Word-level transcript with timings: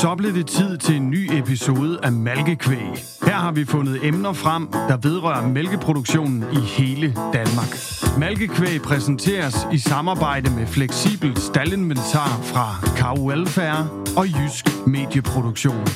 Så 0.00 0.14
blev 0.14 0.34
det 0.34 0.46
tid 0.46 0.78
til 0.78 0.96
en 0.96 1.10
ny 1.10 1.30
episode 1.32 1.98
af 2.02 2.12
Malkekvæg. 2.12 3.04
Her 3.22 3.34
har 3.34 3.52
vi 3.52 3.64
fundet 3.64 4.06
emner 4.06 4.32
frem, 4.32 4.68
der 4.72 4.96
vedrører 4.96 5.48
mælkeproduktionen 5.48 6.44
i 6.52 6.60
hele 6.60 7.16
Danmark. 7.32 7.76
Malkekvæg 8.18 8.82
præsenteres 8.82 9.66
i 9.72 9.78
samarbejde 9.78 10.50
med 10.50 10.66
fleksibel 10.66 11.36
staldinventar 11.36 12.40
fra 12.42 12.88
Cow 12.98 13.28
Welfare 13.28 13.88
og 14.16 14.26
Jysk 14.28 14.86
Medieproduktion. 14.86 15.86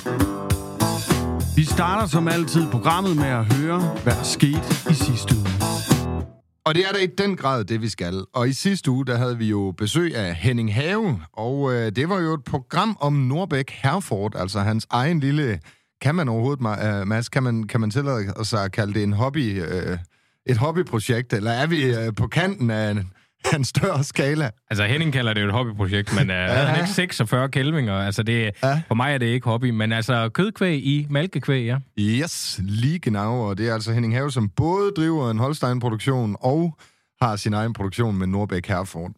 Vi 1.57 1.65
starter 1.65 2.07
som 2.07 2.29
altid 2.29 2.67
programmet 2.71 3.17
med 3.17 3.29
at 3.29 3.55
høre, 3.55 3.81
hvad 4.03 4.15
der 4.15 4.23
skete 4.23 4.91
i 4.91 4.95
sidste 4.95 5.35
uge. 5.37 5.60
Og 6.71 6.75
det 6.75 6.89
er 6.89 6.93
da 6.93 6.99
i 6.99 7.07
den 7.07 7.37
grad 7.37 7.65
det, 7.65 7.83
vi 7.83 7.89
skal. 7.89 8.25
Og 8.33 8.49
i 8.49 8.53
sidste 8.53 8.91
uge, 8.91 9.07
der 9.07 9.17
havde 9.17 9.39
vi 9.39 9.49
jo 9.49 9.75
besøg 9.77 10.17
af 10.17 10.35
Henning 10.35 10.75
Have, 10.75 11.21
og 11.33 11.73
øh, 11.73 11.93
det 11.97 12.09
var 12.09 12.21
jo 12.21 12.35
et 12.35 12.45
program 12.45 12.97
om 13.01 13.13
Norbæk 13.13 13.71
Herford, 13.71 14.37
altså 14.37 14.61
hans 14.61 14.87
egen 14.91 15.21
lille... 15.21 15.61
Kan 16.01 16.15
man 16.15 16.29
overhovedet, 16.29 16.61
uh, 16.61 17.09
Mads, 17.09 17.29
kan 17.29 17.43
man, 17.43 17.65
kan 17.65 17.81
man 17.81 17.91
tillade 17.91 18.45
sig 18.45 18.65
at 18.65 18.73
kalde 18.73 18.95
det 18.95 19.03
en 19.03 19.13
hobby, 19.13 19.63
øh, 19.63 19.99
et 20.47 20.57
hobbyprojekt, 20.57 21.33
eller 21.33 21.51
er 21.51 21.67
vi 21.67 21.95
øh, 21.95 22.15
på 22.15 22.27
kanten 22.27 22.71
af 22.71 22.91
en, 22.91 23.13
en 23.57 23.65
større 23.65 24.05
skala? 24.05 24.51
Altså 24.71 24.85
Henning 24.85 25.13
kalder 25.13 25.33
det 25.33 25.41
jo 25.41 25.47
et 25.47 25.53
hobbyprojekt, 25.53 26.15
men 26.15 26.31
uh, 26.31 26.37
ja. 26.37 26.65
han 26.65 26.81
ikke 26.81 26.91
46 26.91 27.49
kælvinger. 27.49 27.95
Altså 27.95 28.23
det, 28.23 28.51
ja. 28.63 28.83
for 28.89 28.95
mig 28.95 29.15
er 29.15 29.19
det 29.19 29.27
ikke 29.27 29.45
hobby, 29.45 29.71
men 29.71 29.93
altså 29.93 30.29
kødkvæg 30.29 30.87
i 30.87 31.07
malkekvæg, 31.11 31.65
ja. 31.65 31.79
Yes, 31.99 32.61
lige 32.63 32.99
genau, 32.99 33.49
og 33.49 33.59
det 33.59 33.69
er 33.69 33.75
altså 33.75 33.93
Henning 33.93 34.15
Have, 34.15 34.31
som 34.31 34.49
både 34.49 34.91
driver 34.97 35.31
en 35.31 35.39
Holstein-produktion 35.39 36.37
og 36.41 36.79
har 37.23 37.37
sin 37.37 37.55
egen 37.55 37.73
produktion 37.73 38.19
med 38.19 38.27
Norbæk 38.27 38.67
Herford. 38.67 39.11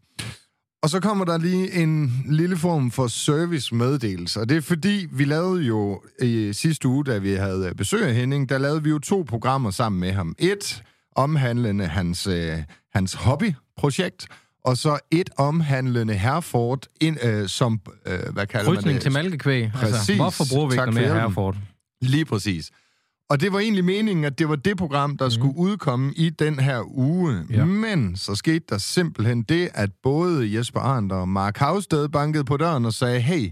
Og 0.82 0.90
så 0.90 1.00
kommer 1.00 1.24
der 1.24 1.38
lige 1.38 1.82
en 1.82 2.24
lille 2.28 2.56
form 2.56 2.90
for 2.90 3.06
service-meddelelse, 3.06 4.40
og 4.40 4.48
det 4.48 4.56
er 4.56 4.60
fordi, 4.60 5.06
vi 5.12 5.24
lavede 5.24 5.62
jo 5.62 6.02
i 6.22 6.52
sidste 6.52 6.88
uge, 6.88 7.04
da 7.04 7.18
vi 7.18 7.32
havde 7.32 7.72
besøg 7.76 8.02
af 8.02 8.14
Henning, 8.14 8.48
der 8.48 8.58
lavede 8.58 8.82
vi 8.82 8.90
jo 8.90 8.98
to 8.98 9.24
programmer 9.28 9.70
sammen 9.70 10.00
med 10.00 10.12
ham. 10.12 10.34
Et 10.38 10.82
omhandlende 11.16 11.86
hans, 11.86 12.26
øh, 12.26 12.58
hans 12.94 13.14
hobbyprojekt, 13.14 14.26
og 14.64 14.76
så 14.76 14.98
et 15.10 15.30
omhandlende 15.36 16.14
Herford, 16.14 16.86
ind, 17.00 17.24
øh, 17.24 17.48
som, 17.48 17.80
øh, 18.06 18.18
hvad 18.32 18.46
kalder 18.46 18.66
Krydsning 18.66 18.86
man 18.86 18.94
det? 18.94 19.02
til 19.02 19.12
malkekvæg. 19.12 19.70
Præcis. 19.74 19.94
Altså, 19.94 20.16
hvorfor 20.16 20.44
bruger 20.52 20.68
vi 20.68 20.74
ikke 20.74 21.00
mere. 21.00 21.20
Herford? 21.20 21.56
Lige 22.00 22.24
præcis. 22.24 22.70
Og 23.30 23.40
det 23.40 23.52
var 23.52 23.58
egentlig 23.58 23.84
meningen, 23.84 24.24
at 24.24 24.38
det 24.38 24.48
var 24.48 24.56
det 24.56 24.76
program, 24.76 25.16
der 25.16 25.24
mm. 25.24 25.30
skulle 25.30 25.56
udkomme 25.56 26.12
i 26.16 26.30
den 26.30 26.58
her 26.58 26.96
uge. 26.96 27.44
Ja. 27.50 27.64
Men 27.64 28.16
så 28.16 28.34
skete 28.34 28.64
der 28.68 28.78
simpelthen 28.78 29.42
det, 29.42 29.68
at 29.74 29.90
både 30.02 30.56
Jesper 30.56 30.80
Arndt 30.80 31.12
og 31.12 31.28
Mark 31.28 31.56
Havsted 31.56 32.08
bankede 32.08 32.44
på 32.44 32.56
døren 32.56 32.84
og 32.84 32.92
sagde, 32.92 33.20
hey, 33.20 33.50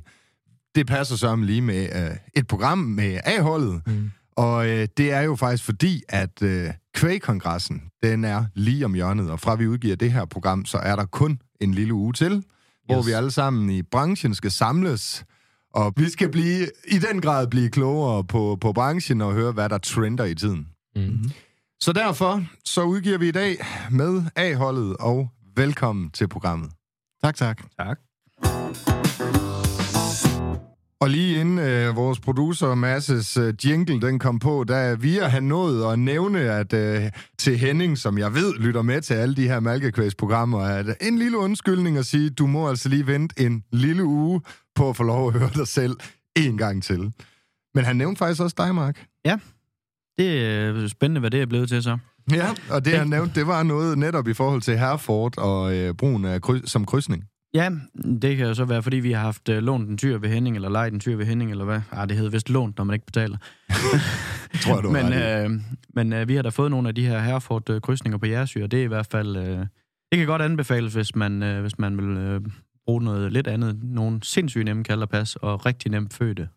det 0.74 0.86
passer 0.86 1.16
sammen 1.16 1.46
lige 1.46 1.60
med 1.60 1.88
øh, 1.94 2.16
et 2.36 2.46
program 2.46 2.78
med 2.78 3.20
A-holdet. 3.24 3.82
Mm. 3.86 4.10
Og 4.40 4.68
øh, 4.68 4.88
det 4.96 5.12
er 5.12 5.20
jo 5.20 5.36
faktisk 5.36 5.64
fordi, 5.64 6.02
at 6.08 6.42
øh, 6.42 6.70
Kvægkongressen, 6.94 7.82
den 8.02 8.24
er 8.24 8.44
lige 8.54 8.84
om 8.84 8.94
hjørnet. 8.94 9.30
Og 9.30 9.40
fra 9.40 9.54
vi 9.54 9.66
udgiver 9.66 9.96
det 9.96 10.12
her 10.12 10.24
program, 10.24 10.64
så 10.64 10.78
er 10.78 10.96
der 10.96 11.04
kun 11.04 11.40
en 11.60 11.74
lille 11.74 11.94
uge 11.94 12.12
til, 12.12 12.32
yes. 12.32 12.44
hvor 12.86 13.02
vi 13.02 13.10
alle 13.10 13.30
sammen 13.30 13.70
i 13.70 13.82
branchen 13.82 14.34
skal 14.34 14.50
samles. 14.50 15.24
Og 15.74 15.92
vi 15.96 16.08
skal 16.08 16.30
blive, 16.30 16.68
i 16.88 16.98
den 16.98 17.20
grad 17.20 17.46
blive 17.46 17.70
klogere 17.70 18.24
på, 18.24 18.58
på 18.60 18.72
branchen 18.72 19.20
og 19.20 19.32
høre, 19.32 19.52
hvad 19.52 19.68
der 19.68 19.78
trender 19.78 20.24
i 20.24 20.34
tiden. 20.34 20.68
Mm. 20.96 21.30
Så 21.80 21.92
derfor 21.92 22.44
så 22.64 22.82
udgiver 22.82 23.18
vi 23.18 23.28
i 23.28 23.32
dag 23.32 23.56
med 23.90 24.22
A-holdet, 24.36 24.96
og 24.96 25.28
velkommen 25.56 26.10
til 26.10 26.28
programmet. 26.28 26.70
Tak, 27.22 27.36
tak. 27.36 27.62
Tak. 27.78 28.09
Og 31.02 31.10
lige 31.10 31.40
inden 31.40 31.58
øh, 31.58 31.96
vores 31.96 32.20
producer 32.20 32.74
Masses 32.74 33.36
øh, 33.36 33.54
jingle 33.64 34.00
den 34.00 34.18
kom 34.18 34.38
på, 34.38 34.64
der 34.68 34.76
er 34.76 34.96
vi 34.96 35.14
have 35.22 35.40
nået 35.40 35.92
at 35.92 35.98
nævne 35.98 36.40
at 36.40 36.72
øh, 36.72 37.10
til 37.38 37.58
Henning, 37.58 37.98
som 37.98 38.18
jeg 38.18 38.34
ved 38.34 38.54
lytter 38.58 38.82
med 38.82 39.00
til 39.00 39.14
alle 39.14 39.36
de 39.36 39.48
her 39.48 39.60
malkekvægsprogrammer, 39.60 40.60
at 40.60 40.86
en 41.00 41.18
lille 41.18 41.38
undskyldning 41.38 41.98
at 41.98 42.06
sige, 42.06 42.30
du 42.30 42.46
må 42.46 42.68
altså 42.68 42.88
lige 42.88 43.06
vente 43.06 43.40
en 43.46 43.64
lille 43.72 44.04
uge 44.04 44.40
på 44.74 44.88
at 44.88 44.96
få 44.96 45.02
lov 45.02 45.28
at 45.28 45.40
høre 45.40 45.50
dig 45.54 45.68
selv 45.68 45.96
en 46.36 46.56
gang 46.58 46.82
til. 46.82 47.12
Men 47.74 47.84
han 47.84 47.96
nævnte 47.96 48.18
faktisk 48.18 48.40
også 48.42 48.54
dig, 48.58 48.74
Mark. 48.74 49.06
Det 50.18 50.46
er 50.46 50.88
spændende, 50.88 51.20
hvad 51.20 51.30
det 51.30 51.42
er 51.42 51.46
blevet 51.46 51.68
til 51.68 51.82
så. 51.82 51.98
Ja, 52.32 52.48
og 52.70 52.84
det 52.84 52.98
han 52.98 53.08
nævnte, 53.08 53.34
det 53.34 53.46
var 53.46 53.62
noget 53.62 53.98
netop 53.98 54.28
i 54.28 54.34
forhold 54.34 54.62
til 54.62 54.78
Herford 54.78 55.38
og 55.38 55.76
øh, 55.76 55.94
brugen 55.94 56.24
af 56.24 56.40
kry- 56.40 56.66
som 56.66 56.84
krydsning. 56.86 57.24
Ja, 57.54 57.70
det 58.22 58.36
kan 58.36 58.46
jo 58.46 58.54
så 58.54 58.64
være, 58.64 58.82
fordi 58.82 58.96
vi 58.96 59.12
har 59.12 59.22
haft 59.22 59.48
uh, 59.48 59.56
lånt 59.56 59.90
en 59.90 59.98
tyr 59.98 60.18
ved 60.18 60.28
Henning, 60.28 60.56
eller 60.56 60.68
lejet 60.68 60.92
en 60.92 61.00
tyr 61.00 61.16
ved 61.16 61.26
Henning, 61.26 61.50
eller 61.50 61.64
hvad? 61.64 61.80
Ah, 61.92 62.08
det 62.08 62.16
hedder 62.16 62.30
vist 62.30 62.50
lånt, 62.50 62.76
når 62.76 62.84
man 62.84 62.94
ikke 62.94 63.06
betaler. 63.06 63.36
Tror 64.62 64.74
jeg, 64.74 64.82
du 64.82 64.90
men 64.90 65.12
øh, 65.12 65.60
men 65.94 66.12
øh, 66.12 66.28
vi 66.28 66.34
har 66.34 66.42
da 66.42 66.48
fået 66.48 66.70
nogle 66.70 66.88
af 66.88 66.94
de 66.94 67.06
her 67.06 67.20
Herford-krydsninger 67.20 68.18
på 68.18 68.26
Jersø, 68.26 68.62
og 68.62 68.70
det 68.70 68.80
er 68.80 68.84
i 68.84 68.86
hvert 68.86 69.06
fald... 69.06 69.36
Øh, 69.36 69.66
det 70.12 70.18
kan 70.18 70.26
godt 70.26 70.42
anbefales, 70.42 70.94
hvis 70.94 71.14
man, 71.14 71.42
øh, 71.42 71.60
hvis 71.60 71.78
man 71.78 71.96
vil 71.96 72.16
øh, 72.16 72.40
bruge 72.86 73.04
noget 73.04 73.32
lidt 73.32 73.46
andet. 73.46 73.80
Nogle 73.82 74.20
sindssygt 74.22 74.64
nemme 74.64 74.84
kalderpas, 74.84 75.36
og 75.36 75.66
rigtig 75.66 75.90
nemt 75.90 76.14
fødte. 76.14 76.48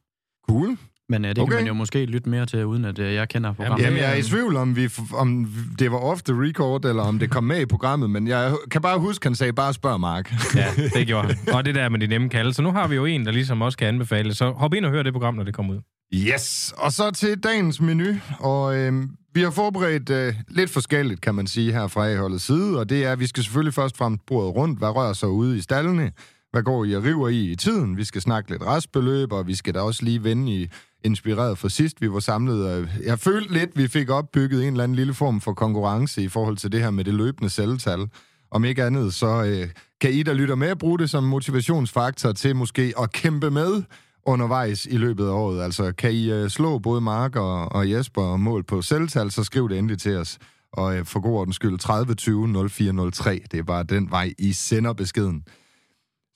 Cool. 0.49 0.77
Men 1.09 1.25
øh, 1.25 1.30
det 1.30 1.38
Okay. 1.40 1.52
kan 1.52 1.58
man 1.59 1.68
jo 1.68 1.74
måske 1.74 2.06
lytte 2.06 2.30
mere 2.30 2.46
til, 2.46 2.66
uden 2.66 2.86
at 2.86 3.00
øh, 3.00 3.14
jeg 3.14 3.30
kender 3.30 3.53
programmet. 3.53 3.86
Jamen, 3.86 4.00
jeg 4.00 4.12
er 4.12 4.16
i 4.16 4.22
tvivl 4.24 4.56
om, 4.56 4.75
vi, 4.75 4.90
om 5.14 5.50
det 5.80 5.91
var 5.91 5.97
off 5.97 6.22
the 6.22 6.34
record, 6.47 6.86
eller 6.86 7.03
om 7.03 7.19
det 7.19 7.30
kom 7.30 7.44
med 7.44 7.62
i 7.62 7.66
programmet, 7.66 8.09
men 8.09 8.28
jeg 8.28 8.53
kan 8.72 8.81
bare 8.81 9.00
huske, 9.00 9.25
han 9.25 9.36
sagde, 9.36 9.53
bare 9.53 9.74
spørg 9.74 10.00
Mark. 10.00 10.34
Ja, 10.56 10.68
det 10.94 11.08
gjorde 11.08 11.28
han. 11.28 11.53
Og 11.56 11.66
det 11.66 11.75
der 11.75 11.90
med 11.90 12.00
de 12.00 12.08
nemme 12.08 12.30
kalde. 12.30 12.53
Så 12.53 12.62
nu 12.62 12.72
har 12.72 12.88
vi 12.88 12.96
jo 12.96 13.06
en, 13.06 13.25
der 13.25 13.31
ligesom 13.31 13.62
også 13.62 13.78
kan 13.78 13.88
anbefale. 13.88 14.34
Så 14.34 14.52
hop 14.52 14.74
ind 14.74 14.86
og 14.86 14.91
hør 14.91 15.03
det 15.03 15.14
program, 15.14 15.34
når 15.36 15.44
det 15.44 15.53
kommer 15.53 15.74
ud. 15.74 15.80
Yes, 16.16 16.74
og 16.78 16.91
så 16.91 17.12
til 17.12 17.40
dagens 17.44 17.81
menu, 17.81 18.06
og 18.40 18.78
øh, 18.78 18.94
vi 19.34 19.41
har 19.41 19.52
forberedt 19.52 20.09
øh, 20.09 20.34
lidt 20.50 20.70
forskelligt, 20.70 21.22
kan 21.22 21.35
man 21.35 21.47
sige, 21.47 21.72
her 21.74 21.88
fra 21.88 22.09
A-holdets 22.09 22.44
side, 22.46 22.80
og 22.80 22.90
det 22.90 23.06
er, 23.06 23.12
at 23.12 23.20
vi 23.20 23.28
skal 23.28 23.44
selvfølgelig 23.44 23.74
først 23.74 23.97
frem 23.97 24.18
bordet 24.28 24.56
rundt, 24.56 24.80
hvad 24.80 24.90
rører 24.90 25.14
sig 25.14 25.30
ude 25.30 25.58
i 25.58 25.62
stallene, 25.62 26.12
hvad 26.52 26.64
går 26.64 26.85
I 26.85 26.94
og 26.96 27.03
river 27.03 27.30
i 27.30 27.52
i 27.52 27.56
tiden, 27.56 27.97
vi 27.97 28.03
skal 28.03 28.22
snakke 28.22 28.52
lidt 28.52 28.62
restbeløb, 28.66 29.31
og 29.34 29.47
vi 29.47 29.56
skal 29.56 29.74
da 29.74 29.80
også 29.80 30.06
lige 30.06 30.24
vende 30.24 30.52
i 30.62 30.68
inspireret 31.03 31.58
for 31.58 31.68
sidst, 31.68 32.02
vi 32.02 32.12
var 32.12 32.19
samlet. 32.19 32.90
Jeg 33.06 33.19
følte 33.19 33.53
lidt, 33.53 33.78
vi 33.78 33.88
fik 33.88 34.09
opbygget 34.09 34.62
en 34.62 34.74
eller 34.74 34.84
anden 34.84 34.96
lille 34.96 35.14
form 35.14 35.41
for 35.41 35.53
konkurrence 35.53 36.24
i 36.24 36.28
forhold 36.28 36.58
til 36.58 36.72
det 36.72 36.80
her 36.80 36.91
med 36.91 37.03
det 37.03 37.14
løbende 37.14 37.50
celletal. 37.50 38.08
Om 38.52 38.66
ikke 38.66 38.84
andet, 38.84 39.14
så 39.14 39.44
øh, 39.44 39.69
kan 40.02 40.12
I, 40.12 40.24
der 40.24 40.34
lytter 40.34 40.56
med, 40.56 40.75
bruge 40.75 41.00
det 41.00 41.09
som 41.09 41.24
motivationsfaktor 41.24 42.31
til 42.31 42.56
måske 42.56 42.94
at 43.00 43.12
kæmpe 43.12 43.52
med 43.52 43.84
undervejs 44.25 44.86
i 44.86 44.97
løbet 44.97 45.25
af 45.25 45.31
året. 45.31 45.64
Altså, 45.64 45.91
kan 45.91 46.12
I 46.12 46.31
øh, 46.31 46.50
slå 46.50 46.80
både 46.80 47.02
Mark 47.02 47.35
og, 47.35 47.72
og 47.72 47.91
Jesper 47.91 48.22
og 48.22 48.40
mål 48.40 48.64
på 48.64 48.81
selvtal, 48.81 49.31
så 49.31 49.44
skriv 49.44 49.70
det 49.70 49.78
endelig 49.78 50.00
til 50.00 50.18
os. 50.18 50.38
Og 50.74 50.97
øh, 50.97 51.06
for 51.06 51.20
god 51.20 51.40
ordens 51.40 51.56
skyld, 51.56 51.80
30 51.80 52.16
20 52.16 52.70
0403. 52.70 53.41
Det 53.52 53.59
er 53.59 53.64
bare 53.64 53.84
den 53.84 54.12
vej, 54.12 54.34
I 54.40 54.53
sender 54.53 54.94
beskeden. 54.94 55.44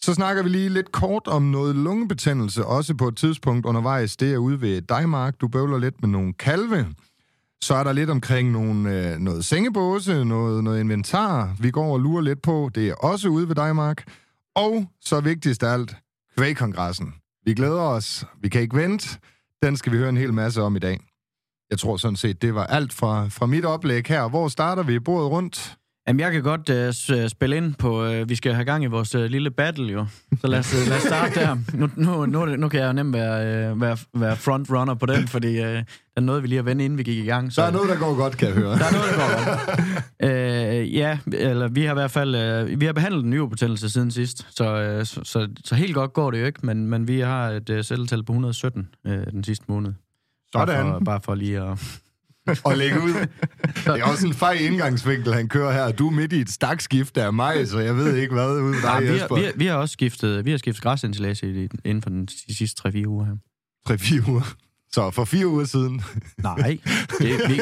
Så 0.02 0.13
snakker 0.13 0.44
vi 0.44 0.50
lige 0.50 0.69
lidt 0.69 0.91
kort 0.91 1.28
om 1.28 1.41
noget 1.41 1.75
lungebetændelse, 1.75 2.66
også 2.66 2.96
på 2.96 3.08
et 3.08 3.18
tidspunkt 3.18 3.66
undervejs. 3.66 4.18
Det 4.18 4.34
er 4.34 4.38
ude 4.38 4.62
ved 4.62 4.81
dig, 4.81 5.09
Mark. 5.09 5.41
Du 5.41 5.47
bøvler 5.47 5.78
lidt 5.78 6.02
med 6.02 6.09
nogle 6.09 6.34
kalve. 6.34 6.88
Så 7.62 7.75
er 7.75 7.84
der 7.84 7.94
lidt 7.94 8.09
omkring 8.09 8.52
nogle, 8.52 9.12
øh, 9.13 9.19
noget 9.19 9.46
sengebåse, 9.46 10.25
noget, 10.25 10.63
noget 10.63 10.80
inventar, 10.80 11.56
vi 11.59 11.72
går 11.72 11.94
og 11.94 12.00
lurer 12.00 12.22
lidt 12.22 12.41
på. 12.41 12.69
Det 12.75 12.90
er 12.90 12.94
også 12.94 13.30
ude 13.30 13.47
ved 13.47 13.56
dig, 13.56 13.75
Mark. 13.75 14.13
Og 14.56 14.86
så 15.02 15.19
vigtigst 15.19 15.63
af 15.63 15.74
alt, 15.74 15.96
kvægkongressen. 16.38 17.13
Vi 17.46 17.53
glæder 17.53 17.81
os. 17.81 18.25
Vi 18.41 18.50
kan 18.50 18.62
ikke 18.62 18.75
vente. 18.75 19.19
Den 19.63 19.78
skal 19.78 19.91
vi 19.91 19.97
høre 19.97 20.09
en 20.09 20.18
hel 20.18 20.34
masse 20.34 20.62
om 20.62 20.75
i 20.75 20.80
dag. 20.80 21.00
Jeg 21.69 21.80
tror 21.80 21.97
sådan 21.97 22.16
set, 22.16 22.41
det 22.41 22.56
var 22.56 22.66
alt 22.66 22.94
fra, 22.94 23.28
fra 23.28 23.46
mit 23.46 23.66
oplæg 23.66 24.07
her. 24.07 24.30
Hvor 24.30 24.47
starter 24.47 24.84
vi 24.84 25.00
bordet 25.00 25.31
rundt? 25.31 25.78
Jamen, 26.07 26.19
jeg 26.19 26.31
kan 26.31 26.44
godt 26.44 26.69
uh, 26.69 26.94
s- 26.94 27.31
spille 27.31 27.57
ind 27.57 27.73
på, 27.75 28.07
uh, 28.07 28.29
vi 28.29 28.35
skal 28.35 28.53
have 28.53 28.66
gang 28.66 28.84
i 28.84 28.88
vores 28.88 29.15
uh, 29.15 29.21
lille 29.24 29.51
battle, 29.51 29.86
jo. 29.94 30.06
Så 30.42 30.48
lad 30.48 30.59
os, 30.59 30.74
uh, 30.75 30.88
lad 30.89 30.98
os 30.98 31.04
starte 31.04 31.39
der. 31.39 31.57
Nu, 31.74 31.89
nu, 31.95 32.25
nu, 32.25 32.45
nu 32.45 32.69
kan 32.69 32.80
jeg 32.80 32.88
jo 32.88 32.94
nemt 32.94 33.13
være, 33.13 33.71
uh, 33.71 33.81
være, 33.81 33.98
være 34.13 34.36
frontrunner 34.36 34.94
på 34.94 35.06
den, 35.06 35.27
fordi 35.27 35.48
uh, 35.59 35.63
der 35.65 35.83
er 36.15 36.21
noget, 36.21 36.44
vi 36.44 36.48
lige 36.48 36.56
har 36.57 36.63
vendt, 36.63 36.81
inden 36.81 36.98
vi 36.98 37.04
gik 37.04 37.18
i 37.18 37.25
gang. 37.27 37.54
Så, 37.54 37.62
Der 37.62 37.68
er 37.68 37.71
noget, 37.71 37.89
der 37.89 37.98
går 38.00 38.15
godt, 38.15 38.38
kan 38.38 38.48
jeg 38.48 38.56
høre. 38.56 38.69
der 38.77 38.86
er 38.86 38.92
noget, 38.92 39.09
der 39.12 39.18
går 39.18 39.45
godt. 40.19 40.83
uh, 40.83 40.94
ja, 40.95 41.18
eller 41.33 41.68
vi 41.68 41.83
har 41.83 41.92
i 41.92 41.94
hvert 41.94 42.12
fald, 42.12 42.63
uh, 42.71 42.80
vi 42.80 42.86
har 42.86 42.94
behandlet 42.94 43.21
den 43.24 43.30
nye 43.30 43.48
betændelse 43.48 43.89
siden 43.89 44.12
sidst, 44.12 44.48
så, 44.50 44.98
uh, 45.00 45.06
så, 45.06 45.21
så, 45.24 45.48
så 45.65 45.75
helt 45.75 45.94
godt 45.94 46.13
går 46.13 46.31
det 46.31 46.42
jo 46.42 46.45
ikke, 46.45 46.60
men, 46.65 46.88
men 46.89 47.07
vi 47.07 47.19
har 47.19 47.50
et 47.50 47.69
uh, 47.69 47.81
celletal 47.81 48.24
på 48.24 48.31
117 48.33 48.88
uh, 49.06 49.12
den 49.12 49.44
sidste 49.44 49.65
måned. 49.68 49.94
Bare 50.53 50.68
Sådan. 50.68 50.86
for, 50.86 51.00
bare 51.00 51.19
for 51.24 51.36
lige 51.36 51.62
at... 51.62 52.00
og 52.64 52.78
lægge 52.78 53.02
ud. 53.02 53.14
Det 53.76 53.88
er 53.88 54.04
også 54.04 54.28
en 54.28 54.34
fej 54.34 54.52
indgangsvinkel, 54.54 55.34
han 55.34 55.50
kører 55.50 55.72
her. 55.72 55.92
Du 55.92 56.08
er 56.08 56.12
midt 56.12 56.34
i 56.34 56.42
et 56.42 56.50
stakskift 56.50 57.18
af 57.18 57.34
mig, 57.34 57.68
så 57.68 57.80
jeg 57.80 57.96
ved 57.98 58.16
ikke 58.16 58.34
hvad 58.34 58.48
ude 58.52 58.64
ved 58.64 58.74
Ja, 58.84 59.00
vi, 59.00 59.06
Jesper. 59.08 59.36
har, 59.36 59.42
vi, 59.42 59.46
har, 59.46 59.52
vi 59.56 59.66
har 59.66 59.76
også 59.76 59.94
skiftet, 59.94 60.46
vi 60.46 60.52
har 60.52 60.58
skiftet 60.58 60.84
græsindtilage 60.84 61.64
i- 61.64 61.70
inden 61.86 62.02
for 62.02 62.10
den, 62.10 62.26
de 62.26 62.56
sidste 62.58 62.88
3-4 62.90 63.06
uger 63.08 63.26
her. 63.26 63.36
3-4 63.90 64.30
uger. 64.32 64.54
Så 64.92 65.12
for 65.12 65.26
fire 65.26 65.48
uger 65.48 65.66
siden. 65.66 66.02
Nej. 66.38 66.78
Det, 67.20 67.30
vi, 67.50 67.62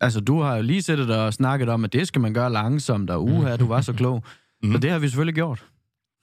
altså, 0.00 0.20
du 0.20 0.40
har 0.40 0.56
jo 0.56 0.62
lige 0.62 0.82
sættet 0.82 1.08
dig 1.08 1.24
og 1.26 1.34
snakket 1.34 1.68
om, 1.68 1.84
at 1.84 1.92
det 1.92 2.08
skal 2.08 2.20
man 2.20 2.34
gøre 2.34 2.52
langsomt, 2.52 3.10
og 3.10 3.24
uha, 3.24 3.56
du 3.56 3.66
var 3.66 3.80
så 3.80 3.92
klog. 3.92 4.24
Mm. 4.62 4.72
Så 4.72 4.78
det 4.78 4.90
har 4.90 4.98
vi 4.98 5.08
selvfølgelig 5.08 5.34
gjort. 5.34 5.64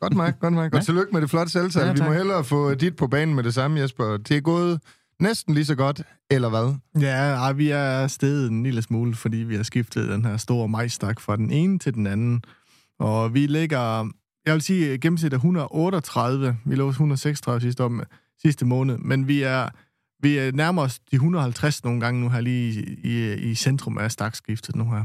Godt 0.02 0.14
Mike, 0.14 0.38
godt 0.42 0.54
Mike. 0.54 0.66
Og 0.66 0.72
Ja. 0.74 0.80
tillykke 0.82 1.10
med 1.14 1.22
det 1.22 1.30
flotte 1.30 1.52
selvtal. 1.52 1.86
Ja, 1.88 1.94
Vi 1.94 2.00
må 2.02 2.14
hellere 2.14 2.44
få 2.44 2.74
dit 2.74 2.96
på 2.96 3.08
banen 3.08 3.36
med 3.36 3.44
det 3.44 3.54
samme, 3.54 3.80
Jesper. 3.80 4.18
Det 4.18 4.38
er 4.38 4.42
gået 4.42 4.80
næsten 5.20 5.54
lige 5.54 5.66
så 5.66 5.76
godt, 5.76 6.02
eller 6.32 6.50
hvad? 6.50 6.76
Ja, 7.02 7.34
ej, 7.34 7.52
vi 7.52 7.70
er 7.70 8.08
steget 8.08 8.52
en 8.52 8.64
lille 8.64 8.82
smule, 8.82 9.16
fordi 9.16 9.38
vi 9.38 9.56
har 9.56 9.64
skiftet 9.64 10.10
den 10.10 10.26
her 10.26 10.38
store 10.38 10.68
majstak 10.68 11.20
fra 11.20 11.36
den 11.36 11.52
ene 11.52 11.80
til 11.80 11.94
den 11.94 12.08
anden. 12.08 12.44
Og 13.00 13.34
vi 13.34 13.48
ligger, 13.48 14.10
jeg 14.46 14.54
vil 14.54 14.62
sige, 14.62 14.98
gennemsnit 14.98 15.34
er 15.34 15.38
138. 15.38 16.58
Vi 16.66 16.76
lå 16.76 16.90
136 16.90 17.62
sidste, 17.62 17.84
om, 17.84 18.04
sidste 18.42 18.66
måned, 18.66 18.98
men 18.98 19.28
vi 19.28 19.42
er, 19.42 19.70
vi 20.22 20.38
er 20.38 20.52
nærmere 20.52 20.86
os 20.86 21.00
de 21.00 21.16
150 21.16 21.84
nogle 21.84 22.00
gange 22.02 22.22
nu 22.22 22.30
her 22.30 22.42
lige 22.42 22.82
i, 22.82 23.00
i, 23.04 23.34
i 23.34 23.56
centrum 23.56 23.98
af 23.98 24.12
stakskiftet 24.12 24.76
nu 24.76 24.84
her. 24.84 25.04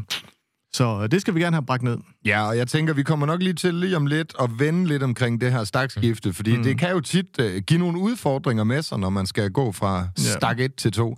Så 0.78 1.06
det 1.06 1.20
skal 1.20 1.34
vi 1.34 1.40
gerne 1.40 1.56
have 1.56 1.66
bragt 1.66 1.82
ned. 1.82 1.98
Ja, 2.24 2.48
og 2.48 2.56
jeg 2.56 2.68
tænker, 2.68 2.94
vi 2.94 3.02
kommer 3.02 3.26
nok 3.26 3.42
lige 3.42 3.54
til 3.54 3.74
lige 3.74 3.96
om 3.96 4.06
lidt 4.06 4.34
at 4.40 4.50
vende 4.58 4.86
lidt 4.86 5.02
omkring 5.02 5.40
det 5.40 5.52
her 5.52 5.64
stakskifte, 5.64 6.32
fordi 6.32 6.56
mm. 6.56 6.62
det 6.62 6.78
kan 6.78 6.90
jo 6.90 7.00
tit 7.00 7.26
uh, 7.40 7.56
give 7.66 7.78
nogle 7.78 7.98
udfordringer 7.98 8.64
med 8.64 8.82
sig, 8.82 8.98
når 8.98 9.10
man 9.10 9.26
skal 9.26 9.50
gå 9.50 9.72
fra 9.72 10.08
stak 10.16 10.60
1 10.60 10.74
til 10.74 10.92
2. 10.92 11.16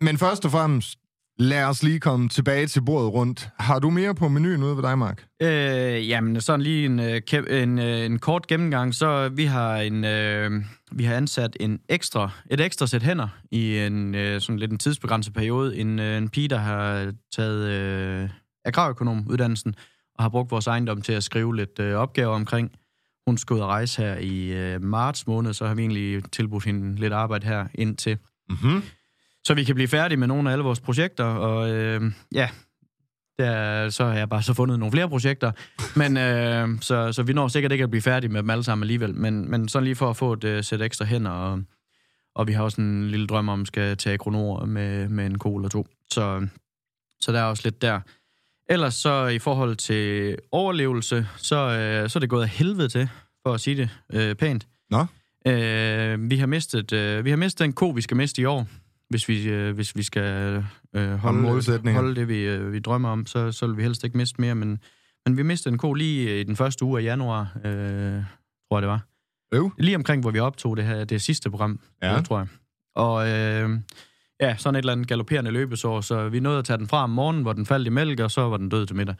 Men 0.00 0.18
først 0.18 0.44
og 0.44 0.50
fremmest, 0.50 0.98
lad 1.38 1.64
os 1.64 1.82
lige 1.82 2.00
komme 2.00 2.28
tilbage 2.28 2.66
til 2.66 2.82
bordet 2.84 3.12
rundt. 3.12 3.48
Har 3.58 3.78
du 3.78 3.90
mere 3.90 4.14
på 4.14 4.28
menuen 4.28 4.62
ude 4.62 4.76
ved 4.76 4.82
dig, 4.82 4.98
Mark? 4.98 5.24
Øh, 5.42 6.08
jamen, 6.08 6.40
sådan 6.40 6.60
lige 6.60 6.86
en, 6.86 7.00
øh, 7.00 7.20
en, 7.62 7.78
øh, 7.78 8.04
en 8.04 8.18
kort 8.18 8.46
gennemgang. 8.46 8.94
Så 8.94 9.28
vi 9.28 9.44
har 9.44 9.76
en 9.76 10.04
øh, 10.04 10.50
vi 10.92 11.04
har 11.04 11.14
ansat 11.14 11.56
en 11.60 11.80
ekstra, 11.88 12.30
et 12.50 12.60
ekstra 12.60 12.86
sæt 12.86 13.02
hænder 13.02 13.28
i 13.50 13.78
en 13.78 14.14
øh, 14.14 14.40
sådan 14.40 14.58
lidt 14.58 14.72
en 14.72 14.78
tidsbegrænset 14.78 15.34
periode. 15.34 15.76
En, 15.76 15.98
øh, 15.98 16.18
en 16.18 16.28
pige, 16.28 16.48
der 16.48 16.58
har 16.58 17.12
taget 17.32 17.68
øh, 17.68 18.28
agrarøkonomuddannelsen 18.64 19.74
og 20.14 20.24
har 20.24 20.28
brugt 20.28 20.50
vores 20.50 20.66
ejendom 20.66 21.02
til 21.02 21.12
at 21.12 21.24
skrive 21.24 21.56
lidt 21.56 21.78
øh, 21.78 21.94
opgaver 21.94 22.34
omkring. 22.34 22.72
Hun 23.26 23.38
skal 23.38 23.54
ud 23.54 23.60
og 23.60 23.68
rejse 23.68 24.02
her 24.02 24.16
i 24.16 24.52
øh, 24.52 24.82
marts 24.82 25.26
måned, 25.26 25.52
så 25.52 25.66
har 25.66 25.74
vi 25.74 25.82
egentlig 25.82 26.32
tilbudt 26.32 26.64
hende 26.64 27.00
lidt 27.00 27.12
arbejde 27.12 27.46
her 27.46 27.66
indtil. 27.74 28.18
Mhm. 28.48 28.82
Så 29.44 29.54
vi 29.54 29.64
kan 29.64 29.74
blive 29.74 29.88
færdige 29.88 30.18
med 30.18 30.26
nogle 30.26 30.48
af 30.48 30.52
alle 30.52 30.64
vores 30.64 30.80
projekter, 30.80 31.24
og 31.24 31.70
øh, 31.70 32.12
ja, 32.34 32.48
der, 33.38 33.88
så 33.90 34.04
har 34.04 34.14
jeg 34.14 34.28
bare 34.28 34.42
så 34.42 34.54
fundet 34.54 34.78
nogle 34.78 34.92
flere 34.92 35.08
projekter. 35.08 35.52
Men, 35.96 36.16
øh, 36.16 36.80
så, 36.80 37.12
så 37.12 37.22
vi 37.22 37.32
når 37.32 37.48
sikkert 37.48 37.72
ikke 37.72 37.84
at 37.84 37.90
blive 37.90 38.02
færdige 38.02 38.30
med 38.30 38.42
dem 38.42 38.50
alle 38.50 38.64
sammen 38.64 38.82
alligevel. 38.82 39.14
Men, 39.14 39.50
men 39.50 39.68
sådan 39.68 39.84
lige 39.84 39.96
for 39.96 40.10
at 40.10 40.16
få 40.16 40.32
et 40.32 40.44
uh, 40.44 40.64
sæt 40.64 40.82
ekstra 40.82 41.04
hænder, 41.04 41.30
og, 41.30 41.62
og 42.34 42.46
vi 42.46 42.52
har 42.52 42.62
også 42.62 42.80
en 42.80 43.08
lille 43.08 43.26
drøm 43.26 43.48
om, 43.48 43.60
at 43.60 43.66
skal 43.66 43.96
tage 43.96 44.18
kronor 44.18 44.64
med, 44.64 45.08
med 45.08 45.26
en 45.26 45.38
ko 45.38 45.56
eller 45.56 45.68
to. 45.68 45.86
Så, 46.10 46.46
så 47.20 47.32
der 47.32 47.40
er 47.40 47.44
også 47.44 47.62
lidt 47.64 47.82
der. 47.82 48.00
Ellers 48.68 48.94
så 48.94 49.26
i 49.26 49.38
forhold 49.38 49.76
til 49.76 50.36
overlevelse, 50.52 51.26
så, 51.36 51.56
øh, 51.56 52.10
så 52.10 52.18
er 52.18 52.20
det 52.20 52.30
gået 52.30 52.42
af 52.42 52.48
helvede 52.48 52.88
til, 52.88 53.08
for 53.46 53.54
at 53.54 53.60
sige 53.60 53.76
det 53.76 53.90
øh, 54.12 54.34
pænt. 54.34 54.66
Nå. 54.90 55.06
Øh, 55.46 56.30
vi, 56.30 56.36
har 56.36 56.46
mistet, 56.46 56.92
øh, 56.92 57.24
vi 57.24 57.30
har 57.30 57.36
mistet 57.36 57.64
en 57.64 57.72
ko, 57.72 57.88
vi 57.88 58.00
skal 58.00 58.16
miste 58.16 58.42
i 58.42 58.44
år, 58.44 58.66
hvis 59.08 59.28
vi, 59.28 59.48
øh, 59.48 59.74
hvis 59.74 59.96
vi 59.96 60.02
skal 60.02 60.64
øh, 60.96 61.10
holde, 61.14 61.92
holde 61.92 62.14
det, 62.14 62.28
vi, 62.28 62.38
øh, 62.38 62.72
vi 62.72 62.78
drømmer 62.78 63.08
om, 63.08 63.26
så, 63.26 63.52
så 63.52 63.66
vil 63.66 63.76
vi 63.76 63.82
helst 63.82 64.04
ikke 64.04 64.16
miste 64.16 64.40
mere. 64.40 64.54
Men, 64.54 64.78
men 65.26 65.36
vi 65.36 65.42
mistede 65.42 65.72
en 65.72 65.78
ko 65.78 65.92
lige 65.92 66.40
i 66.40 66.44
den 66.44 66.56
første 66.56 66.84
uge 66.84 67.00
af 67.00 67.04
januar, 67.04 67.56
øh, 67.64 68.22
tror 68.68 68.78
jeg 68.78 68.82
det 68.82 68.88
var. 68.88 69.00
Øv. 69.52 69.72
Lige 69.78 69.96
omkring, 69.96 70.22
hvor 70.22 70.30
vi 70.30 70.38
optog 70.38 70.76
det 70.76 70.84
her, 70.84 71.04
det 71.04 71.22
sidste 71.22 71.50
program, 71.50 71.80
ja. 72.02 72.20
tror 72.20 72.38
jeg. 72.38 72.46
Og 72.94 73.28
øh, 73.28 73.70
ja, 74.42 74.56
sådan 74.56 74.74
et 74.74 74.78
eller 74.78 74.92
andet 74.92 75.08
galopperende 75.08 75.50
løbesår, 75.50 76.00
så 76.00 76.28
vi 76.28 76.40
nåede 76.40 76.58
at 76.58 76.64
tage 76.64 76.78
den 76.78 76.88
fra 76.88 77.04
om 77.04 77.10
morgenen, 77.10 77.42
hvor 77.42 77.52
den 77.52 77.66
faldt 77.66 77.86
i 77.86 77.90
mælk, 77.90 78.20
og 78.20 78.30
så 78.30 78.40
var 78.40 78.56
den 78.56 78.68
død 78.68 78.86
til 78.86 78.96
middag. 78.96 79.14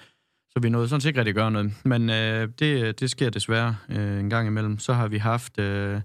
Så 0.50 0.60
vi 0.62 0.68
nåede 0.68 0.88
sådan 0.88 1.00
set 1.00 1.08
ikke 1.08 1.18
rigtig 1.20 1.30
at 1.30 1.36
gøre 1.36 1.50
noget. 1.50 1.72
Men 1.84 2.10
øh, 2.10 2.48
det, 2.58 3.00
det 3.00 3.10
sker 3.10 3.30
desværre 3.30 3.76
øh, 3.88 4.20
en 4.20 4.30
gang 4.30 4.46
imellem. 4.48 4.78
Så 4.78 4.92
har 4.92 5.08
vi 5.08 5.18
haft, 5.18 5.58
øh, 5.58 6.00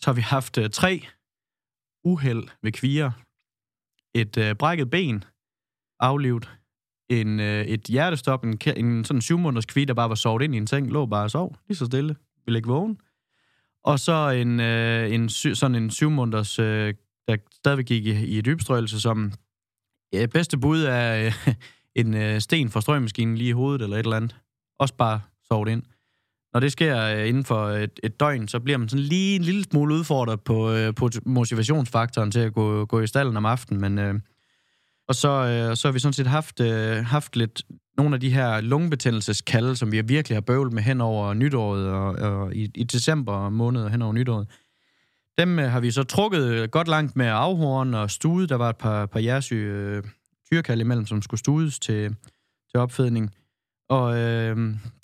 så 0.00 0.10
har 0.10 0.12
vi 0.12 0.20
haft 0.20 0.58
øh, 0.58 0.70
tre 0.70 1.02
uheld 2.04 2.44
ved 2.62 2.72
kvier. 2.72 3.10
Et 4.14 4.38
øh, 4.38 4.54
brækket 4.54 4.90
ben, 4.90 5.24
aflivet. 6.00 6.50
En, 7.10 7.40
øh, 7.40 7.64
et 7.64 7.80
hjertestop, 7.82 8.44
en, 8.44 8.58
en 8.76 9.04
sådan 9.04 9.20
syv 9.20 9.38
måneders 9.38 9.66
kvie, 9.66 9.86
der 9.86 9.94
bare 9.94 10.08
var 10.08 10.14
sovet 10.14 10.42
ind 10.42 10.54
i 10.54 10.58
en 10.58 10.66
seng, 10.66 10.90
lå 10.90 11.06
bare 11.06 11.24
og 11.24 11.30
sov, 11.30 11.56
lige 11.68 11.76
så 11.76 11.86
stille, 11.86 12.16
ville 12.46 12.58
ikke 12.58 12.68
vågen. 12.68 13.00
Og 13.84 13.98
så 13.98 14.30
en, 14.30 14.60
øh, 14.60 15.12
en 15.12 15.28
sy- 15.28 15.54
sådan 15.54 15.74
en 15.74 15.90
syv 15.90 16.10
måneders, 16.10 16.58
øh, 16.58 16.94
der 17.28 17.36
stadigvæk 17.52 17.86
gik 17.86 18.06
i, 18.06 18.10
i 18.10 18.40
dybstrøgelse, 18.40 19.00
som 19.00 19.32
ja, 20.12 20.26
bedste 20.26 20.58
bud 20.58 20.82
er 20.82 21.26
øh, 21.26 21.54
en 22.00 22.14
øh, 22.14 22.40
sten 22.40 22.70
fra 22.70 22.80
strømmaskinen 22.80 23.38
lige 23.38 23.48
i 23.48 23.52
hovedet 23.52 23.82
eller 23.82 23.96
et 23.96 24.04
eller 24.04 24.16
andet. 24.16 24.36
Også 24.78 24.94
bare 24.94 25.20
sovet 25.48 25.68
ind. 25.68 25.82
Når 26.52 26.60
det 26.60 26.72
sker 26.72 27.02
øh, 27.02 27.28
inden 27.28 27.44
for 27.44 27.68
et, 27.68 28.00
et 28.02 28.20
døgn, 28.20 28.48
så 28.48 28.60
bliver 28.60 28.78
man 28.78 28.88
sådan 28.88 29.04
lige 29.04 29.36
en 29.36 29.42
lille 29.42 29.64
smule 29.64 29.94
udfordret 29.94 30.40
på, 30.40 30.72
øh, 30.72 30.94
på 30.94 31.10
motivationsfaktoren 31.26 32.30
til 32.30 32.40
at 32.40 32.52
gå, 32.52 32.84
gå 32.84 33.00
i 33.00 33.06
stallen 33.06 33.36
om 33.36 33.46
aftenen. 33.46 33.80
Men, 33.80 33.98
øh, 33.98 34.14
og 35.08 35.14
så, 35.14 35.28
øh, 35.28 35.76
så 35.76 35.88
har 35.88 35.92
vi 35.92 35.98
sådan 35.98 36.12
set 36.12 36.26
haft, 36.26 36.60
øh, 36.60 37.04
haft 37.04 37.36
lidt 37.36 37.62
nogle 37.96 38.14
af 38.14 38.20
de 38.20 38.30
her 38.30 38.60
lungebetændelseskalde, 38.60 39.76
som 39.76 39.92
vi 39.92 40.00
virkelig 40.00 40.36
har 40.36 40.40
bøvlet 40.40 40.72
med 40.72 40.82
hen 40.82 41.00
over 41.00 41.34
nytåret 41.34 41.86
og, 41.86 42.08
og 42.12 42.54
i, 42.54 42.70
i 42.74 42.84
december 42.84 43.48
måned 43.48 43.88
hen 43.88 44.02
over 44.02 44.12
nytåret. 44.12 44.48
Dem 45.38 45.58
øh, 45.58 45.70
har 45.70 45.80
vi 45.80 45.90
så 45.90 46.02
trukket 46.02 46.70
godt 46.70 46.88
langt 46.88 47.16
med 47.16 47.26
afhorn 47.26 47.94
og 47.94 48.10
stude. 48.10 48.46
Der 48.46 48.56
var 48.56 48.68
et 48.70 48.76
par, 48.76 49.06
par 49.06 49.20
jersyge 49.20 49.72
øh, 49.72 50.02
tyrekald 50.52 50.80
imellem, 50.80 51.06
som 51.06 51.22
skulle 51.22 51.38
studes 51.40 51.78
til, 51.78 52.08
til 52.70 52.80
opfedning. 52.80 53.30
Og 53.88 54.18
øh, 54.18 54.56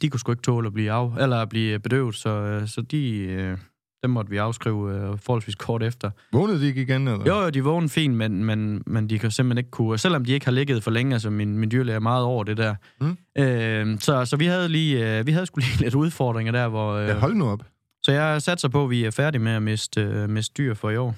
de 0.03 0.09
kunne 0.11 0.21
sgu 0.21 0.33
ikke 0.33 0.43
tåle 0.43 0.67
at 0.67 0.73
blive, 0.73 0.93
af, 0.93 1.23
eller 1.23 1.37
at 1.37 1.49
blive 1.49 1.79
bedøvet, 1.79 2.15
så, 2.15 2.31
øh, 2.31 2.69
så 2.69 2.81
de, 2.81 3.19
øh, 3.19 3.59
dem 4.03 4.11
måtte 4.11 4.31
vi 4.31 4.37
afskrive 4.37 4.95
øh, 4.95 5.19
forholdsvis 5.19 5.55
kort 5.55 5.83
efter. 5.83 6.11
Vågnede 6.33 6.61
de 6.61 6.67
ikke 6.67 6.83
igen, 6.83 7.09
eller? 7.09 7.25
Jo, 7.27 7.43
jo, 7.43 7.51
de 7.51 7.65
vågnede 7.65 7.89
fint, 7.91 8.15
men, 8.15 8.45
men, 8.45 8.83
men 8.87 9.11
de 9.11 9.19
kan 9.19 9.31
simpelthen 9.31 9.59
ikke 9.59 9.71
kunne... 9.71 9.99
Selvom 9.99 10.25
de 10.25 10.33
ikke 10.33 10.47
har 10.47 10.53
ligget 10.53 10.83
for 10.83 10.91
længe, 10.91 11.13
altså 11.13 11.31
min, 11.31 11.59
min 11.59 11.71
dyrlæge 11.71 11.97
er 11.97 12.01
meget 12.01 12.25
over 12.25 12.45
det 12.45 12.57
der. 12.57 12.75
Mm. 13.01 13.17
Øh, 13.39 14.01
så, 14.01 14.25
så 14.25 14.37
vi 14.37 14.47
havde 14.47 14.69
lige... 14.69 15.19
Øh, 15.19 15.27
vi 15.27 15.33
havde 15.33 15.47
sgu 15.47 15.59
lige 15.61 15.81
lidt 15.85 15.95
udfordringer 15.95 16.53
der, 16.53 16.69
hvor... 16.69 16.93
Øh, 16.93 17.09
Ja, 17.09 17.15
hold 17.19 17.35
nu 17.35 17.49
op. 17.49 17.63
så 18.03 18.13
jeg 18.13 18.43
satser 18.43 18.69
på, 18.69 18.85
at 18.85 18.91
vi 18.91 19.05
er 19.05 19.11
færdige 19.11 19.43
med 19.43 19.53
at 19.53 19.63
miste, 19.63 20.01
øh, 20.01 20.31
miste 20.31 20.55
dyr 20.59 20.75
for 20.75 20.91
i 20.91 20.97
år. 20.97 21.15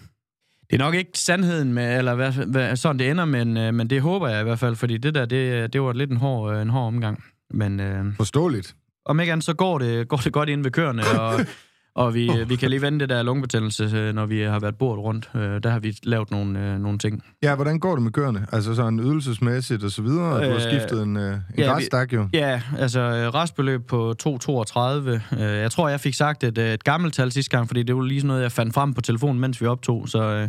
Det 0.70 0.76
er 0.76 0.84
nok 0.84 0.94
ikke 0.94 1.10
sandheden 1.14 1.72
med, 1.72 1.98
eller 1.98 2.14
hvad, 2.14 2.32
hvad, 2.32 2.76
sådan 2.76 2.98
det 2.98 3.10
ender, 3.10 3.24
men, 3.24 3.56
øh, 3.56 3.74
men 3.74 3.90
det 3.90 4.02
håber 4.02 4.28
jeg 4.28 4.40
i 4.40 4.44
hvert 4.44 4.58
fald, 4.58 4.76
fordi 4.76 4.96
det 4.96 5.14
der, 5.14 5.24
det, 5.26 5.72
det 5.72 5.82
var 5.82 5.92
lidt 5.92 6.10
en 6.10 6.16
hård, 6.16 6.54
øh, 6.54 6.62
en 6.62 6.70
hård 6.70 6.86
omgang. 6.86 7.24
Men 7.50 7.80
øh, 7.80 8.04
Forståeligt. 8.16 8.74
om 9.04 9.20
ikke 9.20 9.32
andet, 9.32 9.44
så 9.44 9.54
går 9.54 9.78
det, 9.78 10.08
går 10.08 10.16
det 10.16 10.32
godt 10.32 10.48
ind 10.48 10.62
ved 10.62 10.70
køerne, 10.70 11.02
og, 11.20 11.40
og 12.00 12.14
vi, 12.14 12.30
vi 12.48 12.56
kan 12.56 12.70
lige 12.70 12.82
vende 12.82 13.00
det 13.00 13.08
der 13.08 13.22
lungebetændelse, 13.22 13.84
øh, 13.94 14.14
når 14.14 14.26
vi 14.26 14.40
har 14.40 14.58
været 14.60 14.76
bordet 14.78 15.04
rundt. 15.04 15.30
Øh, 15.34 15.62
der 15.62 15.70
har 15.70 15.78
vi 15.78 15.96
lavet 16.02 16.30
nogle, 16.30 16.58
øh, 16.60 16.78
nogle 16.78 16.98
ting. 16.98 17.22
Ja, 17.42 17.54
hvordan 17.54 17.78
går 17.78 17.94
det 17.94 18.02
med 18.02 18.12
køerne? 18.12 18.46
Altså 18.52 18.74
sådan 18.74 19.00
ydelsesmæssigt 19.00 19.84
og 19.84 19.90
så 19.90 20.02
videre. 20.02 20.40
Øh, 20.42 20.46
du 20.46 20.52
har 20.52 20.60
skiftet 20.60 21.02
en, 21.02 21.16
en 21.16 21.40
ja, 21.58 21.64
græsstak 21.72 22.12
jo. 22.12 22.28
Ja, 22.32 22.60
altså 22.78 23.00
restbeløb 23.34 23.86
på 23.86 24.14
2,32. 24.22 25.40
Øh, 25.40 25.40
Jeg 25.40 25.70
tror, 25.70 25.88
jeg 25.88 26.00
fik 26.00 26.14
sagt 26.14 26.44
et, 26.44 26.58
et 26.58 26.84
gammelt 26.84 27.14
tal 27.14 27.32
sidste 27.32 27.56
gang, 27.56 27.66
fordi 27.66 27.82
det 27.82 27.96
var 27.96 28.02
lige 28.02 28.20
sådan 28.20 28.28
noget, 28.28 28.42
jeg 28.42 28.52
fandt 28.52 28.74
frem 28.74 28.94
på 28.94 29.00
telefonen, 29.00 29.40
mens 29.40 29.60
vi 29.60 29.66
optog. 29.66 30.08
Så, 30.08 30.48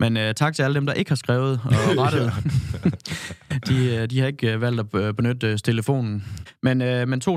men 0.00 0.16
øh, 0.16 0.34
tak 0.34 0.54
til 0.54 0.62
alle 0.62 0.74
dem, 0.74 0.86
der 0.86 0.92
ikke 0.92 1.10
har 1.10 1.16
skrevet 1.16 1.60
og 1.64 1.72
rettet. 2.04 2.32
de, 3.68 4.06
de 4.06 4.20
har 4.20 4.26
ikke 4.26 4.52
øh, 4.52 4.60
valgt 4.60 4.94
at 4.94 5.16
benytte 5.16 5.46
øh, 5.46 5.58
telefonen. 5.64 6.24
Men, 6.62 6.82
øh, 6.82 7.08
men 7.08 7.20
2,32 7.24 7.28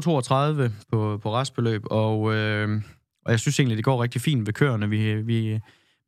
på, 0.91 1.19
på 1.23 1.35
restbeløb, 1.35 1.81
og, 1.91 2.33
øh, 2.35 2.81
og 3.25 3.31
jeg 3.31 3.39
synes 3.39 3.59
egentlig, 3.59 3.77
det 3.77 3.85
går 3.85 4.03
rigtig 4.03 4.21
fint 4.21 4.47
ved 4.47 4.53
køerne. 4.53 4.89
Vi, 4.89 5.15
vi, 5.15 5.59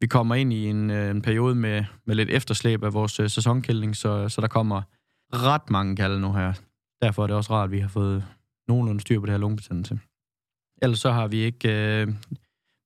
vi 0.02 0.08
kommer 0.08 0.36
ind 0.36 0.54
i 0.54 0.66
en, 0.66 0.90
øh, 0.90 1.12
en 1.12 1.22
periode 1.22 1.56
med, 1.56 1.84
med 2.06 2.16
lidt 2.16 2.30
efterslæb 2.30 2.84
af 2.84 2.94
vores 2.94 3.20
øh, 3.20 3.30
sæsonkældning, 3.30 3.96
så, 3.96 4.30
så 4.30 4.42
der 4.42 4.48
kommer 4.48 4.82
ret 5.34 5.70
mange 5.70 5.96
kalde 5.96 6.20
nu 6.20 6.34
her. 6.34 6.54
Derfor 7.02 7.24
er 7.24 7.28
det 7.28 7.36
også 7.36 7.54
rart, 7.54 7.66
at 7.66 7.72
vi 7.72 7.80
har 7.80 7.88
fået 7.88 8.26
nogenlunde 8.68 9.02
styr 9.02 9.20
på 9.20 9.26
det 9.26 9.34
her 9.34 9.40
lungebetændelse. 9.40 10.00
Ellers 10.82 11.00
så 11.00 11.12
har 11.12 11.28
vi 11.28 11.38
ikke... 11.38 12.02
Øh, 12.02 12.08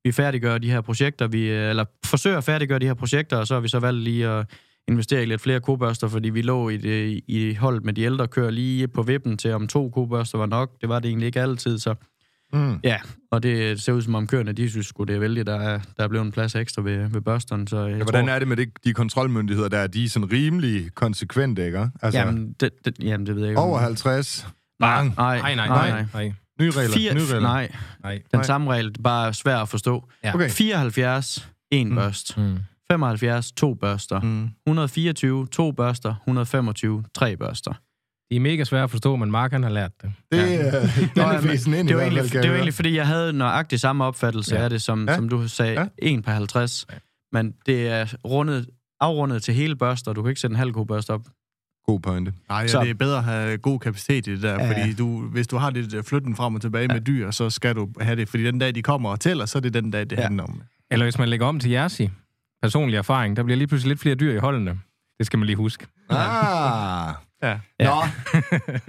vi 0.03 0.11
færdiggør 0.11 0.57
de 0.57 0.71
her 0.71 0.81
projekter, 0.81 1.27
vi, 1.27 1.51
øh, 1.51 1.69
eller 1.69 1.85
forsøger 2.05 2.37
at 2.37 2.43
færdiggøre 2.43 2.79
de 2.79 2.85
her 2.85 2.93
projekter, 2.93 3.37
og 3.37 3.47
så 3.47 3.53
har 3.53 3.61
vi 3.61 3.67
så 3.67 3.79
valgt 3.79 4.01
lige 4.01 4.27
at 4.27 4.49
investere 4.87 5.23
i 5.23 5.25
lidt 5.25 5.41
flere 5.41 5.59
kobørster, 5.59 6.07
fordi 6.07 6.29
vi 6.29 6.41
lå 6.41 6.69
i, 6.69 6.77
det, 6.77 7.21
i 7.27 7.53
holdet 7.53 7.85
med 7.85 7.93
de 7.93 8.01
ældre 8.01 8.27
kører 8.27 8.51
lige 8.51 8.87
på 8.87 9.03
vippen 9.03 9.37
til, 9.37 9.53
om 9.53 9.67
to 9.67 9.89
kobørster 9.89 10.37
var 10.37 10.45
nok. 10.45 10.81
Det 10.81 10.89
var 10.89 10.99
det 10.99 11.09
egentlig 11.09 11.25
ikke 11.25 11.41
altid, 11.41 11.79
så 11.79 11.95
Mm. 12.53 12.79
ja. 12.83 12.97
Og 13.31 13.43
det 13.43 13.81
ser 13.81 13.93
ud 13.93 14.01
som 14.01 14.15
om 14.15 14.27
køerne, 14.27 14.51
de 14.51 14.69
synes 14.69 14.87
sgu, 14.87 15.03
det 15.03 15.15
er 15.15 15.19
vældigt, 15.19 15.47
der 15.47 15.55
er, 15.59 15.79
der 15.97 16.03
er 16.03 16.07
blevet 16.07 16.25
en 16.25 16.31
plads 16.31 16.55
ekstra 16.55 16.81
ved, 16.81 17.07
ved 17.09 17.21
børsterne. 17.21 17.67
Så 17.67 17.79
jeg 17.79 17.97
Ja, 17.97 18.03
hvordan 18.03 18.25
tror, 18.25 18.33
er 18.33 18.39
det 18.39 18.47
med 18.47 18.57
det, 18.57 18.69
de 18.83 18.93
kontrolmyndigheder 18.93 19.69
der? 19.69 19.87
De 19.87 20.03
er 20.05 20.09
sådan 20.09 20.31
rimelig 20.31 20.95
konsekvente, 20.95 21.65
ikke? 21.65 21.89
Altså, 22.01 22.19
Jamen 22.19 22.53
det, 22.59 22.69
det, 22.85 22.95
jamen, 23.01 23.25
det 23.27 23.35
ved 23.35 23.41
jeg 23.43 23.51
ikke. 23.51 23.61
over 23.61 23.79
50. 23.79 24.47
Nej, 24.79 24.95
Bang. 24.97 25.13
nej, 25.17 25.39
Nej, 25.39 25.55
nej, 25.55 25.67
nej. 25.67 25.89
nej. 25.89 26.05
nej. 26.13 26.33
Nye 26.61 26.71
regler. 26.71 26.93
Fire, 26.95 27.13
nye 27.13 27.21
regler. 27.21 27.39
nej, 27.39 27.71
nej. 28.03 28.13
den 28.13 28.21
Nej. 28.33 28.43
samme 28.43 28.71
regel, 28.73 28.93
bare 29.03 29.33
svært 29.33 29.61
at 29.61 29.69
forstå. 29.69 30.09
Ja. 30.23 30.33
Okay. 30.35 30.49
74, 30.49 31.49
en 31.71 31.89
Mm. 31.89 31.95
børst. 31.95 32.37
Mm. 32.37 32.57
75, 32.91 33.51
to 33.51 33.73
børster. 33.73 34.21
Mm. 34.21 34.49
124, 34.67 35.47
to 35.47 35.71
børster. 35.71 36.15
125, 36.27 37.03
tre 37.15 37.37
børster. 37.37 37.73
De 38.31 38.35
er 38.35 38.39
mega 38.39 38.63
svære 38.63 38.83
at 38.83 38.91
forstå, 38.91 39.15
men 39.15 39.31
Mark 39.31 39.51
han 39.51 39.63
har 39.63 39.69
lært 39.69 39.91
det. 40.01 40.13
Det, 40.31 40.37
Ja. 40.37 40.67
øh, 40.67 40.73
Nå, 41.15 41.21
er 41.23 41.41
men 41.41 41.75
ind 41.79 41.87
det 41.87 41.95
var 41.95 42.01
egentlig, 42.01 42.23
det 42.33 42.49
var 42.49 42.55
egentlig, 42.55 42.73
fordi 42.73 42.95
jeg 42.95 43.07
havde 43.07 43.33
nøjagtigt 43.33 43.81
samme 43.81 44.03
opfattelse 44.05 44.55
Ja. 44.55 44.61
af 44.63 44.69
det, 44.69 44.81
som, 44.81 45.07
Ja. 45.07 45.15
som 45.15 45.29
du 45.29 45.47
sagde, 45.47 45.71
Ja. 45.73 45.81
ja. 45.81 45.87
1 46.17 46.23
per 46.23 46.31
50. 46.31 46.85
Ja. 46.91 46.97
Men 47.31 47.53
det 47.65 47.87
er 47.87 48.05
rundet, 48.25 48.69
afrundet 48.99 49.43
til 49.43 49.53
hele 49.53 49.75
børster. 49.75 50.13
Du 50.13 50.21
kan 50.21 50.29
ikke 50.29 50.41
sætte 50.41 50.53
en 50.53 50.57
halv 50.57 50.71
ko 50.73 50.83
børst 50.83 51.09
op. 51.09 51.21
God 51.85 51.99
pointe. 51.99 52.33
Nej, 52.49 52.59
ja, 52.59 52.67
Så- 52.67 52.81
det 52.81 52.89
er 52.89 52.93
bedre 52.93 53.17
at 53.17 53.23
have 53.23 53.57
god 53.57 53.79
kapacitet 53.79 54.27
i 54.27 54.31
det 54.31 54.41
der, 54.41 54.53
Ja. 54.53 54.71
fordi 54.71 54.93
du, 54.93 55.21
hvis 55.21 55.47
du 55.47 55.57
har 55.57 55.69
det 55.69 55.91
der 55.91 56.01
flytten 56.01 56.35
frem 56.35 56.55
og 56.55 56.61
tilbage 56.61 56.87
ja. 56.89 56.93
med 56.93 57.01
dyr, 57.01 57.31
så 57.31 57.49
skal 57.49 57.75
du 57.75 57.89
have 58.01 58.15
det, 58.15 58.29
fordi 58.29 58.43
den 58.43 58.59
dag, 58.59 58.75
de 58.75 58.81
kommer 58.83 59.09
og 59.09 59.19
tæller, 59.19 59.45
så 59.45 59.57
er 59.57 59.59
det 59.61 59.73
den 59.73 59.91
dag, 59.91 60.01
det 60.01 60.11
ja. 60.11 60.21
Handler 60.21 60.43
om. 60.43 60.61
Eller 60.91 61.05
hvis 61.05 61.17
man 61.17 61.29
lægger 61.29 61.45
om 61.45 61.59
til 61.59 61.71
Jersey, 61.71 62.07
personlig 62.63 62.97
erfaring, 62.97 63.37
der 63.37 63.43
bliver 63.43 63.57
lige 63.57 63.67
pludselig 63.67 63.89
lidt 63.89 63.99
flere 63.99 64.15
dyr 64.15 64.33
i 64.33 64.37
holdene. 64.37 64.79
Det 65.17 65.25
skal 65.25 65.39
man 65.39 65.45
lige 65.45 65.55
huske. 65.55 65.85
Ah. 66.09 67.13
Ja. 67.43 67.59
Nå, 67.79 68.03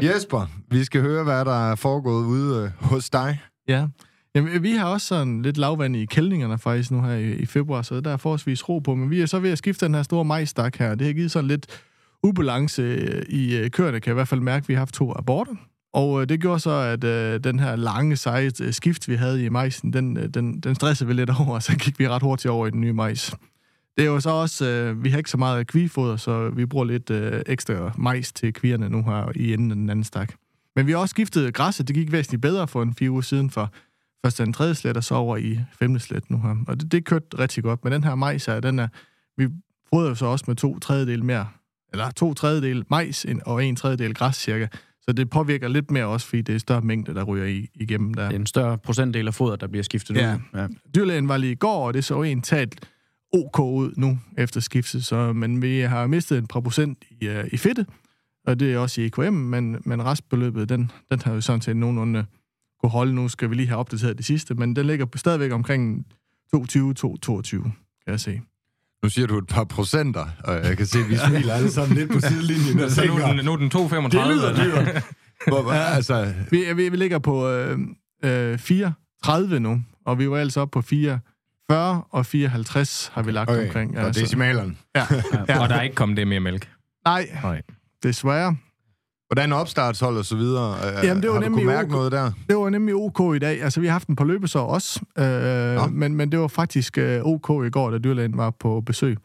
Jesper, 0.02 0.46
vi 0.70 0.84
skal 0.84 1.00
høre, 1.00 1.24
hvad 1.24 1.44
der 1.44 1.70
er 1.70 1.74
foregået 1.74 2.24
ude 2.24 2.64
øh, 2.64 2.70
hos 2.84 3.10
dig. 3.10 3.40
Ja. 3.68 3.86
Jamen, 4.34 4.62
vi 4.62 4.72
har 4.72 4.86
også 4.86 5.06
sådan 5.06 5.42
lidt 5.42 5.56
lavvand 5.56 5.96
i 5.96 6.04
kældningerne 6.04 6.58
faktisk 6.58 6.90
nu 6.90 7.02
her 7.02 7.14
i, 7.14 7.32
i 7.32 7.46
februar, 7.46 7.82
så 7.82 8.00
der 8.00 8.10
er 8.10 8.16
forholdsvis 8.16 8.68
ro 8.68 8.78
på, 8.78 8.94
men 8.94 9.10
vi 9.10 9.20
er 9.20 9.26
så 9.26 9.38
ved 9.38 9.50
at 9.50 9.58
skifte 9.58 9.86
den 9.86 9.94
her 9.94 10.02
store 10.02 10.24
majstak 10.24 10.76
her. 10.76 10.94
Det 10.94 11.06
har 11.06 11.14
givet 11.14 11.30
sådan 11.30 11.48
lidt 11.48 11.66
ubalance 12.22 12.82
øh, 12.82 13.22
i 13.28 13.56
øh, 13.56 13.70
køerne, 13.70 14.00
kan 14.00 14.10
jeg 14.10 14.12
i 14.12 14.18
hvert 14.18 14.28
fald 14.28 14.40
mærke, 14.40 14.64
at 14.64 14.68
vi 14.68 14.74
har 14.74 14.80
haft 14.80 14.94
to 14.94 15.12
aborter. 15.16 15.54
Og 15.92 16.20
øh, 16.22 16.28
det 16.28 16.40
gjorde 16.40 16.60
så, 16.60 16.70
at 16.70 17.04
øh, 17.04 17.44
den 17.44 17.60
her 17.60 17.76
lange, 17.76 18.16
seje 18.16 18.50
øh, 18.62 18.72
skift, 18.72 19.08
vi 19.08 19.14
havde 19.14 19.44
i 19.44 19.48
majsen, 19.48 19.92
den, 19.92 20.16
øh, 20.16 20.28
den, 20.28 20.60
den 20.60 20.74
stressede 20.74 21.08
vi 21.08 21.14
lidt 21.14 21.30
over, 21.40 21.54
og 21.54 21.62
så 21.62 21.76
gik 21.76 21.98
vi 21.98 22.08
ret 22.08 22.22
hurtigt 22.22 22.50
over 22.50 22.66
i 22.66 22.70
den 22.70 22.80
nye 22.80 22.92
majs. 22.92 23.34
Det 23.98 24.04
er 24.06 24.10
jo 24.10 24.20
så 24.20 24.30
også, 24.30 24.66
øh, 24.66 25.04
vi 25.04 25.10
har 25.10 25.18
ikke 25.18 25.30
så 25.30 25.36
meget 25.36 25.66
kvifoder, 25.66 26.16
så 26.16 26.48
vi 26.50 26.66
bruger 26.66 26.84
lidt 26.84 27.10
øh, 27.10 27.42
ekstra 27.46 27.92
majs 27.98 28.32
til 28.32 28.52
kvierne 28.52 28.88
nu 28.88 29.02
her 29.02 29.32
i 29.36 29.52
enden 29.52 29.70
af 29.70 29.76
den 29.76 29.90
anden 29.90 30.04
stak. 30.04 30.32
Men 30.76 30.86
vi 30.86 30.92
har 30.92 30.98
også 30.98 31.10
skiftet 31.12 31.54
græsset. 31.54 31.88
Det 31.88 31.96
gik 31.96 32.12
væsentligt 32.12 32.42
bedre 32.42 32.68
for 32.68 32.82
en 32.82 32.94
fire 32.94 33.10
uger 33.10 33.20
siden, 33.20 33.50
for 33.50 33.70
først 34.24 34.38
den 34.38 34.52
tredje 34.52 34.74
slet, 34.74 34.96
og 34.96 35.04
så 35.04 35.14
over 35.14 35.36
i 35.36 35.60
femte 35.78 36.00
slet 36.00 36.30
nu 36.30 36.38
her. 36.42 36.56
Og 36.68 36.80
det, 36.80 36.92
det 36.92 37.04
kørte 37.04 37.26
rigtig 37.38 37.62
godt. 37.62 37.84
Men 37.84 37.92
den 37.92 38.04
her 38.04 38.14
majs 38.14 38.46
her, 38.46 38.60
den 38.60 38.78
er, 38.78 38.88
vi 39.36 39.48
fodrer 39.94 40.08
jo 40.08 40.14
så 40.14 40.26
også 40.26 40.44
med 40.48 40.56
to 40.56 40.78
tredjedel 40.78 41.24
mere, 41.24 41.46
eller 41.92 42.10
to 42.10 42.34
tredjedel 42.34 42.84
majs 42.90 43.26
og 43.46 43.64
en 43.64 43.76
tredjedel 43.76 44.14
græs 44.14 44.36
cirka. 44.36 44.66
Så 45.02 45.12
det 45.12 45.30
påvirker 45.30 45.68
lidt 45.68 45.90
mere 45.90 46.06
også, 46.06 46.26
fordi 46.26 46.42
det 46.42 46.54
er 46.54 46.58
større 46.58 46.80
mængde, 46.80 47.14
der 47.14 47.22
ryger 47.24 47.44
i, 47.46 47.66
igennem 47.74 48.14
der. 48.14 48.24
Det 48.24 48.34
er 48.34 48.38
en 48.38 48.46
større 48.46 48.78
procentdel 48.78 49.26
af 49.26 49.34
foder, 49.34 49.56
der 49.56 49.66
bliver 49.66 49.82
skiftet 49.82 50.16
Ja. 50.16 50.34
ud. 50.34 50.40
Ja. 50.60 50.66
Dyrlægen 50.94 51.28
var 51.28 51.36
lige 51.36 51.52
i 51.52 51.54
går, 51.54 51.86
og 51.86 51.94
det 51.94 52.04
så 52.04 52.22
en 52.22 52.42
talt 52.42 52.88
OK 53.32 53.58
ud 53.58 53.92
nu 53.96 54.18
efter 54.38 54.60
skiftet, 54.60 55.04
så, 55.04 55.32
men 55.32 55.62
vi 55.62 55.80
har 55.80 56.06
mistet 56.06 56.38
en 56.38 56.46
par 56.46 56.60
procent 56.60 56.98
i, 57.20 57.28
uh, 57.28 57.34
i 57.52 57.56
fedte, 57.56 57.86
og 58.46 58.60
det 58.60 58.72
er 58.72 58.78
også 58.78 59.00
i 59.00 59.04
EKM, 59.06 59.32
men, 59.34 59.76
men 59.84 60.04
restbeløbet, 60.04 60.68
den, 60.68 60.90
den 61.10 61.20
har 61.24 61.34
jo 61.34 61.40
sådan 61.40 61.60
set 61.60 61.76
nogenlunde 61.76 62.24
kunne 62.80 62.90
holde. 62.90 63.14
Nu 63.14 63.28
skal 63.28 63.50
vi 63.50 63.54
lige 63.54 63.66
have 63.68 63.78
opdateret 63.78 64.16
det 64.16 64.26
sidste, 64.26 64.54
men 64.54 64.76
den 64.76 64.86
ligger 64.86 65.04
på- 65.06 65.18
stadigvæk 65.18 65.52
omkring 65.52 66.06
22-22, 66.56 67.62
kan 67.62 67.72
jeg 68.06 68.20
se. 68.20 68.40
Nu 69.02 69.08
siger 69.08 69.26
du 69.26 69.38
et 69.38 69.46
par 69.46 69.64
procenter, 69.64 70.26
og 70.44 70.54
jeg 70.54 70.76
kan 70.76 70.86
se, 70.86 70.98
at 70.98 71.08
vi 71.08 71.16
smiler 71.16 71.54
alle 71.54 71.70
sammen 71.70 71.96
lidt 71.98 72.10
på 72.12 72.20
sidelinjen. 72.20 72.80
og 72.80 72.90
Så 72.90 73.06
nu 73.06 73.12
er 73.16 73.32
den, 73.32 73.44
nu 73.44 73.52
er 73.52 73.56
den 73.56 73.70
2,35. 73.74 74.18
det 74.18 74.26
lyder 74.34 74.64
dyrt. 74.64 75.04
Hvor, 75.46 75.72
altså, 75.72 76.32
Vi, 76.50 76.64
vi, 76.76 76.88
vi 76.88 76.96
ligger 76.96 77.18
på 77.18 77.48
øh, 77.48 77.78
øh, 78.24 78.54
4,30 78.54 79.58
nu, 79.58 79.82
og 80.06 80.18
vi 80.18 80.30
var 80.30 80.36
altså 80.38 80.60
oppe 80.60 80.72
på 80.80 80.86
4,40 81.72 81.76
og 82.10 82.20
4,50 82.20 83.10
har 83.12 83.22
vi 83.22 83.30
lagt 83.32 83.50
okay, 83.50 83.66
omkring. 83.66 83.98
og 83.98 84.14
decimalerne. 84.14 84.76
ja. 84.96 85.06
ja. 85.48 85.60
Og 85.62 85.68
der 85.68 85.74
er 85.74 85.82
ikke 85.82 85.94
kommet 85.94 86.16
det 86.16 86.28
mere 86.28 86.40
mælk. 86.40 86.68
Nej, 87.04 87.28
Nej. 87.42 87.62
desværre. 88.02 88.56
Hvordan 89.32 89.52
opstartshold 89.52 90.16
og 90.16 90.24
så 90.24 90.36
videre? 90.36 90.74
Øh, 90.76 91.04
Jamen, 91.04 91.22
det 91.22 91.28
var 91.30 91.34
har 91.34 91.40
du 91.40 91.46
nemlig 91.48 91.64
kunne 91.64 91.74
mærke 91.74 91.86
OK. 91.86 91.90
noget 91.92 92.12
der? 92.12 92.32
Det 92.48 92.56
var 92.56 92.70
nemlig 92.70 92.94
OK 92.94 93.36
i 93.36 93.38
dag. 93.38 93.62
Altså, 93.62 93.80
vi 93.80 93.86
har 93.86 93.92
haft 93.92 94.06
den 94.06 94.16
på 94.16 94.24
løbesår 94.24 94.66
også, 94.66 95.00
øh, 95.18 95.92
men, 95.92 96.14
men 96.14 96.32
det 96.32 96.40
var 96.40 96.48
faktisk 96.48 96.98
øh, 96.98 97.20
OK 97.24 97.66
i 97.66 97.70
går, 97.70 97.90
da 97.90 97.98
dyrlægen 97.98 98.36
var 98.36 98.50
på 98.50 98.80
besøg. 98.80 99.16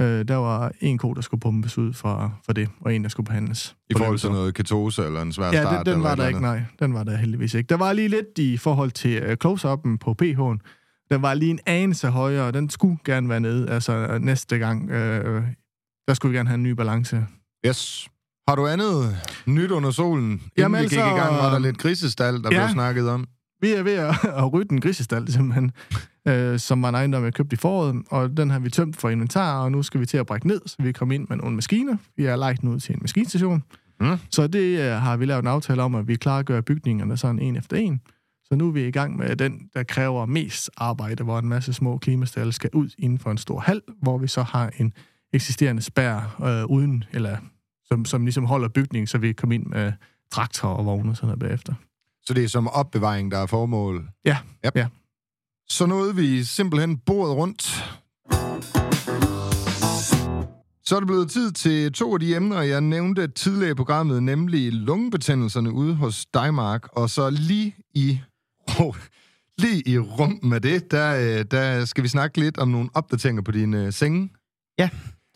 Øh, 0.00 0.28
der 0.28 0.36
var 0.36 0.72
en 0.80 0.98
ko, 0.98 1.12
der 1.14 1.20
skulle 1.20 1.40
pumpes 1.40 1.78
ud 1.78 1.92
for, 1.92 2.38
for 2.44 2.52
det, 2.52 2.68
og 2.80 2.94
en, 2.94 3.02
der 3.02 3.08
skulle 3.08 3.26
behandles. 3.26 3.76
I 3.90 3.94
forhold 3.96 4.18
til 4.18 4.30
noget 4.30 4.54
ketose 4.54 5.04
eller 5.04 5.22
en 5.22 5.32
svær 5.32 5.46
Ja, 5.46 5.62
start? 5.62 5.86
den, 5.86 5.86
den 5.86 5.92
eller 5.94 6.08
var 6.08 6.14
der 6.14 6.28
ikke, 6.28 6.40
nej. 6.40 6.62
Den 6.80 6.94
var 6.94 7.04
der 7.04 7.16
heldigvis 7.16 7.54
ikke. 7.54 7.68
Der 7.68 7.76
var 7.76 7.92
lige 7.92 8.08
lidt 8.08 8.38
i 8.38 8.56
forhold 8.56 8.90
til 8.90 9.22
uh, 9.26 9.32
close-up'en 9.44 9.96
på 10.00 10.14
PH'en. 10.22 10.58
Den 11.10 11.22
var 11.22 11.34
lige 11.34 11.50
en 11.50 11.60
anelse 11.66 12.08
højere, 12.08 12.46
og 12.46 12.54
den 12.54 12.70
skulle 12.70 12.96
gerne 13.04 13.28
være 13.28 13.40
nede. 13.40 13.70
Altså 13.70 14.18
næste 14.20 14.58
gang, 14.58 14.90
øh, 14.90 15.42
der 16.08 16.14
skulle 16.14 16.30
vi 16.30 16.36
gerne 16.36 16.48
have 16.48 16.54
en 16.54 16.62
ny 16.62 16.70
balance. 16.70 17.26
Yes. 17.66 18.08
Har 18.48 18.54
du 18.54 18.66
andet 18.66 19.16
nyt 19.46 19.70
under 19.70 19.90
solen? 19.90 20.30
Inden 20.30 20.42
Jamen 20.58 20.80
vi 20.80 20.84
gik 20.84 20.98
altså, 20.98 21.16
i 21.16 21.18
gang, 21.18 21.34
var 21.34 21.50
der 21.50 21.58
lidt 21.58 21.78
grisestal, 21.78 22.34
der 22.34 22.40
ja. 22.42 22.48
blev 22.48 22.68
snakket 22.68 23.10
om. 23.10 23.26
Vi 23.60 23.72
er 23.72 23.82
ved 23.82 23.92
at, 23.92 24.14
at 24.24 24.52
rydde 24.52 24.72
en 24.72 24.80
grisestald, 24.80 25.28
simpelthen, 25.28 25.72
øh, 26.28 26.58
som 26.58 26.82
var 26.82 26.88
en 26.88 26.94
ejendom, 26.94 27.24
jeg 27.24 27.34
købte 27.34 27.54
i 27.54 27.56
foråret, 27.56 28.02
og 28.10 28.36
den 28.36 28.50
har 28.50 28.58
vi 28.58 28.70
tømt 28.70 28.96
for 28.96 29.08
inventar, 29.08 29.62
og 29.62 29.72
nu 29.72 29.82
skal 29.82 30.00
vi 30.00 30.06
til 30.06 30.16
at 30.16 30.26
brække 30.26 30.46
ned, 30.46 30.60
så 30.66 30.76
vi 30.78 30.92
kommer 30.92 31.14
ind 31.14 31.26
med 31.28 31.36
nogle 31.36 31.54
maskiner. 31.54 31.96
Vi 32.16 32.24
har 32.24 32.36
lagt 32.36 32.60
den 32.60 32.68
ud 32.68 32.80
til 32.80 32.94
en 32.94 32.98
maskinstation. 33.00 33.62
Mm. 34.00 34.16
Så 34.30 34.46
det 34.46 34.80
øh, 34.80 34.92
har 34.92 35.16
vi 35.16 35.24
lavet 35.24 35.42
en 35.42 35.48
aftale 35.48 35.82
om, 35.82 35.94
at 35.94 36.08
vi 36.08 36.16
gøre 36.16 36.62
bygningerne 36.62 37.16
sådan 37.16 37.38
en 37.38 37.56
efter 37.56 37.76
en. 37.76 38.00
Så 38.52 38.56
nu 38.56 38.68
er 38.68 38.72
vi 38.72 38.86
i 38.86 38.90
gang 38.90 39.16
med 39.16 39.36
den, 39.36 39.70
der 39.74 39.82
kræver 39.82 40.26
mest 40.26 40.70
arbejde, 40.76 41.24
hvor 41.24 41.38
en 41.38 41.48
masse 41.48 41.72
små 41.72 41.98
klimastalle 41.98 42.52
skal 42.52 42.70
ud 42.72 42.90
inden 42.98 43.18
for 43.18 43.30
en 43.30 43.38
stor 43.38 43.60
hal, 43.60 43.82
hvor 44.02 44.18
vi 44.18 44.26
så 44.26 44.42
har 44.42 44.70
en 44.78 44.92
eksisterende 45.32 45.82
spær 45.82 46.36
øh, 46.44 46.64
uden, 46.70 47.04
eller 47.12 47.36
som, 47.84 48.04
som 48.04 48.24
ligesom 48.24 48.44
holder 48.44 48.68
bygningen, 48.68 49.06
så 49.06 49.18
vi 49.18 49.26
kan 49.28 49.34
komme 49.34 49.54
ind 49.54 49.66
med 49.66 49.92
traktor 50.32 50.68
og 50.68 50.86
vogne 50.86 51.10
og 51.10 51.16
sådan 51.16 51.26
noget 51.26 51.38
bagefter. 51.40 51.74
Så 52.22 52.34
det 52.34 52.44
er 52.44 52.48
som 52.48 52.68
opbevaring, 52.68 53.30
der 53.30 53.38
er 53.38 53.46
formål? 53.46 54.08
Ja, 54.24 54.38
Yep. 54.66 54.76
ja. 54.76 54.86
Så 55.68 55.86
nåede 55.86 56.16
vi 56.16 56.44
simpelthen 56.44 56.96
bordet 56.98 57.36
rundt. 57.36 57.84
Så 60.84 60.96
er 60.96 61.00
det 61.00 61.06
blevet 61.06 61.30
tid 61.30 61.52
til 61.52 61.92
to 61.92 62.14
af 62.14 62.20
de 62.20 62.36
emner, 62.36 62.62
jeg 62.62 62.80
nævnte 62.80 63.28
tidligere 63.28 63.70
i 63.70 63.74
programmet, 63.74 64.22
nemlig 64.22 64.72
lungebetændelserne 64.72 65.72
ude 65.72 65.94
hos 65.94 66.26
dig, 66.34 66.54
Mark. 66.54 66.88
Og 66.92 67.10
så 67.10 67.30
lige 67.30 67.76
i, 67.94 68.20
oh, 68.80 68.94
lige 69.58 69.82
i 69.88 69.98
rum 69.98 70.38
med 70.42 70.60
det, 70.60 70.90
der, 70.90 71.38
øh, 71.38 71.44
der 71.50 71.84
skal 71.84 72.04
vi 72.04 72.08
snakke 72.08 72.40
lidt 72.40 72.58
om 72.58 72.68
nogle 72.68 72.88
opdateringer 72.94 73.42
på 73.42 73.50
dine 73.52 73.84
øh, 73.84 73.92
senge. 73.92 74.30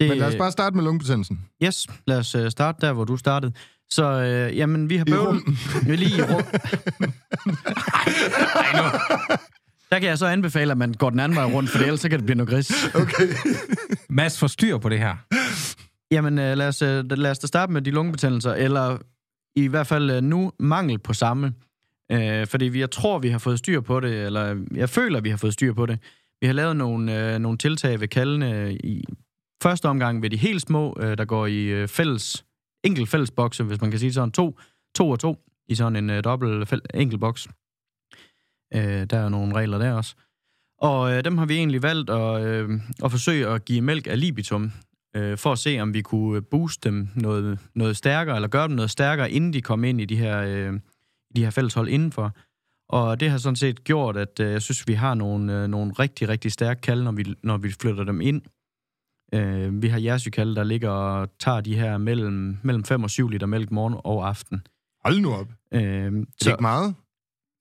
Det, 0.01 0.09
Men 0.11 0.19
lad 0.19 0.29
os 0.29 0.37
bare 0.37 0.53
starte 0.53 0.77
med 0.77 0.85
lungebetændelsen. 0.85 1.41
Yes, 1.65 1.87
lad 2.07 2.19
os 2.19 2.35
øh, 2.35 2.51
starte 2.51 2.87
der, 2.87 2.93
hvor 2.93 3.05
du 3.05 3.17
startede. 3.17 3.53
Så, 3.91 4.05
øh, 4.05 4.57
jamen, 4.57 4.91
vi 4.91 4.97
har 4.97 5.05
I 5.05 5.11
bøvlet... 5.11 5.43
Ja, 5.89 5.95
lige 5.95 6.19
i 6.19 6.23
rum. 6.23 6.43
Der 9.91 9.99
kan 9.99 10.09
jeg 10.09 10.19
så 10.19 10.27
anbefale, 10.27 10.73
at 10.73 10.79
man 10.79 10.93
går 10.93 11.11
den 11.11 11.21
anden 11.21 11.37
vej 11.37 11.45
rundt, 11.45 11.71
for 11.71 11.79
ellers 11.79 12.01
så 12.01 12.09
kan 12.09 12.19
det 12.19 12.27
blive 12.27 12.37
noget 12.37 12.51
gris. 12.51 12.73
Okay. 12.95 13.29
Mads 14.19 14.39
får 14.39 14.47
styr 14.47 14.79
på 14.79 14.89
det 14.89 14.99
her. 14.99 15.17
Jamen, 16.11 16.39
øh, 16.39 16.57
lad, 16.57 16.69
os, 16.69 16.83
øh, 16.83 17.05
lad 17.11 17.31
os 17.31 17.39
da 17.39 17.47
starte 17.47 17.73
med 17.73 17.83
de 17.83 17.91
lungebetændelser, 17.91 18.55
eller 18.55 18.99
i 19.57 19.67
hvert 19.67 19.87
fald 19.87 20.11
øh, 20.11 20.23
nu 20.23 20.53
mangel 20.59 20.99
på 20.99 21.12
samme. 21.12 21.53
Øh, 22.12 22.47
fordi 22.47 22.64
vi, 22.64 22.81
jeg 22.81 22.90
tror, 22.90 23.19
vi 23.19 23.28
har 23.28 23.38
fået 23.38 23.59
styr 23.59 23.81
på 23.81 24.00
det, 24.00 24.26
eller 24.26 24.64
jeg 24.75 24.88
føler, 24.88 25.21
vi 25.21 25.31
har 25.31 25.37
fået 25.37 25.52
styr 25.52 25.73
på 25.73 25.87
det. 25.87 25.99
Vi 26.40 26.47
har 26.47 26.54
lavet 26.54 26.76
nogle, 26.76 27.35
øh, 27.35 27.38
nogle 27.38 27.59
tiltag 27.59 28.00
ved 28.00 28.09
kaldene 28.09 28.75
i 28.75 29.04
første 29.62 29.88
omgang 29.88 30.23
ved 30.23 30.31
de 30.31 30.37
helt 30.37 30.62
små, 30.62 30.97
øh, 31.00 31.19
der 31.19 31.25
går 31.25 31.47
i 31.47 31.64
øh, 31.64 31.88
fælles, 31.88 32.45
enkelt 32.85 33.09
fælles 33.09 33.31
bokse, 33.31 33.64
hvis 33.64 33.81
man 33.81 33.90
kan 33.90 34.00
sige 34.00 34.12
sådan, 34.12 34.33
to, 34.33 34.59
to 34.95 35.11
og 35.11 35.21
to, 35.21 35.37
i 35.69 35.75
sådan 35.75 35.97
en 35.97 36.11
øh, 36.11 36.25
dobbelt 36.25 36.73
fæl- 36.73 36.87
enkelt 36.95 37.21
boks. 37.21 37.49
Øh, 38.75 39.04
der 39.11 39.19
er 39.19 39.28
nogle 39.28 39.54
regler 39.54 39.78
der 39.78 39.92
også. 39.92 40.14
Og 40.78 41.12
øh, 41.12 41.25
dem 41.25 41.38
har 41.38 41.47
vi 41.47 41.57
egentlig 41.57 41.83
valgt 41.83 42.11
at, 42.11 42.42
øh, 42.42 42.71
at 43.04 43.11
forsøge 43.11 43.47
at 43.47 43.64
give 43.64 43.81
mælk 43.81 44.07
af 44.07 44.21
libitum, 44.21 44.73
øh, 45.16 45.38
for 45.38 45.52
at 45.52 45.59
se, 45.59 45.81
om 45.81 45.95
vi 45.95 46.02
kunne 46.02 46.42
booste 46.42 46.88
dem 46.88 47.09
noget, 47.14 47.59
noget 47.75 47.97
stærkere, 47.97 48.37
eller 48.37 48.49
gøre 48.49 48.69
dem 48.69 48.76
noget 48.76 48.90
stærkere, 48.90 49.31
inden 49.31 49.52
de 49.52 49.62
kom 49.62 49.85
ind 49.85 50.00
i 50.00 50.04
de 50.04 50.16
her, 50.16 50.42
øh, 50.42 50.81
i 51.35 51.37
de 51.37 51.45
her 51.45 51.51
fælleshold 51.51 51.89
indenfor. 51.89 52.37
Og 52.89 53.21
det 53.21 53.31
har 53.31 53.39
sådan 53.39 53.57
set 53.57 53.85
gjort, 53.85 54.17
at 54.17 54.41
øh, 54.41 54.53
jeg 54.53 54.62
synes, 54.62 54.89
vi 54.89 54.93
har 54.93 55.15
nogle, 55.15 55.62
øh, 55.62 55.69
nogle 55.69 55.93
rigtig, 55.93 56.29
rigtig 56.29 56.53
stærke 56.53 56.81
kalde, 56.81 57.05
når 57.05 57.12
vi, 57.12 57.25
når 57.43 57.57
vi 57.57 57.71
flytter 57.81 58.05
dem 58.05 58.21
ind. 58.21 58.43
Øh, 59.35 59.83
vi 59.83 59.89
har 59.89 59.99
jerseykalde, 59.99 60.55
der 60.57 60.65
ligger 60.65 60.91
og 60.91 61.29
tager 61.41 61.61
de 61.61 61.75
her 61.79 61.99
mellem, 61.99 62.59
mellem 62.62 62.85
5 62.85 63.03
og 63.03 63.11
7 63.11 63.29
liter 63.29 63.47
mælk 63.47 63.71
morgen 63.71 63.95
og 64.05 64.29
aften. 64.29 64.67
Hold 65.05 65.21
nu 65.21 65.33
op. 65.35 65.49
Øh, 65.73 65.81
Er 65.83 66.11
det 66.11 66.47
ikke 66.47 66.57
meget? 66.61 66.95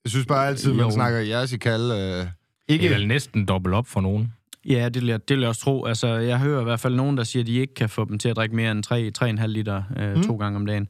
Jeg 0.04 0.10
synes 0.10 0.26
bare 0.26 0.46
altid, 0.48 0.72
man 0.72 0.84
Jo. 0.86 0.90
snakker 0.90 1.18
jeres 1.18 1.52
i 1.52 1.56
kalde. 1.56 1.94
Øh, 1.94 1.98
Det 1.98 2.28
ikke 2.68 2.86
er 2.86 2.90
vel 2.94 3.06
næsten 3.08 3.46
dobbelt 3.46 3.74
op 3.74 3.86
for 3.86 4.00
nogen. 4.00 4.32
Ja, 4.68 4.88
det 4.88 5.02
vil, 5.02 5.08
jeg, 5.08 5.28
det 5.28 5.36
vil 5.36 5.40
jeg 5.40 5.48
også 5.48 5.60
tro. 5.60 5.84
Altså, 5.84 6.08
jeg 6.08 6.38
hører 6.38 6.60
i 6.60 6.64
hvert 6.64 6.80
fald 6.80 6.94
nogen, 6.94 7.16
der 7.16 7.24
siger, 7.24 7.42
at 7.42 7.46
de 7.46 7.54
ikke 7.54 7.74
kan 7.74 7.88
få 7.88 8.04
dem 8.04 8.18
til 8.18 8.28
at 8.28 8.36
drikke 8.36 8.56
mere 8.56 8.70
end 8.72 8.82
3, 8.82 9.10
3,5 9.18 9.46
liter 9.46 9.82
øh, 9.96 10.10
Mm. 10.10 10.16
mm. 10.16 10.22
to 10.22 10.36
gange 10.36 10.56
om 10.56 10.66
dagen. 10.66 10.88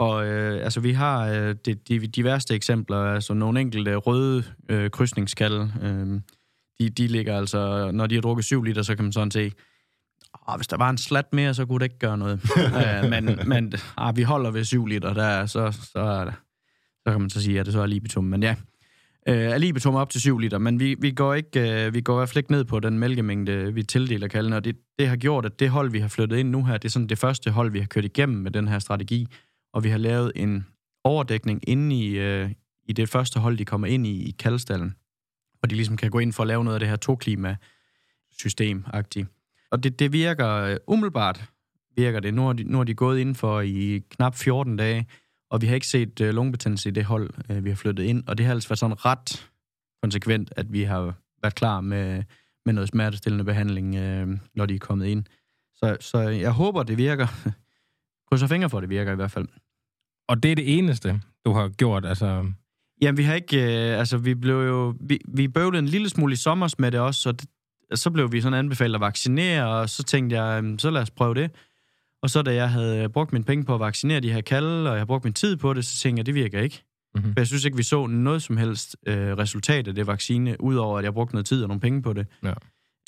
Og 0.00 0.26
øh, 0.26 0.64
altså, 0.64 0.80
vi 0.80 0.92
har 0.92 1.26
øh, 1.26 1.54
de, 1.66 1.74
de, 1.74 2.06
de 2.06 2.24
værste 2.24 2.54
eksempler, 2.54 2.96
altså 2.96 3.34
nogle 3.34 3.60
enkelte 3.60 3.94
røde 3.94 4.44
øh, 4.68 4.90
krydsningskalde. 4.90 5.72
Øh, 5.82 6.20
de, 6.80 6.90
de 6.90 7.06
ligger 7.06 7.36
altså, 7.36 7.90
når 7.90 8.06
de 8.06 8.14
har 8.14 8.22
drukket 8.22 8.44
7 8.44 8.62
liter, 8.62 8.82
så 8.82 8.94
kan 8.94 9.04
man 9.04 9.12
sådan 9.12 9.30
se, 9.30 9.52
Oh, 10.48 10.56
hvis 10.56 10.66
der 10.66 10.76
var 10.76 10.90
en 10.90 10.98
slat 10.98 11.32
mere, 11.32 11.54
så 11.54 11.66
kunne 11.66 11.78
det 11.78 11.84
ikke 11.84 11.98
gøre 11.98 12.18
noget. 12.18 12.40
uh, 12.56 13.10
men 13.12 13.38
men 13.46 13.72
ah, 13.96 14.16
vi 14.16 14.22
holder 14.22 14.50
ved 14.50 14.64
7 14.64 14.86
liter, 14.86 15.14
der, 15.14 15.46
så, 15.46 15.72
så, 15.92 15.98
er 15.98 16.30
så 17.06 17.12
kan 17.12 17.20
man 17.20 17.30
så 17.30 17.42
sige, 17.42 17.60
at 17.60 17.66
det 17.66 17.72
så 17.72 17.80
er 17.80 17.86
libitum. 17.86 18.24
Men 18.24 18.42
ja, 18.42 18.54
uh, 19.30 19.56
libitum 19.56 19.94
op 19.94 20.10
til 20.10 20.20
7 20.20 20.38
liter, 20.38 20.58
men 20.58 20.80
vi, 20.80 20.96
vi, 21.00 21.10
går 21.10 21.34
ikke, 21.34 21.86
uh, 21.86 21.94
vi 21.94 22.00
går 22.00 22.14
i 22.14 22.18
hvert 22.18 22.28
fald 22.28 22.36
ikke 22.36 22.52
ned 22.52 22.64
på 22.64 22.80
den 22.80 22.98
mælkemængde, 22.98 23.74
vi 23.74 23.82
tildeler 23.82 24.28
kalden, 24.28 24.52
og 24.52 24.64
det, 24.64 24.76
det 24.98 25.08
har 25.08 25.16
gjort, 25.16 25.46
at 25.46 25.60
det 25.60 25.70
hold, 25.70 25.90
vi 25.90 25.98
har 25.98 26.08
flyttet 26.08 26.36
ind 26.36 26.50
nu 26.50 26.64
her, 26.64 26.76
det 26.76 26.88
er 26.88 26.92
sådan 26.92 27.08
det 27.08 27.18
første 27.18 27.50
hold, 27.50 27.70
vi 27.70 27.78
har 27.78 27.86
kørt 27.86 28.04
igennem 28.04 28.38
med 28.38 28.50
den 28.50 28.68
her 28.68 28.78
strategi, 28.78 29.26
og 29.72 29.84
vi 29.84 29.88
har 29.88 29.98
lavet 29.98 30.32
en 30.36 30.66
overdækning 31.04 31.68
inde 31.68 31.96
i, 31.96 32.18
øh, 32.18 32.50
i 32.84 32.92
det 32.92 33.08
første 33.08 33.40
hold, 33.40 33.58
de 33.58 33.64
kommer 33.64 33.86
ind 33.86 34.06
i, 34.06 34.28
i 34.28 34.30
kaldstallen, 34.30 34.94
og 35.62 35.70
de 35.70 35.74
ligesom 35.74 35.96
kan 35.96 36.10
gå 36.10 36.18
ind 36.18 36.32
for 36.32 36.42
at 36.42 36.46
lave 36.46 36.64
noget 36.64 36.74
af 36.74 36.80
det 36.80 36.88
her 36.88 36.96
to-klima-system-agtigt. 36.96 39.26
Og 39.70 39.82
det, 39.82 39.98
det 39.98 40.12
virker 40.12 40.48
øh, 40.48 40.76
umiddelbart, 40.86 41.44
virker 41.96 42.20
det. 42.20 42.34
Nu 42.34 42.42
har, 42.42 42.52
de, 42.52 42.64
nu 42.64 42.76
har 42.76 42.84
de 42.84 42.94
gået 42.94 43.18
ind 43.18 43.34
for 43.34 43.60
i 43.60 44.02
knap 44.10 44.34
14 44.34 44.76
dage, 44.76 45.06
og 45.50 45.62
vi 45.62 45.66
har 45.66 45.74
ikke 45.74 45.86
set 45.86 46.20
øh, 46.20 46.34
lungebetændelse 46.34 46.88
i 46.88 46.92
det 46.92 47.04
hold, 47.04 47.30
øh, 47.50 47.64
vi 47.64 47.68
har 47.68 47.76
flyttet 47.76 48.04
ind, 48.04 48.24
og 48.26 48.38
det 48.38 48.46
har 48.46 48.52
altså 48.52 48.68
været 48.68 48.78
sådan 48.78 49.04
ret 49.04 49.50
konsekvent, 50.02 50.52
at 50.56 50.72
vi 50.72 50.82
har 50.82 51.14
været 51.42 51.54
klar 51.54 51.80
med, 51.80 52.22
med 52.66 52.74
noget 52.74 52.88
smertestillende 52.88 53.44
behandling, 53.44 53.94
øh, 53.94 54.28
når 54.54 54.66
de 54.66 54.74
er 54.74 54.78
kommet 54.78 55.06
ind. 55.06 55.24
Så, 55.74 55.96
så 56.00 56.18
jeg 56.18 56.50
håber, 56.50 56.82
det 56.82 56.98
virker. 56.98 57.26
Krydser 58.30 58.46
fingre 58.46 58.70
for, 58.70 58.78
at 58.78 58.82
det 58.82 58.90
virker 58.90 59.12
i 59.12 59.16
hvert 59.16 59.30
fald. 59.30 59.48
Og 60.28 60.42
det 60.42 60.50
er 60.50 60.54
det 60.54 60.78
eneste, 60.78 61.20
du 61.44 61.52
har 61.52 61.68
gjort, 61.68 62.06
altså... 62.06 62.52
Jamen, 63.02 63.18
vi 63.18 63.22
har 63.22 63.34
ikke... 63.34 63.90
Øh, 63.90 63.98
altså, 63.98 64.18
vi 64.18 64.34
blev 64.34 64.54
jo... 64.54 64.94
Vi, 65.00 65.18
vi 65.28 65.48
bøvlede 65.48 65.78
en 65.78 65.86
lille 65.86 66.08
smule 66.08 66.32
i 66.32 66.36
sommer 66.36 66.74
med 66.78 66.90
det 66.90 67.00
også, 67.00 67.28
og 67.28 67.40
det, 67.40 67.48
så 67.94 68.10
blev 68.10 68.32
vi 68.32 68.40
sådan 68.40 68.58
anbefalet 68.58 68.94
at 68.94 69.00
vaccinere, 69.00 69.68
og 69.68 69.90
så 69.90 70.02
tænkte 70.02 70.42
jeg, 70.42 70.74
så 70.78 70.90
lad 70.90 71.02
os 71.02 71.10
prøve 71.10 71.34
det. 71.34 71.50
Og 72.22 72.30
så 72.30 72.42
da 72.42 72.54
jeg 72.54 72.70
havde 72.70 73.08
brugt 73.08 73.32
mine 73.32 73.44
penge 73.44 73.64
på 73.64 73.74
at 73.74 73.80
vaccinere 73.80 74.20
de 74.20 74.32
her 74.32 74.40
kalde, 74.40 74.88
og 74.88 74.92
jeg 74.92 75.00
har 75.00 75.04
brugt 75.04 75.24
min 75.24 75.32
tid 75.32 75.56
på 75.56 75.74
det, 75.74 75.84
så 75.84 75.96
tænkte 75.96 76.20
jeg, 76.20 76.26
det 76.26 76.34
virker 76.34 76.60
ikke. 76.60 76.82
Mm-hmm. 77.14 77.32
For 77.32 77.40
jeg 77.40 77.46
synes 77.46 77.64
ikke, 77.64 77.76
vi 77.76 77.82
så 77.82 78.06
noget 78.06 78.42
som 78.42 78.56
helst 78.56 78.96
øh, 79.06 79.38
resultat 79.38 79.88
af 79.88 79.94
det 79.94 80.06
vaccine, 80.06 80.60
udover 80.60 80.98
at 80.98 81.04
jeg 81.04 81.14
brugte 81.14 81.34
noget 81.34 81.46
tid 81.46 81.62
og 81.62 81.68
nogle 81.68 81.80
penge 81.80 82.02
på 82.02 82.12
det. 82.12 82.26
Ja. 82.44 82.52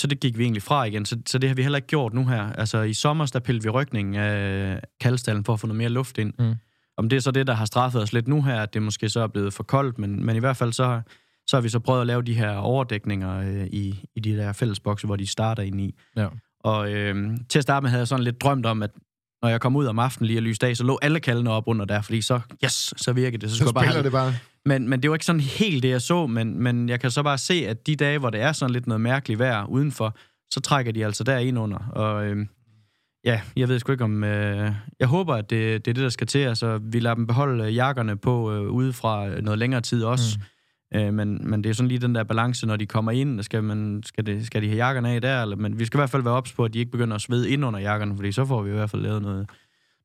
Så 0.02 0.06
det 0.06 0.21
gik 0.21 0.38
vi 0.38 0.42
egentlig 0.42 0.62
fra 0.62 0.85
igen. 0.85 1.04
Så, 1.06 1.18
så 1.26 1.38
det 1.38 1.50
har 1.50 1.54
vi 1.54 1.62
heller 1.62 1.76
ikke 1.76 1.88
gjort 1.88 2.14
nu 2.14 2.26
her. 2.26 2.52
Altså 2.52 2.82
i 2.82 2.94
sommer, 2.94 3.26
der 3.26 3.40
pillede 3.40 3.62
vi 3.62 3.71
rykningen 3.71 4.14
af 4.14 4.80
kaldstallen 5.00 5.44
for 5.44 5.52
at 5.52 5.61
få 5.61 5.66
noget 5.66 5.78
mere 5.78 5.88
luft 5.88 6.18
ind. 6.18 6.35
Mm. 6.38 6.54
Om 6.97 7.09
det 7.09 7.16
er 7.16 7.21
så 7.21 7.30
det, 7.30 7.47
der 7.47 7.52
har 7.52 7.64
straffet 7.64 8.02
os 8.02 8.12
lidt 8.12 8.28
nu 8.28 8.42
her, 8.42 8.61
at 8.61 8.75
det 8.75 8.82
måske 8.82 9.09
så 9.09 9.21
er 9.21 9.26
blevet 9.26 9.54
for 9.54 9.62
koldt, 9.62 9.99
men, 9.99 10.26
men 10.26 10.37
i 10.37 10.38
hvert 10.38 10.56
fald 10.56 10.73
så, 10.73 11.00
så 11.47 11.56
har 11.56 11.61
vi 11.61 11.68
så 11.68 11.78
prøvet 11.78 12.00
at 12.00 12.06
lave 12.06 12.23
de 12.23 12.35
her 12.35 12.56
overdækninger 12.56 13.38
øh, 13.38 13.66
i, 13.66 14.04
i 14.16 14.21
de 14.21 14.37
der 14.37 14.52
fællesbokse, 14.52 15.06
hvor 15.06 15.16
de 15.16 15.26
starter 15.26 15.62
ind 15.62 15.80
i. 15.80 15.94
Ja. 16.16 16.28
Og 16.61 16.92
øh, 16.92 17.37
til 17.49 17.59
at 17.59 17.62
starte 17.62 17.82
med 17.82 17.90
havde 17.90 18.00
jeg 18.00 18.09
sådan 18.09 18.25
lidt 18.25 18.40
drømt 18.40 18.66
om, 18.66 18.82
at 18.82 18.90
når 19.42 19.49
jeg 19.49 19.61
kom 19.61 19.76
ud 19.76 19.87
om 19.87 19.99
aftenen 19.99 20.26
lige 20.26 20.38
og 20.38 20.42
lyste 20.42 20.66
af, 20.66 20.76
så 20.76 20.84
lå 20.84 20.99
alle 21.02 21.20
kaldene 21.20 21.50
op 21.50 21.64
under 21.66 21.84
der, 21.84 22.02
fordi 22.02 22.22
så, 22.22 22.40
yes, 22.64 22.94
så 22.96 23.12
virkede 23.12 23.40
det. 23.40 23.50
Så, 23.50 23.56
så 23.56 23.64
spiller 23.64 23.92
bare 23.92 24.02
det 24.02 24.12
bare. 24.12 24.34
Men, 24.64 24.88
men 24.88 25.02
det 25.02 25.11
var 25.11 25.16
ikke 25.16 25.26
sådan 25.26 25.40
helt 25.40 25.82
det, 25.82 25.88
jeg 25.88 26.02
så, 26.02 26.26
men, 26.26 26.62
men 26.62 26.88
jeg 26.88 27.00
kan 27.00 27.11
så 27.11 27.22
bare 27.22 27.38
se, 27.38 27.54
at 27.68 27.87
de 27.87 27.96
dage, 27.96 28.18
hvor 28.18 28.30
det 28.30 28.40
er 28.40 28.52
sådan 28.52 28.72
lidt 28.72 28.87
noget 28.87 29.00
mærkeligt 29.00 29.38
vejr 29.38 29.64
udenfor, 29.64 30.16
så 30.52 30.61
trækker 30.61 30.92
de 30.92 31.04
altså 31.04 31.25
der 31.25 31.38
ind 31.38 31.58
under. 31.58 31.78
Og 31.78 32.26
øh, 32.26 32.46
Ja, 33.25 33.40
jeg 33.56 33.68
ved 33.68 33.78
sgu 33.78 33.92
ikke 33.92 34.04
om... 34.04 34.25
Øh, 34.25 34.72
jeg 35.00 35.08
håber, 35.08 35.34
at 35.34 35.50
det, 35.50 35.84
det 35.84 35.90
er 35.90 35.94
det, 35.94 36.02
der 36.02 36.08
skal 36.08 36.26
til. 36.26 36.38
Altså, 36.38 36.78
vi 36.82 37.00
lader 37.00 37.14
dem 37.14 37.26
beholde 37.26 37.64
jakkerne 37.64 38.16
på 38.16 38.52
øh, 38.52 38.62
udefra 38.62 39.40
noget 39.40 39.58
længere 39.58 39.80
tid 39.80 40.04
også. 40.04 40.38
Mm. 40.38 40.44
Øh, 40.94 41.14
men, 41.14 41.50
men 41.50 41.64
det 41.64 41.70
er 41.70 41.75
sådan 41.75 41.88
lige 41.88 41.99
den 41.99 42.14
der 42.14 42.25
balance, 42.25 42.66
når 42.66 42.76
de 42.76 42.87
kommer 42.87 43.12
ind. 43.12 43.42
Skal, 43.42 43.64
man, 43.64 44.02
skal, 44.06 44.26
det, 44.26 44.46
skal 44.46 44.62
de 44.62 44.68
have 44.68 44.76
jakkerne 44.76 45.11
af 45.11 45.20
der? 45.20 45.42
Eller, 45.42 45.56
men 45.56 45.78
vi 45.78 45.84
skal 45.84 45.99
i 45.99 46.00
hvert 46.00 46.11
fald 46.11 46.22
være 46.22 46.34
ops 46.34 46.52
på, 46.52 46.64
at 46.64 46.75
de 46.75 46.78
ikke 46.78 46.90
begynder 46.90 47.14
at 47.14 47.20
svede 47.20 47.50
ind 47.50 47.64
under 47.64 47.80
jakkerne, 47.80 48.16
fordi 48.16 48.32
så 48.32 48.44
får 48.44 48.62
vi 48.62 48.70
i 48.70 48.75
hvert 48.75 48.90
fald 48.90 49.02
lavet 49.02 49.22
noget, 49.22 49.50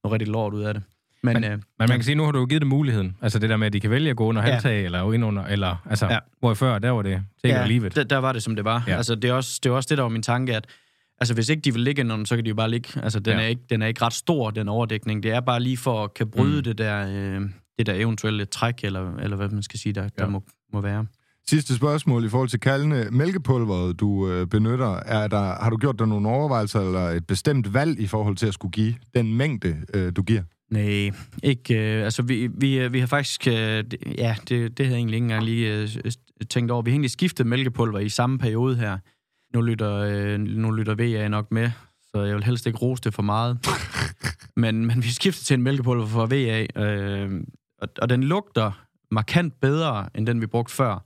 noget 0.03 0.13
rigtig 0.13 0.27
lort 0.27 0.53
ud 0.53 0.61
af 0.61 0.73
det. 0.73 0.83
Men, 1.23 1.33
men, 1.33 1.43
øh, 1.43 1.51
men 1.51 1.61
man 1.79 1.89
kan 1.89 2.03
sige, 2.03 2.15
nu 2.15 2.23
har 2.23 2.31
du 2.31 2.39
jo 2.39 2.45
givet 2.45 2.61
dem 2.61 2.69
muligheden. 2.69 3.17
Altså 3.21 3.39
det 3.39 3.49
der 3.49 3.57
med, 3.57 3.67
at 3.67 3.73
de 3.73 3.79
kan 3.79 3.89
vælge 3.89 4.09
at 4.09 4.15
gå 4.15 4.25
under 4.25 4.43
ja. 4.43 4.51
halvtag, 4.51 4.85
eller 4.85 5.13
ind 5.13 5.25
under, 5.25 5.43
eller, 5.43 5.75
altså, 5.89 6.05
ja. 6.05 6.19
hvor 6.39 6.53
før, 6.53 6.79
der 6.79 6.89
var 6.89 7.01
det 7.01 7.23
take 7.43 7.55
ja, 7.55 7.67
livet. 7.67 7.95
Der, 7.95 8.03
der 8.03 8.17
var 8.17 8.33
det, 8.33 8.43
som 8.43 8.55
det 8.55 8.65
var. 8.65 8.83
Ja. 8.87 8.95
Altså 8.95 9.15
det 9.15 9.29
er, 9.29 9.33
også, 9.33 9.59
det 9.63 9.69
er 9.69 9.73
også 9.73 9.87
det, 9.89 9.97
der 9.97 10.03
var 10.03 10.09
min 10.09 10.23
tanke, 10.23 10.55
at 10.55 10.67
Altså, 11.19 11.33
hvis 11.33 11.49
ikke 11.49 11.61
de 11.61 11.73
vil 11.73 11.81
ligge 11.81 12.01
under 12.01 12.25
så 12.25 12.35
kan 12.35 12.45
de 12.45 12.49
jo 12.49 12.55
bare 12.55 12.69
ligge. 12.69 13.01
Altså, 13.03 13.19
den, 13.19 13.37
ja. 13.37 13.43
er 13.43 13.47
ikke, 13.47 13.61
den 13.69 13.81
er 13.81 13.87
ikke 13.87 14.01
ret 14.01 14.13
stor, 14.13 14.49
den 14.49 14.69
overdækning. 14.69 15.23
Det 15.23 15.31
er 15.31 15.39
bare 15.39 15.59
lige 15.59 15.77
for 15.77 16.03
at 16.03 16.13
kan 16.13 16.31
bryde 16.31 16.57
mm. 16.57 16.63
det 16.63 16.77
der, 16.77 17.07
øh, 17.09 17.41
det 17.77 17.85
der 17.85 17.93
eventuelle 17.93 18.45
træk, 18.45 18.83
eller, 18.83 19.15
eller 19.15 19.37
hvad 19.37 19.49
man 19.49 19.63
skal 19.63 19.79
sige, 19.79 19.93
der, 19.93 20.03
ja. 20.03 20.09
der 20.17 20.29
må, 20.29 20.43
må 20.73 20.81
være. 20.81 21.05
Sidste 21.49 21.75
spørgsmål 21.75 22.25
i 22.25 22.29
forhold 22.29 22.49
til 22.49 22.59
kaldende 22.59 23.07
mælkepulveret, 23.11 23.99
du 23.99 24.29
øh, 24.29 24.47
benytter. 24.47 24.99
Er 25.05 25.27
der, 25.27 25.63
har 25.63 25.69
du 25.69 25.77
gjort 25.77 25.99
dig 25.99 26.07
nogle 26.07 26.29
overvejelser 26.29 26.79
eller 26.79 27.09
et 27.09 27.27
bestemt 27.27 27.73
valg 27.73 27.99
i 27.99 28.07
forhold 28.07 28.35
til 28.35 28.47
at 28.47 28.53
skulle 28.53 28.71
give 28.71 28.95
den 29.15 29.33
mængde, 29.33 29.77
øh, 29.93 30.11
du 30.15 30.23
giver? 30.23 30.43
Nej, 30.71 31.11
ikke. 31.43 31.97
Øh, 31.97 32.03
altså, 32.03 32.21
vi, 32.21 32.49
vi, 32.57 32.79
øh, 32.79 32.93
vi 32.93 32.99
har 32.99 33.07
faktisk... 33.07 33.47
Øh, 33.47 33.83
ja, 34.17 34.35
det, 34.49 34.77
det 34.77 34.85
havde 34.85 34.89
jeg 34.89 34.97
egentlig 34.97 35.15
ikke 35.15 35.25
engang 35.25 35.43
lige 35.43 35.81
øh, 35.81 35.89
tænkt 36.49 36.71
over. 36.71 36.81
Vi 36.81 36.91
har 36.91 36.93
egentlig 36.93 37.11
skiftet 37.11 37.47
mælkepulver 37.47 37.99
i 37.99 38.09
samme 38.09 38.39
periode 38.39 38.75
her. 38.75 38.97
Nu 39.53 39.61
lytter, 39.61 39.93
øh, 39.93 40.39
nu 40.39 40.71
lytter 40.71 40.95
VA 40.95 41.27
nok 41.27 41.51
med, 41.51 41.71
så 42.03 42.21
jeg 42.21 42.35
vil 42.35 42.43
helst 42.43 42.67
ikke 42.67 42.79
rose 42.79 43.01
det 43.03 43.13
for 43.13 43.23
meget. 43.23 43.57
men, 44.63 44.85
men 44.85 45.03
vi 45.03 45.09
skifter 45.09 45.43
til 45.43 45.53
en 45.53 45.63
mælkepulver 45.63 46.05
fra 46.05 46.25
VA, 46.25 46.65
øh, 46.85 47.41
og, 47.81 47.87
og 48.01 48.09
den 48.09 48.23
lugter 48.23 48.87
markant 49.11 49.53
bedre, 49.61 50.09
end 50.15 50.27
den 50.27 50.41
vi 50.41 50.47
brugte 50.47 50.73
før. 50.73 51.05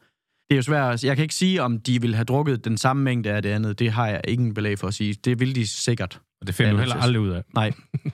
Det 0.49 0.55
er 0.55 0.55
jo 0.55 0.61
svært. 0.61 1.03
Jeg 1.03 1.15
kan 1.15 1.23
ikke 1.23 1.35
sige, 1.35 1.61
om 1.61 1.79
de 1.79 2.01
ville 2.01 2.15
have 2.15 2.25
drukket 2.25 2.65
den 2.65 2.77
samme 2.77 3.03
mængde 3.03 3.31
af 3.31 3.41
det 3.41 3.49
andet. 3.49 3.79
Det 3.79 3.91
har 3.91 4.07
jeg 4.07 4.21
ingen 4.27 4.53
belæg 4.53 4.79
for 4.79 4.87
at 4.87 4.93
sige. 4.93 5.13
Det 5.13 5.39
vil 5.39 5.55
de 5.55 5.67
sikkert. 5.67 6.21
Og 6.41 6.47
det 6.47 6.55
finder 6.55 6.71
du 6.71 6.77
heller 6.77 6.95
aldrig 6.95 7.21
ud 7.21 7.29
af. 7.29 7.43
Nej, 7.55 7.71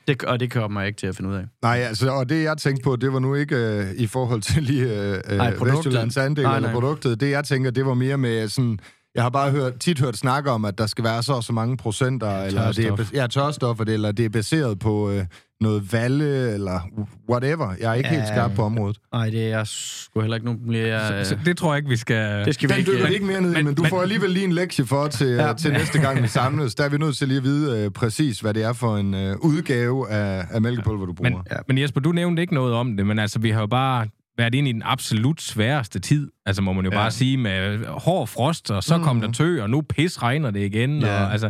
det, 0.07 0.23
og 0.23 0.39
det 0.39 0.51
kommer 0.51 0.81
jeg 0.81 0.87
ikke 0.87 0.97
til 0.97 1.07
at 1.07 1.15
finde 1.15 1.29
ud 1.29 1.35
af. 1.35 1.45
Nej, 1.61 1.77
altså, 1.77 2.09
og 2.11 2.29
det 2.29 2.43
jeg 2.43 2.57
tænkte 2.57 2.83
på, 2.83 2.95
det 2.95 3.13
var 3.13 3.19
nu 3.19 3.35
ikke 3.35 3.55
øh, 3.55 3.91
i 3.95 4.07
forhold 4.07 4.41
til 4.41 4.63
lige 4.63 4.83
øh, 4.83 5.37
nej, 5.37 5.53
Vestjyllands 5.61 6.17
andel 6.17 6.43
nej, 6.43 6.51
nej. 6.51 6.57
eller 6.57 6.71
produktet. 6.71 7.19
Det 7.19 7.29
jeg 7.29 7.43
tænker, 7.43 7.71
det 7.71 7.85
var 7.85 7.93
mere 7.93 8.17
med 8.17 8.47
sådan 8.47 8.79
jeg 9.17 9.25
har 9.25 9.29
bare 9.29 9.51
hørt, 9.51 9.79
tit 9.79 9.99
hørt 9.99 10.17
snakke 10.17 10.51
om, 10.51 10.65
at 10.65 10.77
der 10.77 10.87
skal 10.87 11.03
være 11.03 11.23
så 11.23 11.33
og 11.33 11.43
så 11.43 11.53
mange 11.53 11.77
procenter, 11.77 12.31
ja, 12.31 12.45
eller 12.45 12.71
det 12.71 12.85
er, 12.85 13.05
ja, 13.13 13.27
tørstoffer, 13.27 13.85
eller 13.87 14.11
det 14.11 14.25
er 14.25 14.29
baseret 14.29 14.79
på 14.79 15.11
øh, 15.11 15.25
noget 15.61 15.93
valge, 15.93 16.53
eller 16.53 16.89
whatever. 17.29 17.73
Jeg 17.81 17.89
er 17.89 17.93
ikke 17.93 18.09
ja, 18.09 18.15
helt 18.15 18.27
skarp 18.27 18.51
på 18.55 18.61
området. 18.61 18.97
Nej, 19.13 19.29
det 19.29 19.51
er 19.51 19.63
sgu 19.63 20.21
heller 20.21 20.35
ikke 20.35 20.45
nogen... 20.45 20.73
Jeg, 20.73 21.25
så, 21.25 21.29
så, 21.29 21.37
det 21.45 21.57
tror 21.57 21.73
jeg 21.73 21.77
ikke, 21.77 21.89
vi 21.89 21.95
skal... 21.95 22.45
Det 22.45 22.53
skal 22.53 22.69
vi 22.69 22.73
Den 22.73 22.79
ikke, 22.79 22.91
dykker 22.91 23.07
ikke 23.07 23.25
mere 23.25 23.41
ned 23.41 23.51
i, 23.51 23.55
men, 23.55 23.65
men 23.65 23.75
du 23.75 23.81
men, 23.81 23.89
får 23.89 24.01
alligevel 24.01 24.29
lige 24.29 24.45
en 24.45 24.51
lektie 24.51 24.85
for 24.85 25.07
til, 25.07 25.27
ja. 25.27 25.53
til 25.53 25.71
næste 25.71 25.99
gang, 25.99 26.23
vi 26.23 26.27
samles. 26.37 26.75
Der 26.75 26.83
er 26.83 26.89
vi 26.89 26.97
nødt 26.97 27.17
til 27.17 27.27
lige 27.27 27.37
at 27.37 27.43
vide 27.43 27.83
øh, 27.85 27.91
præcis, 27.91 28.39
hvad 28.39 28.53
det 28.53 28.63
er 28.63 28.73
for 28.73 28.97
en 28.97 29.13
øh, 29.13 29.35
udgave 29.37 30.09
af, 30.09 30.45
af 30.51 30.61
mælkepulver, 30.61 31.05
du 31.05 31.13
bruger. 31.13 31.29
Men, 31.29 31.41
ja. 31.51 31.57
men 31.67 31.77
Jesper, 31.77 32.01
du 32.01 32.11
nævnte 32.11 32.41
ikke 32.41 32.53
noget 32.53 32.73
om 32.73 32.97
det, 32.97 33.07
men 33.07 33.19
altså, 33.19 33.39
vi 33.39 33.49
har 33.49 33.59
jo 33.59 33.67
bare 33.67 34.07
været 34.37 34.55
ind 34.55 34.67
i 34.67 34.71
den 34.71 34.81
absolut 34.85 35.41
sværeste 35.41 35.99
tid, 35.99 36.31
altså 36.45 36.61
må 36.61 36.73
man 36.73 36.85
jo 36.85 36.91
ja. 36.91 36.97
bare 36.97 37.11
sige, 37.11 37.37
med 37.37 37.85
hård 37.85 38.27
frost, 38.27 38.71
og 38.71 38.83
så 38.83 38.97
mm. 38.97 39.03
kom 39.03 39.21
der 39.21 39.31
tø, 39.31 39.61
og 39.61 39.69
nu 39.69 39.81
pis 39.81 40.23
regner 40.23 40.51
det 40.51 40.59
igen, 40.59 41.01
ja. 41.01 41.23
og 41.23 41.31
altså... 41.31 41.49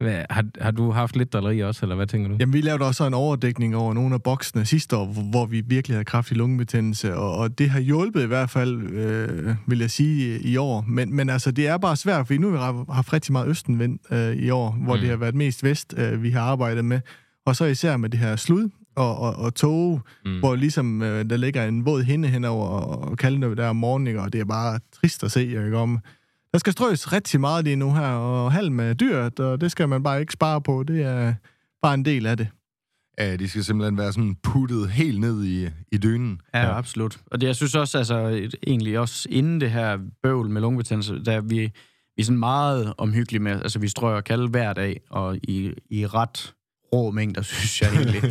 Hvad, 0.00 0.22
har, 0.30 0.44
har 0.60 0.70
du 0.70 0.90
haft 0.90 1.16
lidt 1.16 1.32
drilleri 1.32 1.60
også, 1.60 1.84
eller 1.84 1.96
hvad 1.96 2.06
tænker 2.06 2.28
du? 2.28 2.36
Jamen, 2.40 2.52
vi 2.52 2.60
lavede 2.60 2.84
også 2.84 3.06
en 3.06 3.14
overdækning 3.14 3.76
over 3.76 3.94
nogle 3.94 4.14
af 4.14 4.22
boksene 4.22 4.64
sidste 4.64 4.96
år, 4.96 5.06
hvor 5.30 5.46
vi 5.46 5.60
virkelig 5.66 5.94
havde 5.94 6.04
kraftig 6.04 6.36
lungebetændelse, 6.36 7.16
og, 7.16 7.36
og 7.36 7.58
det 7.58 7.70
har 7.70 7.80
hjulpet 7.80 8.22
i 8.22 8.26
hvert 8.26 8.50
fald, 8.50 8.82
øh, 8.82 9.54
vil 9.66 9.78
jeg 9.78 9.90
sige, 9.90 10.40
i 10.40 10.56
år. 10.56 10.84
Men, 10.88 11.16
men 11.16 11.30
altså, 11.30 11.50
det 11.50 11.68
er 11.68 11.78
bare 11.78 11.96
svært, 11.96 12.26
for 12.26 12.34
nu 12.34 12.56
har 12.56 12.72
vi 12.72 12.78
haft 12.92 13.12
rigtig 13.12 13.32
meget 13.32 13.48
østenvind 13.48 13.98
øh, 14.12 14.36
i 14.36 14.50
år, 14.50 14.70
hvor 14.70 14.94
mm. 14.94 15.00
det 15.00 15.10
har 15.10 15.16
været 15.16 15.34
mest 15.34 15.64
vest, 15.64 15.94
øh, 15.96 16.22
vi 16.22 16.30
har 16.30 16.40
arbejdet 16.40 16.84
med. 16.84 17.00
Og 17.46 17.56
så 17.56 17.64
især 17.64 17.96
med 17.96 18.08
det 18.10 18.20
her 18.20 18.36
slud, 18.36 18.68
og, 18.94 19.18
og, 19.18 19.36
og 19.36 19.54
tog, 19.54 20.00
mm. 20.24 20.38
hvor 20.38 20.54
ligesom 20.54 21.02
øh, 21.02 21.30
der 21.30 21.36
ligger 21.36 21.64
en 21.64 21.86
våd 21.86 22.02
hende 22.02 22.28
henover 22.28 22.66
og, 22.66 23.10
og 23.10 23.18
kalde 23.18 23.56
der 23.56 23.68
om 23.68 23.76
morgenen, 23.76 24.16
og 24.16 24.32
det 24.32 24.40
er 24.40 24.44
bare 24.44 24.80
trist 24.92 25.24
at 25.24 25.32
se, 25.32 25.42
ikke 25.42 25.76
om. 25.76 25.98
Der 26.52 26.58
skal 26.58 26.72
strøs 26.72 27.12
rigtig 27.12 27.40
meget 27.40 27.64
lige 27.64 27.76
nu 27.76 27.92
her, 27.92 28.08
og 28.08 28.52
halm 28.52 28.80
er 28.80 28.92
dyrt, 28.92 29.40
og 29.40 29.60
det 29.60 29.70
skal 29.70 29.88
man 29.88 30.02
bare 30.02 30.20
ikke 30.20 30.32
spare 30.32 30.60
på. 30.60 30.82
Det 30.82 31.02
er 31.02 31.34
bare 31.82 31.94
en 31.94 32.04
del 32.04 32.26
af 32.26 32.36
det. 32.36 32.48
Ja, 33.18 33.36
de 33.36 33.48
skal 33.48 33.64
simpelthen 33.64 33.98
være 33.98 34.12
sådan 34.12 34.36
puttet 34.42 34.90
helt 34.90 35.20
ned 35.20 35.44
i, 35.44 35.68
i 35.92 35.98
dynen. 35.98 36.40
Ja, 36.54 36.60
ja, 36.60 36.78
absolut. 36.78 37.20
Og 37.26 37.40
det, 37.40 37.46
jeg 37.46 37.56
synes 37.56 37.74
også, 37.74 37.98
altså, 37.98 38.48
egentlig 38.66 38.98
også 38.98 39.28
inden 39.30 39.60
det 39.60 39.70
her 39.70 39.98
bøvl 40.22 40.50
med 40.50 40.60
lungebetændelse, 40.60 41.24
der 41.24 41.40
vi, 41.40 41.58
vi 42.16 42.20
er 42.20 42.24
sådan 42.24 42.38
meget 42.38 42.94
omhyggelige 42.98 43.42
med, 43.42 43.52
altså 43.52 43.78
vi 43.78 43.88
strøger 43.88 44.20
kalde 44.20 44.48
hver 44.48 44.72
dag, 44.72 45.00
og 45.10 45.36
i, 45.36 45.72
i 45.90 46.06
ret 46.06 46.54
rå 46.92 47.10
mængder, 47.10 47.42
synes 47.52 47.82
jeg 47.82 47.92
egentlig. 47.94 48.22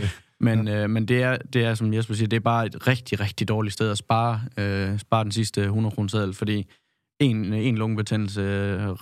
Men, 0.42 0.68
ja. 0.68 0.84
øh, 0.84 0.90
men 0.90 1.06
det, 1.06 1.24
er, 1.24 1.38
det 1.54 1.66
er, 1.66 1.74
som 1.74 1.94
Jesper 1.94 2.14
siger, 2.14 2.28
det 2.28 2.38
er 2.38 2.42
bare 2.42 2.66
et 2.66 2.88
rigtig, 2.88 3.20
rigtig 3.20 3.48
dårligt 3.48 3.74
sted 3.74 3.92
at 3.92 3.98
spare, 3.98 4.42
øh, 4.58 5.00
spare 5.00 5.24
den 5.24 5.32
sidste 5.32 5.62
100 5.62 5.96
kroner 5.96 6.10
seddel, 6.10 6.34
fordi 6.34 6.68
en, 7.20 7.54
en 7.54 7.78
lungebetændelse 7.78 8.42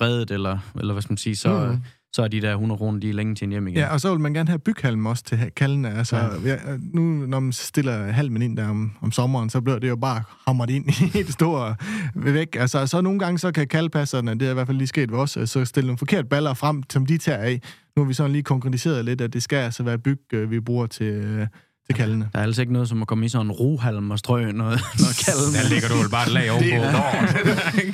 reddet, 0.02 0.32
eller, 0.32 0.58
eller 0.80 0.94
hvad 0.94 1.02
skal 1.02 1.12
man 1.12 1.18
sige, 1.18 1.36
så, 1.36 1.70
mm. 1.72 1.78
så 2.14 2.24
er 2.24 2.28
de 2.28 2.42
der 2.42 2.52
100 2.52 2.78
kroner, 2.78 3.00
de 3.00 3.10
er 3.10 3.14
længe 3.14 3.36
til 3.36 3.50
hjem 3.50 3.68
igen. 3.68 3.78
Ja, 3.78 3.94
og 3.94 4.02
så 4.02 4.12
vil 4.12 4.20
man 4.20 4.34
gerne 4.34 4.50
have 4.50 4.60
byghalm 4.60 5.06
også 5.06 5.24
til 5.24 5.40
kaldene. 5.56 5.94
Altså, 5.94 6.18
ja. 6.18 6.50
Ja, 6.50 6.58
nu, 6.94 7.02
når 7.02 7.40
man 7.40 7.52
stiller 7.52 8.12
halmen 8.12 8.42
ind 8.42 8.58
der 8.58 8.70
om, 8.70 8.92
om 9.02 9.12
sommeren, 9.12 9.50
så 9.50 9.62
bliver 9.62 9.80
det 9.80 9.90
jo 9.90 9.96
bare 9.96 10.24
hamret 10.48 10.70
ind 10.70 10.86
i 11.16 11.20
et 11.20 11.34
stort 11.34 11.76
væk. 12.16 12.56
Altså, 12.56 12.88
så 12.88 13.02
nogle 13.02 13.20
gange 13.20 13.40
så 13.40 13.52
kan 13.52 13.68
kaldpasserne, 13.68 14.34
det 14.34 14.42
er 14.42 14.52
i 14.52 14.54
hvert 14.54 14.68
fald 14.68 14.78
lige 14.78 14.88
sket 14.88 15.12
ved 15.12 15.20
os, 15.20 15.38
så 15.46 15.66
stille 15.66 15.88
nogle 15.88 15.98
forkerte 15.98 16.28
baller 16.28 16.54
frem, 16.54 16.84
som 16.90 17.06
de 17.06 17.18
tager 17.18 17.38
af. 17.38 17.62
Nu 18.00 18.04
har 18.04 18.08
vi 18.08 18.14
sådan 18.14 18.32
lige 18.32 18.44
konkretiseret 18.44 19.06
lidt, 19.06 19.22
at 19.22 19.34
det 19.34 19.44
skal 19.44 19.58
altså 19.58 19.84
være 19.84 19.98
byg, 19.98 20.20
øh, 20.34 20.52
vi 20.52 20.60
bruger 20.60 20.86
til, 20.86 21.06
øh, 21.06 21.48
til 21.86 21.96
kaldene. 21.96 22.30
Der 22.34 22.40
er 22.40 22.44
altså 22.44 22.62
ikke 22.62 22.74
noget 22.74 22.90
som 22.90 23.02
at 23.02 23.08
komme 23.08 23.26
i 23.26 23.30
sådan 23.30 23.48
en 23.48 23.52
rohalm 23.52 24.12
og 24.12 24.20
strø 24.20 24.52
noget, 24.52 24.54
noget 25.02 25.26
kalden. 25.26 25.54
Der 25.54 25.70
ligger 25.74 25.88
du 25.88 25.96
vel 25.96 26.10
bare 26.10 26.26
et 26.28 26.34
lag 26.34 26.52
over 26.52 26.62
på. 26.62 27.02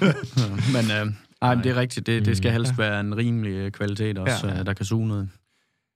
men 0.75 0.85
øh, 0.91 1.13
ej, 1.41 1.55
men 1.55 1.63
det 1.63 1.71
er 1.71 1.75
rigtigt. 1.75 2.07
Det, 2.07 2.25
det 2.25 2.37
skal 2.37 2.51
helst 2.51 2.77
være 2.77 2.99
en 2.99 3.17
rimelig 3.17 3.51
øh, 3.51 3.71
kvalitet 3.71 4.17
også, 4.17 4.47
ja. 4.47 4.63
der 4.63 4.73
kan 4.73 4.85
suge 4.85 5.07
noget. 5.07 5.29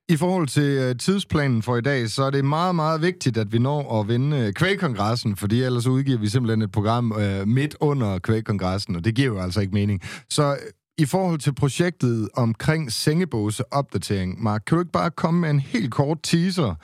I 0.09 0.15
forhold 0.15 0.47
til 0.47 0.97
tidsplanen 0.97 1.61
for 1.61 1.77
i 1.77 1.81
dag, 1.81 2.09
så 2.09 2.23
er 2.23 2.29
det 2.29 2.45
meget, 2.45 2.75
meget 2.75 3.01
vigtigt, 3.01 3.37
at 3.37 3.51
vi 3.51 3.59
når 3.59 3.99
at 3.99 4.07
vinde 4.07 4.53
kvægkongressen, 4.53 5.35
fordi 5.35 5.61
ellers 5.61 5.87
udgiver 5.87 6.17
vi 6.17 6.29
simpelthen 6.29 6.61
et 6.61 6.71
program 6.71 7.11
uh, 7.11 7.47
midt 7.47 7.75
under 7.79 8.19
kvægkongressen, 8.19 8.95
og 8.95 9.05
det 9.05 9.15
giver 9.15 9.27
jo 9.27 9.39
altså 9.39 9.61
ikke 9.61 9.73
mening. 9.73 10.01
Så 10.29 10.57
i 10.99 11.05
forhold 11.05 11.39
til 11.39 11.53
projektet 11.53 12.29
omkring 12.33 12.91
sengebåse 12.91 13.73
opdatering, 13.73 14.43
Mark, 14.43 14.61
kan 14.67 14.75
du 14.75 14.81
ikke 14.81 14.91
bare 14.91 15.11
komme 15.11 15.41
med 15.41 15.49
en 15.49 15.59
helt 15.59 15.91
kort 15.91 16.17
teaser 16.23 16.75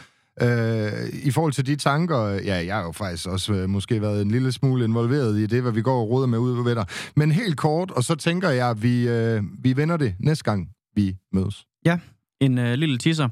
uh, 0.41 1.19
i 1.23 1.31
forhold 1.31 1.53
til 1.53 1.65
de 1.65 1.75
tanker? 1.75 2.29
Ja, 2.29 2.65
jeg 2.65 2.75
har 2.75 2.83
jo 2.83 2.91
faktisk 2.91 3.27
også 3.27 3.53
uh, 3.53 3.69
måske 3.69 4.01
været 4.01 4.21
en 4.21 4.31
lille 4.31 4.51
smule 4.51 4.85
involveret 4.85 5.39
i 5.39 5.45
det, 5.45 5.61
hvad 5.61 5.71
vi 5.71 5.81
går 5.81 6.01
og 6.01 6.09
råder 6.09 6.27
med 6.27 6.37
ud 6.37 6.63
ved 6.63 6.75
dig. 6.75 6.85
Men 7.15 7.31
helt 7.31 7.57
kort, 7.57 7.91
og 7.91 8.03
så 8.03 8.15
tænker 8.15 8.49
jeg, 8.49 8.69
at 8.69 8.83
vi, 8.83 9.09
uh, 9.09 9.43
vi 9.63 9.77
vender 9.77 9.97
det 9.97 10.15
næste 10.19 10.43
gang, 10.43 10.69
vi 10.95 11.15
mødes. 11.33 11.65
Ja, 11.85 11.99
en 12.39 12.57
øh, 12.57 12.73
lille 12.73 12.97
teaser. 12.97 13.29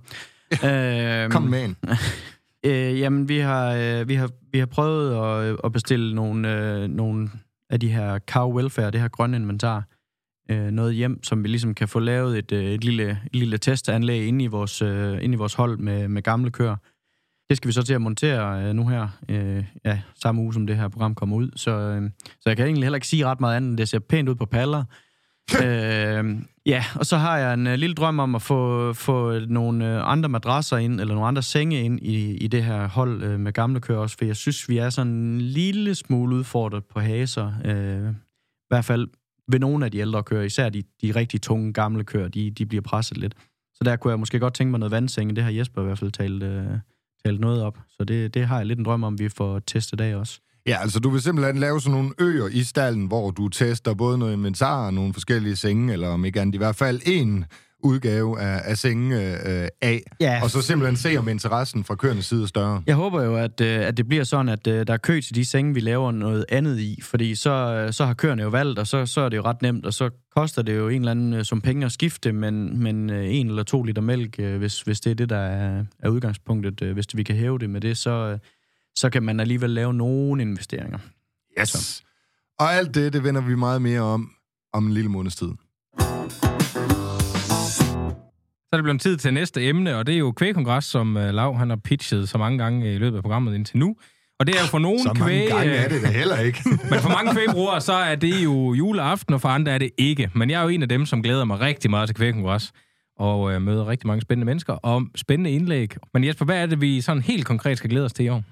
øhm, 0.63 1.31
Kom 1.35 1.43
med 1.43 1.65
en. 1.65 1.75
øh, 2.71 2.99
jamen, 2.99 3.29
vi 3.29 3.39
har, 3.39 3.73
øh, 3.73 4.07
vi, 4.07 4.15
har, 4.15 4.29
vi 4.51 4.59
har 4.59 4.65
prøvet 4.65 5.15
at, 5.15 5.57
at 5.63 5.71
bestille 5.71 6.15
nogle, 6.15 6.55
øh, 6.55 6.87
nogle 6.87 7.29
af 7.69 7.79
de 7.79 7.87
her 7.87 8.19
cow 8.19 8.53
welfare, 8.53 8.91
det 8.91 9.01
her 9.01 9.07
grønne 9.07 9.37
inventar, 9.37 9.83
øh, 10.51 10.71
noget 10.71 10.95
hjem, 10.95 11.23
som 11.23 11.43
vi 11.43 11.47
ligesom 11.47 11.73
kan 11.73 11.87
få 11.87 11.99
lavet 11.99 12.37
et, 12.37 12.51
øh, 12.51 12.65
et 12.65 12.83
lille, 12.83 13.09
et 13.09 13.35
lille 13.35 13.57
testanlæg 13.57 14.27
inde 14.27 14.45
i 14.45 14.47
vores, 14.47 14.81
øh, 14.81 15.23
inde 15.23 15.33
i 15.33 15.37
vores 15.37 15.53
hold 15.53 15.77
med, 15.77 16.07
med 16.07 16.21
gamle 16.21 16.51
køer. 16.51 16.75
Det 17.49 17.57
skal 17.57 17.67
vi 17.67 17.73
så 17.73 17.83
til 17.83 17.93
at 17.93 18.01
montere 18.01 18.63
øh, 18.63 18.73
nu 18.73 18.87
her, 18.87 19.07
øh, 19.29 19.63
ja, 19.85 20.01
samme 20.21 20.41
uge 20.41 20.53
som 20.53 20.67
det 20.67 20.75
her 20.75 20.87
program 20.87 21.15
kommer 21.15 21.35
ud. 21.35 21.49
Så, 21.55 21.71
øh, 21.71 22.09
så 22.41 22.49
jeg 22.49 22.57
kan 22.57 22.65
egentlig 22.65 22.83
heller 22.83 22.97
ikke 22.97 23.07
sige 23.07 23.25
ret 23.25 23.39
meget 23.39 23.55
andet. 23.55 23.77
Det 23.77 23.89
ser 23.89 23.99
pænt 23.99 24.29
ud 24.29 24.35
på 24.35 24.45
paller. 24.45 24.83
øh, 25.65 26.35
ja, 26.65 26.83
og 26.95 27.05
så 27.05 27.17
har 27.17 27.37
jeg 27.37 27.53
en 27.53 27.67
uh, 27.67 27.73
lille 27.73 27.93
drøm 27.93 28.19
om 28.19 28.35
at 28.35 28.41
få, 28.41 28.93
få 28.93 29.39
nogle 29.39 29.85
uh, 29.85 30.11
andre 30.11 30.29
madrasser 30.29 30.77
ind, 30.77 31.01
eller 31.01 31.13
nogle 31.13 31.27
andre 31.27 31.41
senge 31.41 31.81
ind 31.81 31.99
i, 31.99 32.37
i 32.37 32.47
det 32.47 32.63
her 32.63 32.87
hold 32.87 33.23
uh, 33.23 33.39
med 33.39 33.53
gamle 33.53 33.79
køer 33.79 33.97
også, 33.97 34.17
for 34.17 34.25
jeg 34.25 34.35
synes, 34.35 34.69
vi 34.69 34.77
er 34.77 34.89
sådan 34.89 35.11
en 35.11 35.41
lille 35.41 35.95
smule 35.95 36.35
udfordret 36.35 36.85
på 36.85 36.99
haser. 36.99 37.47
Uh, 37.65 38.11
I 38.11 38.69
hvert 38.69 38.85
fald 38.85 39.07
ved 39.47 39.59
nogle 39.59 39.85
af 39.85 39.91
de 39.91 39.97
ældre 39.97 40.23
køer, 40.23 40.41
især 40.41 40.69
de, 40.69 40.83
de 41.01 41.11
rigtig 41.11 41.41
tunge 41.41 41.73
gamle 41.73 42.03
køer, 42.03 42.27
de, 42.27 42.51
de 42.51 42.65
bliver 42.65 42.81
presset 42.81 43.17
lidt. 43.17 43.35
Så 43.73 43.83
der 43.83 43.95
kunne 43.95 44.11
jeg 44.11 44.19
måske 44.19 44.39
godt 44.39 44.53
tænke 44.53 44.71
mig 44.71 44.79
noget 44.79 44.91
vandsenge. 44.91 45.35
Det 45.35 45.43
har 45.43 45.51
Jesper 45.51 45.81
i 45.81 45.85
hvert 45.85 45.99
fald 45.99 46.11
talt, 46.11 46.43
øh, 46.43 46.65
talt 47.25 47.39
noget 47.39 47.63
op. 47.63 47.79
Så 47.89 48.03
det, 48.03 48.33
det 48.33 48.47
har 48.47 48.57
jeg 48.57 48.65
lidt 48.65 48.79
en 48.79 48.85
drøm 48.85 49.03
om, 49.03 49.19
vi 49.19 49.29
får 49.29 49.59
testet 49.59 50.01
af 50.01 50.15
også. 50.15 50.39
Ja, 50.67 50.77
altså 50.81 50.99
du 50.99 51.09
vil 51.09 51.21
simpelthen 51.21 51.57
lave 51.57 51.81
sådan 51.81 51.97
nogle 51.97 52.13
øer 52.19 52.47
i 52.47 52.63
stallen, 52.63 53.05
hvor 53.05 53.31
du 53.31 53.49
tester 53.49 53.93
både 53.93 54.17
noget 54.17 54.33
inventar 54.33 54.85
og 54.85 54.93
nogle 54.93 55.13
forskellige 55.13 55.55
senge, 55.55 55.93
eller 55.93 56.07
om 56.07 56.25
ikke 56.25 56.41
andet 56.41 56.55
i 56.55 56.57
hvert 56.57 56.75
fald 56.75 57.01
en 57.05 57.45
udgave 57.83 58.41
af, 58.41 58.61
af 58.63 58.77
senge 58.77 59.15
øh, 59.15 59.67
af, 59.81 60.01
ja. 60.19 60.39
og 60.43 60.49
så 60.49 60.61
simpelthen 60.61 60.97
se, 60.97 61.17
om 61.17 61.27
interessen 61.27 61.83
fra 61.83 61.95
køernes 61.95 62.25
side 62.25 62.43
er 62.43 62.47
større. 62.47 62.83
Jeg 62.87 62.95
håber 62.95 63.23
jo, 63.23 63.35
at, 63.35 63.61
øh, 63.61 63.87
at 63.87 63.97
det 63.97 64.07
bliver 64.07 64.23
sådan, 64.23 64.49
at 64.49 64.67
øh, 64.67 64.87
der 64.87 64.93
er 64.93 64.97
kø 64.97 65.21
til 65.21 65.35
de 65.35 65.45
senge, 65.45 65.73
vi 65.73 65.79
laver 65.79 66.11
noget 66.11 66.45
andet 66.49 66.79
i, 66.79 66.99
fordi 67.01 67.35
så, 67.35 67.49
øh, 67.49 67.93
så 67.93 68.05
har 68.05 68.13
køerne 68.13 68.43
jo 68.43 68.49
valgt, 68.49 68.79
og 68.79 68.87
så, 68.87 69.05
så 69.05 69.21
er 69.21 69.29
det 69.29 69.37
jo 69.37 69.41
ret 69.41 69.61
nemt, 69.61 69.85
og 69.85 69.93
så 69.93 70.09
koster 70.35 70.61
det 70.61 70.77
jo 70.77 70.89
en 70.89 71.01
eller 71.01 71.11
anden 71.11 71.45
som 71.45 71.61
penge 71.61 71.85
at 71.85 71.91
skifte, 71.91 72.31
men, 72.31 72.83
men 72.83 73.09
en 73.09 73.47
eller 73.47 73.63
to 73.63 73.83
liter 73.83 74.01
mælk, 74.01 74.39
hvis, 74.39 74.81
hvis 74.81 75.01
det 75.01 75.11
er 75.11 75.15
det, 75.15 75.29
der 75.29 75.37
er, 75.37 75.83
er 75.99 76.09
udgangspunktet, 76.09 76.93
hvis 76.93 77.05
vi 77.13 77.23
kan 77.23 77.35
hæve 77.35 77.59
det 77.59 77.69
med 77.69 77.81
det, 77.81 77.97
så 77.97 78.37
så 78.95 79.09
kan 79.09 79.23
man 79.23 79.39
alligevel 79.39 79.69
lave 79.69 79.93
nogle 79.93 80.41
investeringer. 80.41 80.99
Yes. 81.59 81.69
Så. 81.69 82.01
Og 82.59 82.73
alt 82.73 82.95
det, 82.95 83.13
det 83.13 83.23
vender 83.23 83.41
vi 83.41 83.55
meget 83.55 83.81
mere 83.81 84.01
om 84.01 84.31
om 84.73 84.85
en 84.85 84.93
lille 84.93 85.09
måneds 85.09 85.35
tid. 85.35 85.49
Er 88.77 88.77
det 88.77 88.83
blevet 88.83 89.01
tid 89.01 89.17
til 89.17 89.33
næste 89.33 89.67
emne, 89.67 89.97
og 89.97 90.07
det 90.07 90.15
er 90.15 90.19
jo 90.19 90.31
kvægkongres, 90.31 90.85
som 90.85 91.15
uh, 91.15 91.23
Lav 91.23 91.57
han 91.57 91.69
har 91.69 91.77
pitchet 91.77 92.29
så 92.29 92.37
mange 92.37 92.57
gange 92.57 92.95
i 92.95 92.97
løbet 92.97 93.17
af 93.17 93.23
programmet 93.23 93.55
indtil 93.55 93.77
nu. 93.77 93.95
Og 94.39 94.47
det 94.47 94.55
er 94.55 94.59
jo 94.59 94.67
for 94.67 94.79
nogle 94.79 94.99
så 94.99 95.13
kvæg... 95.13 95.49
Så 95.49 95.55
mange 95.55 95.65
gange 95.65 95.73
er 95.73 95.89
det 95.89 96.01
da 96.01 96.07
heller 96.07 96.39
ikke. 96.39 96.59
men 96.91 96.99
for 96.99 97.09
mange 97.09 97.31
kvægbrugere, 97.31 97.81
så 97.81 97.93
er 97.93 98.15
det 98.15 98.43
jo 98.43 98.73
juleaften, 98.73 99.33
og 99.33 99.41
for 99.41 99.49
andre 99.49 99.71
er 99.71 99.77
det 99.77 99.89
ikke. 99.97 100.29
Men 100.35 100.49
jeg 100.49 100.59
er 100.59 100.63
jo 100.63 100.69
en 100.69 100.81
af 100.81 100.89
dem, 100.89 101.05
som 101.05 101.23
glæder 101.23 101.45
mig 101.45 101.59
rigtig 101.59 101.89
meget 101.89 102.07
til 102.09 102.15
kvægkongres 102.15 102.71
og 103.19 103.53
øh, 103.53 103.61
møder 103.61 103.87
rigtig 103.87 104.07
mange 104.07 104.21
spændende 104.21 104.45
mennesker 104.45 104.73
og 104.73 105.03
spændende 105.15 105.51
indlæg. 105.51 105.95
Men 106.13 106.23
Jesper, 106.23 106.45
hvad 106.45 106.61
er 106.61 106.65
det, 106.65 106.81
vi 106.81 107.01
sådan 107.01 107.21
helt 107.21 107.45
konkret 107.45 107.77
skal 107.77 107.89
glæde 107.89 108.05
os 108.05 108.13
til 108.13 108.25
i 108.25 108.29
år? 108.29 108.43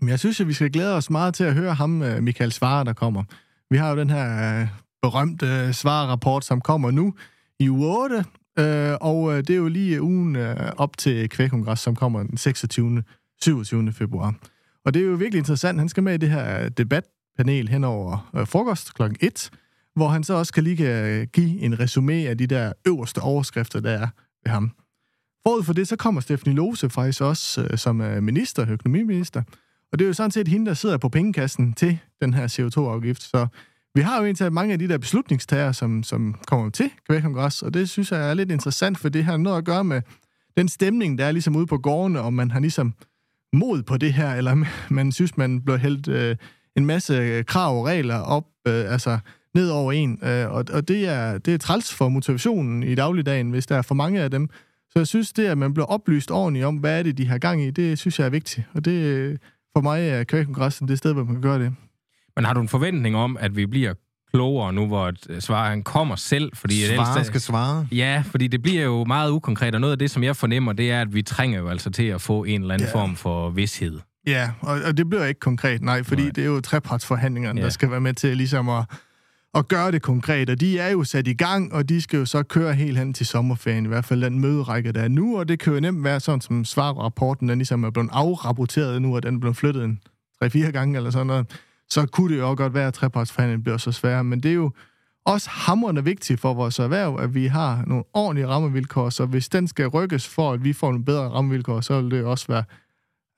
Men 0.00 0.08
jeg 0.08 0.18
synes, 0.18 0.40
at 0.40 0.48
vi 0.48 0.52
skal 0.52 0.70
glæde 0.70 0.94
os 0.94 1.10
meget 1.10 1.34
til 1.34 1.44
at 1.44 1.54
høre 1.54 1.74
ham, 1.74 2.02
øh, 2.02 2.22
Michael 2.22 2.52
Svare, 2.52 2.84
der 2.84 2.92
kommer. 2.92 3.24
Vi 3.70 3.76
har 3.76 3.90
jo 3.90 3.96
den 3.96 4.10
her 4.10 4.60
øh, 4.60 4.68
berømte 5.02 5.72
Svare-rapport, 5.72 6.44
som 6.44 6.60
kommer 6.60 6.90
nu 6.90 7.14
i 7.60 7.70
uge 7.70 8.02
8, 8.02 8.24
øh, 8.58 8.96
og 9.00 9.32
øh, 9.32 9.38
det 9.38 9.50
er 9.50 9.56
jo 9.56 9.68
lige 9.68 9.96
øh, 9.96 10.04
ugen 10.04 10.36
øh, 10.36 10.72
op 10.76 10.96
til 10.96 11.28
kvægkongressen, 11.28 11.84
som 11.84 11.94
kommer 11.94 12.22
den 12.22 12.36
26. 12.36 13.02
27. 13.42 13.92
februar. 13.92 14.34
Og 14.84 14.94
det 14.94 15.02
er 15.02 15.06
jo 15.06 15.14
virkelig 15.14 15.38
interessant. 15.38 15.78
Han 15.78 15.88
skal 15.88 16.02
med 16.02 16.14
i 16.14 16.16
det 16.16 16.30
her 16.30 16.68
debatpanel 16.68 17.68
hen 17.68 17.84
over 17.84 18.30
frokost 18.44 18.94
kl. 18.94 19.02
1, 19.20 19.50
hvor 19.94 20.08
han 20.08 20.24
så 20.24 20.34
også 20.34 20.52
kan 20.52 20.64
lige 20.64 21.26
give 21.26 21.60
en 21.60 21.80
resume 21.80 22.12
af 22.12 22.38
de 22.38 22.46
der 22.46 22.72
øverste 22.86 23.18
overskrifter, 23.18 23.80
der 23.80 23.90
er 23.90 24.08
ved 24.44 24.52
ham. 24.52 24.70
Forud 25.46 25.62
for 25.62 25.72
det, 25.72 25.88
så 25.88 25.96
kommer 25.96 26.20
Stephanie 26.20 26.56
Lose 26.56 26.90
faktisk 26.90 27.20
også 27.20 27.68
som 27.76 27.96
minister, 27.96 28.66
økonomiminister, 28.70 29.42
og 29.92 29.98
det 29.98 30.04
er 30.04 30.06
jo 30.06 30.12
sådan 30.12 30.30
set 30.30 30.48
hende, 30.48 30.66
der 30.66 30.74
sidder 30.74 30.96
på 30.96 31.08
pengekassen 31.08 31.72
til 31.72 31.98
den 32.20 32.34
her 32.34 32.46
CO2-afgift. 32.46 33.22
Så 33.22 33.46
vi 33.98 34.02
har 34.02 34.18
jo 34.18 34.24
egentlig 34.24 34.52
mange 34.52 34.72
af 34.72 34.78
de 34.78 34.88
der 34.88 34.98
beslutningstager, 34.98 35.72
som, 35.72 36.02
som 36.02 36.34
kommer 36.46 36.70
til 36.70 36.90
kvægkongress, 37.08 37.62
og 37.62 37.74
det 37.74 37.88
synes 37.88 38.12
jeg 38.12 38.30
er 38.30 38.34
lidt 38.34 38.50
interessant, 38.50 38.98
for 38.98 39.08
det 39.08 39.24
har 39.24 39.36
noget 39.36 39.58
at 39.58 39.64
gøre 39.64 39.84
med 39.84 40.02
den 40.56 40.68
stemning, 40.68 41.18
der 41.18 41.24
er 41.24 41.32
ligesom 41.32 41.56
ude 41.56 41.66
på 41.66 41.78
gårdene, 41.78 42.20
om 42.20 42.32
man 42.32 42.50
har 42.50 42.60
ligesom 42.60 42.94
mod 43.52 43.82
på 43.82 43.96
det 43.96 44.12
her, 44.12 44.34
eller 44.34 44.64
man 44.94 45.12
synes, 45.12 45.36
man 45.36 45.60
bliver 45.60 45.78
hældt 45.78 46.08
øh, 46.08 46.36
en 46.76 46.86
masse 46.86 47.14
øh, 47.14 47.44
krav 47.44 47.78
og 47.78 47.86
regler 47.86 48.18
op, 48.18 48.44
øh, 48.68 48.92
altså 48.92 49.18
ned 49.54 49.70
over 49.70 49.92
en, 49.92 50.18
øh, 50.22 50.50
og, 50.50 50.64
og 50.72 50.88
det, 50.88 51.08
er, 51.08 51.38
det 51.38 51.54
er 51.54 51.58
træls 51.58 51.94
for 51.94 52.08
motivationen 52.08 52.82
i 52.82 52.94
dagligdagen, 52.94 53.50
hvis 53.50 53.66
der 53.66 53.76
er 53.76 53.82
for 53.82 53.94
mange 53.94 54.20
af 54.20 54.30
dem. 54.30 54.48
Så 54.90 54.98
jeg 54.98 55.06
synes, 55.06 55.32
det, 55.32 55.46
at 55.46 55.58
man 55.58 55.74
bliver 55.74 55.86
oplyst 55.86 56.30
ordentligt 56.30 56.66
om, 56.66 56.76
hvad 56.76 56.98
er 56.98 57.02
det, 57.02 57.18
de 57.18 57.26
har 57.26 57.38
gang 57.38 57.62
i, 57.62 57.70
det 57.70 57.98
synes 57.98 58.18
jeg 58.18 58.26
er 58.26 58.30
vigtigt, 58.30 58.66
og 58.74 58.84
det, 58.84 58.92
øh, 58.92 59.38
for 59.76 59.80
mig 59.80 60.08
er 60.08 60.24
kvægkongressen 60.24 60.88
det 60.88 60.98
sted, 60.98 61.12
hvor 61.12 61.24
man 61.24 61.34
kan 61.34 61.42
gøre 61.42 61.58
det. 61.58 61.74
Men 62.38 62.44
har 62.44 62.54
du 62.54 62.60
en 62.60 62.68
forventning 62.68 63.16
om, 63.16 63.36
at 63.40 63.56
vi 63.56 63.66
bliver 63.66 63.94
klogere 64.32 64.72
nu, 64.72 64.86
hvor 64.86 65.12
svaren 65.40 65.82
kommer 65.82 66.16
selv? 66.16 66.52
Fordi 66.54 66.86
Svare 66.86 67.24
skal 67.24 67.40
svare? 67.40 67.86
Ja, 67.92 68.22
fordi 68.26 68.48
det 68.48 68.62
bliver 68.62 68.84
jo 68.84 69.04
meget 69.04 69.30
ukonkret, 69.30 69.74
og 69.74 69.80
noget 69.80 69.92
af 69.92 69.98
det, 69.98 70.10
som 70.10 70.22
jeg 70.22 70.36
fornemmer, 70.36 70.72
det 70.72 70.90
er, 70.90 71.00
at 71.00 71.14
vi 71.14 71.22
trænger 71.22 71.58
jo 71.58 71.68
altså 71.68 71.90
til 71.90 72.04
at 72.04 72.20
få 72.20 72.44
en 72.44 72.60
eller 72.60 72.74
anden 72.74 72.88
ja. 72.88 73.00
form 73.00 73.16
for 73.16 73.50
vidshed. 73.50 73.98
Ja, 74.26 74.50
og, 74.60 74.80
og 74.86 74.96
det 74.96 75.08
bliver 75.08 75.24
ikke 75.24 75.40
konkret, 75.40 75.82
nej, 75.82 76.02
fordi 76.02 76.22
nej. 76.22 76.30
det 76.30 76.42
er 76.42 76.48
jo 76.48 76.60
trepartsforhandlingerne, 76.60 77.60
ja. 77.60 77.64
der 77.64 77.70
skal 77.70 77.90
være 77.90 78.00
med 78.00 78.14
til 78.14 78.36
ligesom 78.36 78.68
at, 78.68 78.84
at 79.54 79.68
gøre 79.68 79.92
det 79.92 80.02
konkret, 80.02 80.50
og 80.50 80.60
de 80.60 80.78
er 80.78 80.90
jo 80.90 81.04
sat 81.04 81.28
i 81.28 81.34
gang, 81.34 81.72
og 81.72 81.88
de 81.88 82.00
skal 82.00 82.18
jo 82.18 82.24
så 82.24 82.42
køre 82.42 82.74
helt 82.74 82.98
hen 82.98 83.14
til 83.14 83.26
sommerferien, 83.26 83.84
i 83.84 83.88
hvert 83.88 84.04
fald 84.04 84.22
den 84.22 84.40
møderække, 84.40 84.92
der 84.92 85.00
er 85.00 85.08
nu, 85.08 85.38
og 85.38 85.48
det 85.48 85.58
kan 85.58 85.72
jo 85.72 85.80
nemt 85.80 86.04
være 86.04 86.20
sådan, 86.20 86.40
som 86.40 86.64
svarrapporten, 86.64 87.48
den 87.48 87.58
ligesom 87.58 87.84
er 87.84 87.90
blevet 87.90 88.10
afrapporteret 88.12 89.02
nu, 89.02 89.16
og 89.16 89.22
den 89.22 89.34
er 89.34 89.38
blevet 89.40 89.56
flyttet 89.56 89.84
en 89.84 90.00
3-4 90.44 90.58
gange 90.70 90.96
eller 90.96 91.10
sådan 91.10 91.26
noget, 91.26 91.46
så 91.90 92.06
kunne 92.06 92.34
det 92.34 92.40
jo 92.40 92.50
også 92.50 92.56
godt 92.56 92.74
være, 92.74 92.86
at 92.86 92.94
trepartsforhandlingen 92.94 93.62
bliver 93.62 93.76
så 93.76 93.92
svær, 93.92 94.22
men 94.22 94.40
det 94.40 94.50
er 94.50 94.54
jo 94.54 94.70
også 95.24 95.50
hammerende 95.50 96.04
vigtigt 96.04 96.40
for 96.40 96.54
vores 96.54 96.78
erhverv, 96.78 97.18
at 97.20 97.34
vi 97.34 97.46
har 97.46 97.84
nogle 97.86 98.04
ordentlige 98.14 98.46
rammevilkår, 98.46 99.10
så 99.10 99.26
hvis 99.26 99.48
den 99.48 99.68
skal 99.68 99.86
rykkes 99.86 100.28
for, 100.28 100.52
at 100.52 100.64
vi 100.64 100.72
får 100.72 100.90
nogle 100.90 101.04
bedre 101.04 101.28
rammevilkår, 101.28 101.80
så 101.80 102.00
vil 102.00 102.10
det 102.10 102.24
også 102.24 102.46
være 102.48 102.64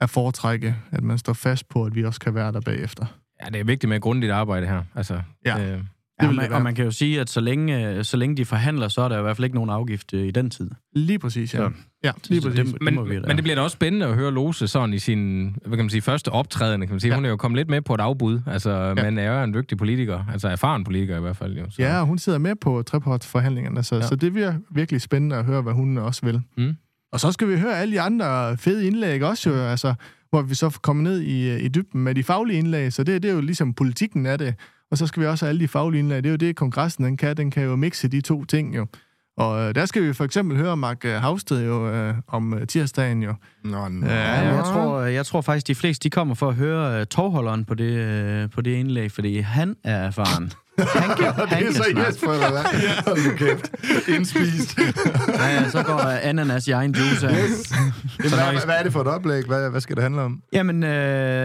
at 0.00 0.10
foretrække, 0.10 0.76
at 0.92 1.02
man 1.02 1.18
står 1.18 1.32
fast 1.32 1.68
på, 1.68 1.84
at 1.84 1.94
vi 1.94 2.04
også 2.04 2.20
kan 2.20 2.34
være 2.34 2.52
der 2.52 2.60
bagefter. 2.60 3.06
Ja, 3.42 3.48
det 3.48 3.60
er 3.60 3.64
vigtigt 3.64 3.88
med 3.88 4.00
grundigt 4.00 4.32
arbejde 4.32 4.66
her. 4.66 4.82
Altså, 4.94 5.22
ja. 5.46 5.72
Øh, 5.72 5.84
Ja, 6.22 6.30
man, 6.30 6.52
og 6.52 6.62
man 6.62 6.74
kan 6.74 6.84
jo 6.84 6.90
sige, 6.90 7.20
at 7.20 7.30
så 7.30 7.40
længe, 7.40 8.04
så 8.04 8.16
længe 8.16 8.36
de 8.36 8.44
forhandler, 8.44 8.88
så 8.88 9.02
er 9.02 9.08
der 9.08 9.18
i 9.18 9.22
hvert 9.22 9.36
fald 9.36 9.44
ikke 9.44 9.54
nogen 9.54 9.70
afgift 9.70 10.14
øh, 10.14 10.26
i 10.26 10.30
den 10.30 10.50
tid. 10.50 10.70
Lige 10.94 11.18
præcis, 11.18 11.54
ja. 11.54 11.58
Så, 11.58 11.70
ja 12.04 12.12
lige 12.28 12.40
præcis. 12.40 12.72
Det, 12.72 12.82
men, 12.82 12.96
det 12.96 13.08
vi 13.08 13.20
men 13.20 13.36
det 13.36 13.42
bliver 13.42 13.54
da 13.54 13.62
også 13.62 13.74
spændende 13.74 14.06
at 14.06 14.14
høre 14.14 14.32
Lose 14.32 14.68
sådan 14.68 14.94
i 14.94 14.98
sin 14.98 15.44
hvad 15.66 15.76
kan 15.76 15.84
man 15.84 15.90
sige, 15.90 16.02
første 16.02 16.28
optræden. 16.28 16.80
Kan 16.80 16.90
man 16.90 17.00
sige. 17.00 17.10
Ja. 17.10 17.14
Hun 17.14 17.24
er 17.24 17.28
jo 17.28 17.36
kommet 17.36 17.56
lidt 17.56 17.70
med 17.70 17.82
på 17.82 17.94
et 17.94 18.00
afbud. 18.00 18.40
Altså, 18.46 18.70
ja. 18.70 18.94
Men 18.94 19.18
er 19.18 19.38
jo 19.38 19.44
en 19.44 19.54
dygtig 19.54 19.78
politiker. 19.78 20.24
Altså 20.32 20.48
erfaren 20.48 20.84
politiker 20.84 21.16
i 21.16 21.20
hvert 21.20 21.36
fald. 21.36 21.58
Jo, 21.58 21.70
så. 21.70 21.82
Ja, 21.82 22.04
hun 22.04 22.18
sidder 22.18 22.38
med 22.38 22.56
på 22.56 22.82
trepartsforhandlingerne, 22.82 23.82
så, 23.82 23.94
ja. 23.94 24.02
så 24.02 24.16
det 24.16 24.32
bliver 24.32 24.54
virkelig 24.70 25.00
spændende 25.00 25.36
at 25.36 25.44
høre, 25.44 25.62
hvad 25.62 25.72
hun 25.72 25.98
også 25.98 26.26
vil. 26.26 26.42
Mm. 26.56 26.76
Og 27.12 27.20
så 27.20 27.32
skal 27.32 27.48
vi 27.48 27.58
høre 27.58 27.78
alle 27.78 27.94
de 27.94 28.00
andre 28.00 28.56
fede 28.56 28.86
indlæg 28.86 29.22
også 29.22 29.50
jo, 29.50 29.56
altså, 29.56 29.94
hvor 30.30 30.42
vi 30.42 30.54
så 30.54 30.78
kommer 30.82 31.02
ned 31.02 31.20
i, 31.20 31.58
i 31.58 31.68
dybden 31.68 32.00
med 32.00 32.14
de 32.14 32.22
faglige 32.22 32.58
indlæg. 32.58 32.92
Så 32.92 33.04
det, 33.04 33.22
det 33.22 33.30
er 33.30 33.34
jo 33.34 33.40
ligesom 33.40 33.74
politikken 33.74 34.26
af 34.26 34.38
det. 34.38 34.54
Og 34.90 34.98
så 34.98 35.06
skal 35.06 35.22
vi 35.22 35.26
også 35.26 35.44
have 35.44 35.48
alle 35.48 35.60
de 35.60 35.68
faglige 35.68 35.98
indlæg. 35.98 36.22
Det 36.22 36.28
er 36.28 36.30
jo 36.30 36.36
det, 36.36 36.56
kongressen 36.56 37.04
den 37.04 37.16
kan. 37.16 37.36
Den 37.36 37.50
kan 37.50 37.62
jo 37.62 37.76
mixe 37.76 38.08
de 38.08 38.20
to 38.20 38.44
ting 38.44 38.76
jo. 38.76 38.86
Og 39.36 39.60
øh, 39.60 39.74
der 39.74 39.86
skal 39.86 40.02
vi 40.02 40.12
for 40.12 40.24
eksempel 40.24 40.56
høre 40.56 40.76
Mark 40.76 41.04
øh, 41.04 41.12
Havsted 41.12 41.66
jo 41.66 41.90
øh, 41.90 42.14
om 42.28 42.54
øh, 42.54 42.66
tirsdagen 42.66 43.22
jo. 43.22 43.34
Nå, 43.64 43.88
nå. 43.88 44.06
Ja, 44.06 44.54
jeg 44.54 44.64
tror, 44.64 45.00
jeg 45.00 45.26
tror 45.26 45.40
faktisk, 45.40 45.66
de 45.66 45.74
fleste 45.74 46.04
de 46.04 46.10
kommer 46.10 46.34
for 46.34 46.48
at 46.48 46.54
høre 46.54 47.00
uh, 47.00 47.06
tovholderen 47.06 47.64
på 47.64 47.74
det, 47.74 48.44
uh, 48.44 48.50
på 48.50 48.60
det 48.60 48.70
indlæg, 48.70 49.12
fordi 49.12 49.38
han 49.38 49.76
er 49.84 49.96
erfaren. 49.96 50.52
Han 50.94 51.16
kan, 51.16 51.32
han 51.48 51.62
det 51.62 51.68
er 51.68 51.72
så 51.72 51.82
snakke. 51.82 52.00
Jesper, 52.00 52.32
eller 52.32 52.50
hvad? 52.50 52.64
Hold 53.06 53.30
nu 53.30 53.36
kæft. 53.36 53.70
Indspist. 54.08 54.78
Ja, 55.28 55.46
ja, 55.46 55.70
så 55.70 55.82
går 55.82 55.94
uh, 55.94 56.28
ananas 56.28 56.68
i 56.68 56.70
egen 56.70 56.94
juice 56.94 57.28
af. 57.28 57.32
Yes. 57.32 57.72
Jamen, 58.24 58.38
hvad, 58.38 58.64
hvad 58.64 58.74
er 58.78 58.82
det 58.82 58.92
for 58.92 59.00
et 59.00 59.06
oplæg? 59.06 59.44
Hvad, 59.44 59.70
hvad 59.70 59.80
skal 59.80 59.96
det 59.96 60.02
handle 60.02 60.22
om? 60.22 60.42
Jamen, 60.52 60.82
øh, 60.82 60.90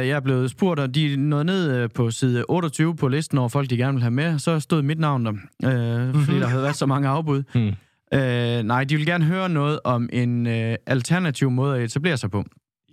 jeg 0.08 0.16
er 0.16 0.20
blevet 0.20 0.52
spurgt, 0.52 0.80
og 0.80 0.96
de 0.96 1.16
nåede 1.16 1.46
ned 1.46 1.76
øh, 1.76 1.90
på 1.96 2.12
side 2.12 2.46
28 2.50 2.96
på 2.96 3.08
listen 3.08 3.38
over 3.38 3.50
folk, 3.50 3.70
de 3.70 3.78
gerne 3.78 3.94
vil 3.94 4.02
have 4.02 4.12
med. 4.12 4.40
Så 4.40 4.60
stod 4.60 4.82
mit 4.82 5.00
navn 5.00 5.26
der, 5.26 5.32
øh, 5.66 6.06
mm-hmm. 6.06 6.24
fordi 6.24 6.40
der 6.40 6.48
havde 6.48 6.64
været 6.64 6.76
så 6.76 6.86
mange 6.86 7.08
afbud. 7.08 7.44
Hmm. 7.54 7.74
Øh, 8.14 8.64
nej, 8.64 8.84
de 8.84 8.96
vil 8.96 9.06
gerne 9.06 9.26
høre 9.26 9.50
noget 9.50 9.80
om 9.84 10.10
en 10.14 10.48
øh, 10.48 10.76
alternativ 10.88 11.52
måde 11.52 11.78
at 11.78 11.84
etablere 11.84 12.18
sig 12.18 12.32
på. 12.32 12.44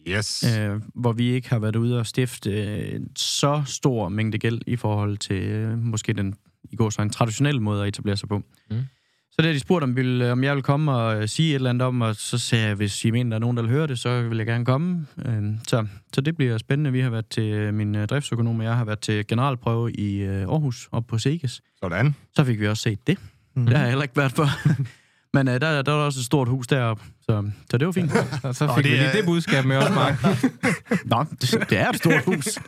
Yes. 0.09 0.59
øh, 0.59 0.81
hvor 0.95 1.13
vi 1.13 1.31
ikke 1.31 1.51
har 1.51 1.59
været 1.59 1.77
ude 1.77 1.99
og 1.99 2.07
stifte 2.07 2.51
øh, 2.51 2.95
en 2.95 3.17
så 3.17 3.63
stor 3.67 4.09
mængde 4.09 4.39
gæld 4.39 4.61
i 4.67 4.77
forhold 4.77 5.19
til 5.19 5.43
øh, 5.43 5.79
måske 5.79 6.13
den 6.13 6.35
i 6.71 6.77
går 6.77 6.91
så 6.91 7.03
en 7.03 7.11
traditionel 7.11 7.61
måde 7.61 7.83
at 7.83 7.89
etablere 7.89 8.17
sig 8.17 8.29
på. 8.29 8.43
Mm. 8.71 8.83
Så 9.31 9.37
det 9.39 9.45
har 9.45 9.53
de 9.53 9.61
spurgt, 9.61 9.83
om, 9.83 9.97
vil, 9.97 10.23
om 10.23 10.45
jeg 10.45 10.55
vil 10.55 10.63
komme 10.63 10.93
og 10.93 11.23
øh, 11.23 11.29
sige 11.29 11.51
et 11.51 11.55
eller 11.55 11.71
andet 11.71 11.89
om, 11.89 12.01
og 12.01 12.17
så 12.17 12.39
sagde 12.39 12.67
jeg, 12.67 12.75
hvis 12.75 13.05
I 13.05 13.11
mener, 13.11 13.31
der 13.31 13.37
er 13.37 13.41
nogen, 13.41 13.57
der 13.57 13.63
vil 13.63 13.73
høre 13.73 13.87
det, 13.87 13.99
så 13.99 14.23
vil 14.23 14.39
jeg 14.39 14.47
gerne 14.47 14.65
komme. 14.65 15.07
Øh, 15.27 15.43
så, 15.69 15.87
så 16.15 16.21
det 16.21 16.37
bliver 16.37 16.59
spændende. 16.59 16.93
Vi 16.93 17.01
har 17.01 17.11
været 17.11 17.27
til, 17.27 17.53
øh, 17.53 17.75
min 17.75 17.95
driftsøkonom 17.95 18.59
og 18.59 18.65
jeg 18.65 18.77
har 18.77 18.85
været 18.85 19.01
til 19.01 19.27
generalprøve 19.27 19.93
i 19.93 20.17
øh, 20.17 20.43
Aarhus, 20.43 20.89
op 20.93 21.07
på 21.07 21.19
Seges. 21.19 21.61
Sådan. 21.83 22.15
Så 22.37 22.45
fik 22.45 22.61
vi 22.61 22.69
også 22.69 22.83
set 22.83 23.07
det. 23.07 23.19
Mm. 23.55 23.67
Det 23.67 23.77
har 23.77 23.83
jeg 23.83 23.91
heller 23.91 24.03
ikke 24.03 24.17
været 24.17 24.33
for. 24.33 24.47
Men 25.35 25.49
øh, 25.49 25.61
der, 25.61 25.83
der 25.83 25.93
var 25.93 26.05
også 26.05 26.21
et 26.21 26.25
stort 26.25 26.49
hus 26.49 26.67
deroppe, 26.67 27.03
så, 27.23 27.51
så 27.71 27.79
det 27.79 27.87
var 27.87 27.93
fint. 27.93 28.13
Så 28.57 28.67
Nå, 28.67 28.75
fik 28.75 28.85
det 28.85 28.93
vi 28.93 28.97
lige 28.97 29.07
er- 29.09 29.13
det 29.17 29.25
budskab 29.27 29.65
med 29.65 29.77
også, 29.77 29.93
Mark. 29.93 30.25
Nå, 31.13 31.25
det, 31.41 31.67
det 31.71 31.79
er 31.79 31.89
et 31.89 31.97
stort 31.97 32.25
hus. 32.25 32.59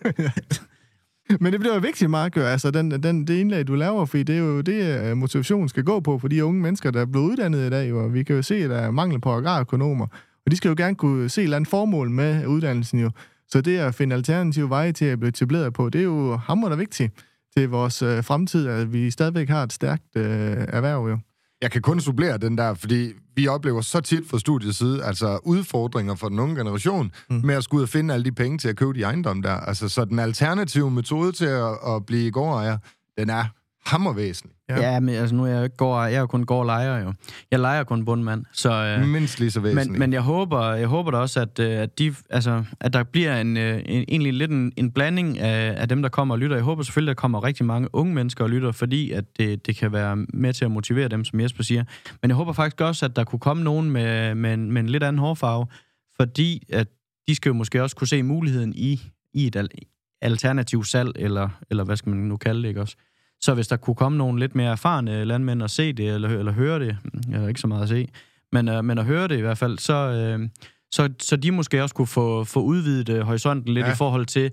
Men 1.41 1.53
det 1.53 1.61
bliver 1.61 1.75
jo 1.75 1.81
vigtigt, 1.81 2.11
Mark, 2.11 2.37
jo. 2.37 2.43
altså 2.43 2.71
den, 2.71 2.91
den, 2.91 3.27
det 3.27 3.35
indlæg, 3.35 3.67
du 3.69 3.75
laver, 3.75 4.05
fordi 4.05 4.23
det 4.23 4.35
er 4.35 4.39
jo 4.41 4.61
det, 4.61 5.01
øh, 5.11 5.17
motivationen 5.17 5.69
skal 5.69 5.85
gå 5.85 6.01
på 6.01 6.19
for 6.19 6.29
de 6.29 6.45
unge 6.45 6.61
mennesker, 6.63 6.91
der 6.91 7.01
er 7.01 7.05
blevet 7.07 7.25
uddannet 7.31 7.67
i 7.67 7.71
dag, 7.71 7.91
jo. 7.91 8.05
og 8.05 8.15
vi 8.15 8.23
kan 8.23 8.37
jo 8.37 8.43
se, 8.43 8.55
at 8.55 8.71
der 8.71 8.77
er 8.77 8.91
mangel 8.91 9.21
på 9.21 9.33
agrarøkonomer, 9.33 10.07
og 10.47 10.51
de 10.51 10.57
skal 10.57 10.69
jo 10.69 10.75
gerne 10.79 10.95
kunne 10.95 11.29
se 11.29 11.41
et 11.41 11.45
eller 11.45 11.57
andet 11.57 11.71
formål 11.71 12.11
med 12.11 12.47
uddannelsen 12.47 12.99
jo. 13.01 13.11
Så 13.49 13.61
det 13.61 13.79
at 13.79 13.95
finde 13.95 14.15
alternative 14.17 14.69
veje 14.71 14.93
til 14.93 15.05
at 15.05 15.19
blive 15.19 15.29
etableret 15.29 15.73
på, 15.73 15.89
det 15.89 15.99
er 15.99 16.05
jo 16.05 16.37
hammerende 16.37 16.79
vigtigt 16.79 17.13
til 17.57 17.69
vores 17.69 18.03
øh, 18.03 18.25
fremtid, 18.25 18.69
at 18.69 18.93
vi 18.93 19.11
stadigvæk 19.11 19.49
har 19.49 19.63
et 19.63 19.73
stærkt 19.73 20.17
øh, 20.17 20.25
erhverv 20.69 21.09
jo. 21.09 21.19
Jeg 21.65 21.71
kan 21.71 21.83
kun 21.83 22.01
supplere 22.01 22.39
den 22.39 22.59
der, 22.59 22.75
fordi 22.75 23.13
vi 23.37 23.49
oplever 23.49 23.81
så 23.81 24.01
tit 24.01 24.27
fra 24.31 24.39
studiets 24.39 24.79
side, 24.79 25.05
altså 25.05 25.39
udfordringer 25.45 26.15
for 26.15 26.29
den 26.29 26.39
unge 26.39 26.57
generation, 26.57 27.13
mm. 27.31 27.41
med 27.45 27.55
at 27.55 27.65
skulle 27.65 27.79
ud 27.79 27.83
og 27.83 27.89
finde 27.89 28.15
alle 28.15 28.25
de 28.25 28.33
penge 28.33 28.59
til 28.59 28.69
at 28.69 28.77
købe 28.77 28.93
de 28.93 29.03
ejendomme 29.03 29.43
der. 29.43 29.55
Altså, 29.55 29.89
så 29.89 30.05
den 30.05 30.19
alternative 30.19 30.91
metode 30.91 31.33
til 31.33 31.45
at, 31.45 31.79
at 31.87 32.07
blive 32.07 32.31
gårdejer, 32.31 32.79
den 33.19 33.31
er 33.31 33.45
hammervæsentlig. 33.87 34.57
Ja. 34.69 34.81
Ja, 34.81 34.93
ja 34.93 35.01
men 35.01 35.15
altså, 35.15 35.35
nu 35.35 35.45
er 35.45 35.49
jeg 35.49 35.77
gård, 35.77 36.05
jeg 36.05 36.15
er 36.15 36.21
jo 36.21 36.27
kun 36.27 36.45
gårdlejer 36.47 37.03
jo. 37.05 37.13
Jeg 37.51 37.61
leger 37.61 37.85
kun 37.85 38.05
bundmand, 38.05 38.45
så... 38.53 38.73
Øh, 38.73 39.09
Mindst 39.09 39.41
lige 39.41 39.51
så 39.51 39.61
væsentlig. 39.61 39.91
men, 39.91 39.99
men 39.99 40.13
jeg 40.13 40.21
håber, 40.21 40.73
jeg 40.73 40.89
håber 40.89 41.11
da 41.11 41.17
også, 41.17 41.41
at, 41.41 41.59
øh, 41.59 41.79
at, 41.79 41.99
de, 41.99 42.15
altså, 42.31 42.65
at 42.81 42.93
der 42.93 43.03
bliver 43.03 43.41
en, 43.41 43.57
øh, 43.57 43.83
en, 43.87 44.05
egentlig 44.09 44.33
lidt 44.35 44.51
en, 44.51 44.73
en 44.77 44.91
blanding 44.91 45.39
af, 45.39 45.75
af 45.83 45.89
dem, 45.89 46.03
der 46.03 46.09
kommer 46.09 46.35
og 46.35 46.39
lytter. 46.39 46.57
Jeg 46.57 46.65
håber 46.65 46.83
selvfølgelig, 46.83 47.11
at 47.11 47.17
der 47.17 47.21
kommer 47.21 47.45
rigtig 47.45 47.67
mange 47.67 47.89
unge 47.93 48.15
mennesker 48.15 48.45
og 48.45 48.51
lytter, 48.51 48.73
fordi 48.73 49.11
at 49.11 49.25
det, 49.39 49.67
det 49.67 49.77
kan 49.77 49.93
være 49.93 50.17
med 50.17 50.53
til 50.53 50.65
at 50.65 50.71
motivere 50.71 51.09
dem, 51.09 51.25
som 51.25 51.41
Jesper 51.41 51.63
siger. 51.63 51.85
Men 52.23 52.29
jeg 52.29 52.37
håber 52.37 52.53
faktisk 52.53 52.81
også, 52.81 53.05
at 53.07 53.17
der 53.17 53.25
kunne 53.25 53.41
komme 53.41 53.65
nogen 53.65 53.91
med, 53.91 54.35
med, 54.35 54.55
en, 54.55 54.73
med 54.73 54.83
en 54.83 54.89
lidt 54.89 55.03
anden 55.03 55.19
hårfarve, 55.21 55.67
fordi 56.17 56.63
at 56.73 56.89
de 57.29 57.35
skal 57.35 57.49
jo 57.49 57.55
måske 57.55 57.83
også 57.83 57.97
kunne 57.97 58.09
se 58.09 58.23
muligheden 58.23 58.73
i, 58.77 59.01
i 59.35 59.47
et 59.47 59.57
al- 59.57 59.69
alternativ 60.23 60.85
salg, 60.85 61.13
eller, 61.17 61.49
eller 61.71 61.85
hvad 61.85 61.97
skal 61.97 62.11
man 62.11 62.19
nu 62.19 62.37
kalde 62.37 62.63
det, 62.63 62.69
ikke 62.69 62.81
også? 62.81 62.97
Så 63.45 63.55
hvis 63.55 63.69
der 63.69 63.77
kunne 63.77 63.95
komme 63.97 64.19
nogle 64.19 64.41
lidt 64.41 64.55
mere 64.55 64.71
erfarne 64.73 65.25
landmænd 65.25 65.63
og 65.63 65.71
se 65.71 65.93
det, 65.93 66.15
eller, 66.15 66.29
eller 66.29 66.53
høre 66.53 66.79
det, 66.79 66.97
eller 67.33 67.49
ikke 67.49 67.61
så 67.61 67.67
meget 67.67 67.83
at 67.83 67.89
se, 67.89 68.09
men, 68.53 68.69
øh, 68.69 68.85
men 68.85 68.99
at 68.99 69.05
høre 69.05 69.29
det 69.29 69.37
i 69.39 69.41
hvert 69.41 69.59
fald, 69.59 69.79
så, 69.79 69.95
øh, 69.95 70.49
så, 70.93 71.09
så 71.21 71.37
de 71.37 71.51
måske 71.51 71.83
også 71.83 71.95
kunne 71.95 72.07
få, 72.07 72.45
få 72.45 72.61
udvidet 72.63 73.09
øh, 73.09 73.21
horisonten 73.21 73.75
lidt 73.75 73.87
Ja. 73.87 73.93
i 73.93 73.95
forhold 73.95 74.27
til, 74.27 74.51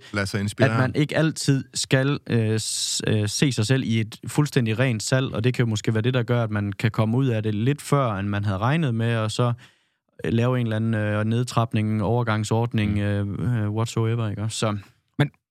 at 0.74 0.80
man 0.80 0.92
ikke 0.96 1.18
altid 1.18 1.64
skal 1.74 2.20
øh, 2.30 2.60
s, 2.60 3.02
øh, 3.08 3.30
se 3.30 3.52
sig 3.52 3.66
selv 3.66 3.84
i 3.84 4.00
et 4.00 4.20
fuldstændig 4.28 4.80
rent 4.80 5.04
salg, 5.04 5.34
og 5.34 5.44
det 5.44 5.54
kan 5.54 5.66
jo 5.66 5.70
måske 5.70 5.94
være 5.94 6.02
det, 6.02 6.14
der 6.14 6.24
gør, 6.24 6.44
at 6.44 6.52
man 6.52 6.72
kan 6.74 6.92
komme 6.92 7.18
ud 7.18 7.28
af 7.28 7.44
det 7.44 7.56
lidt 7.56 7.82
før, 7.82 8.12
end 8.14 8.28
man 8.28 8.46
havde 8.46 8.58
regnet 8.58 8.96
med, 8.96 9.16
og 9.18 9.32
så 9.32 9.54
øh, 10.26 10.34
lave 10.34 10.60
en 10.60 10.66
eller 10.66 10.76
anden 10.76 10.94
øh, 10.94 11.24
nedtrapning, 11.24 12.04
overgangsordning, 12.04 13.00
øh, 13.00 13.28
øh, 13.40 13.70
whatsoever, 13.70 14.30
ikke? 14.30 14.46
Så 14.50 14.78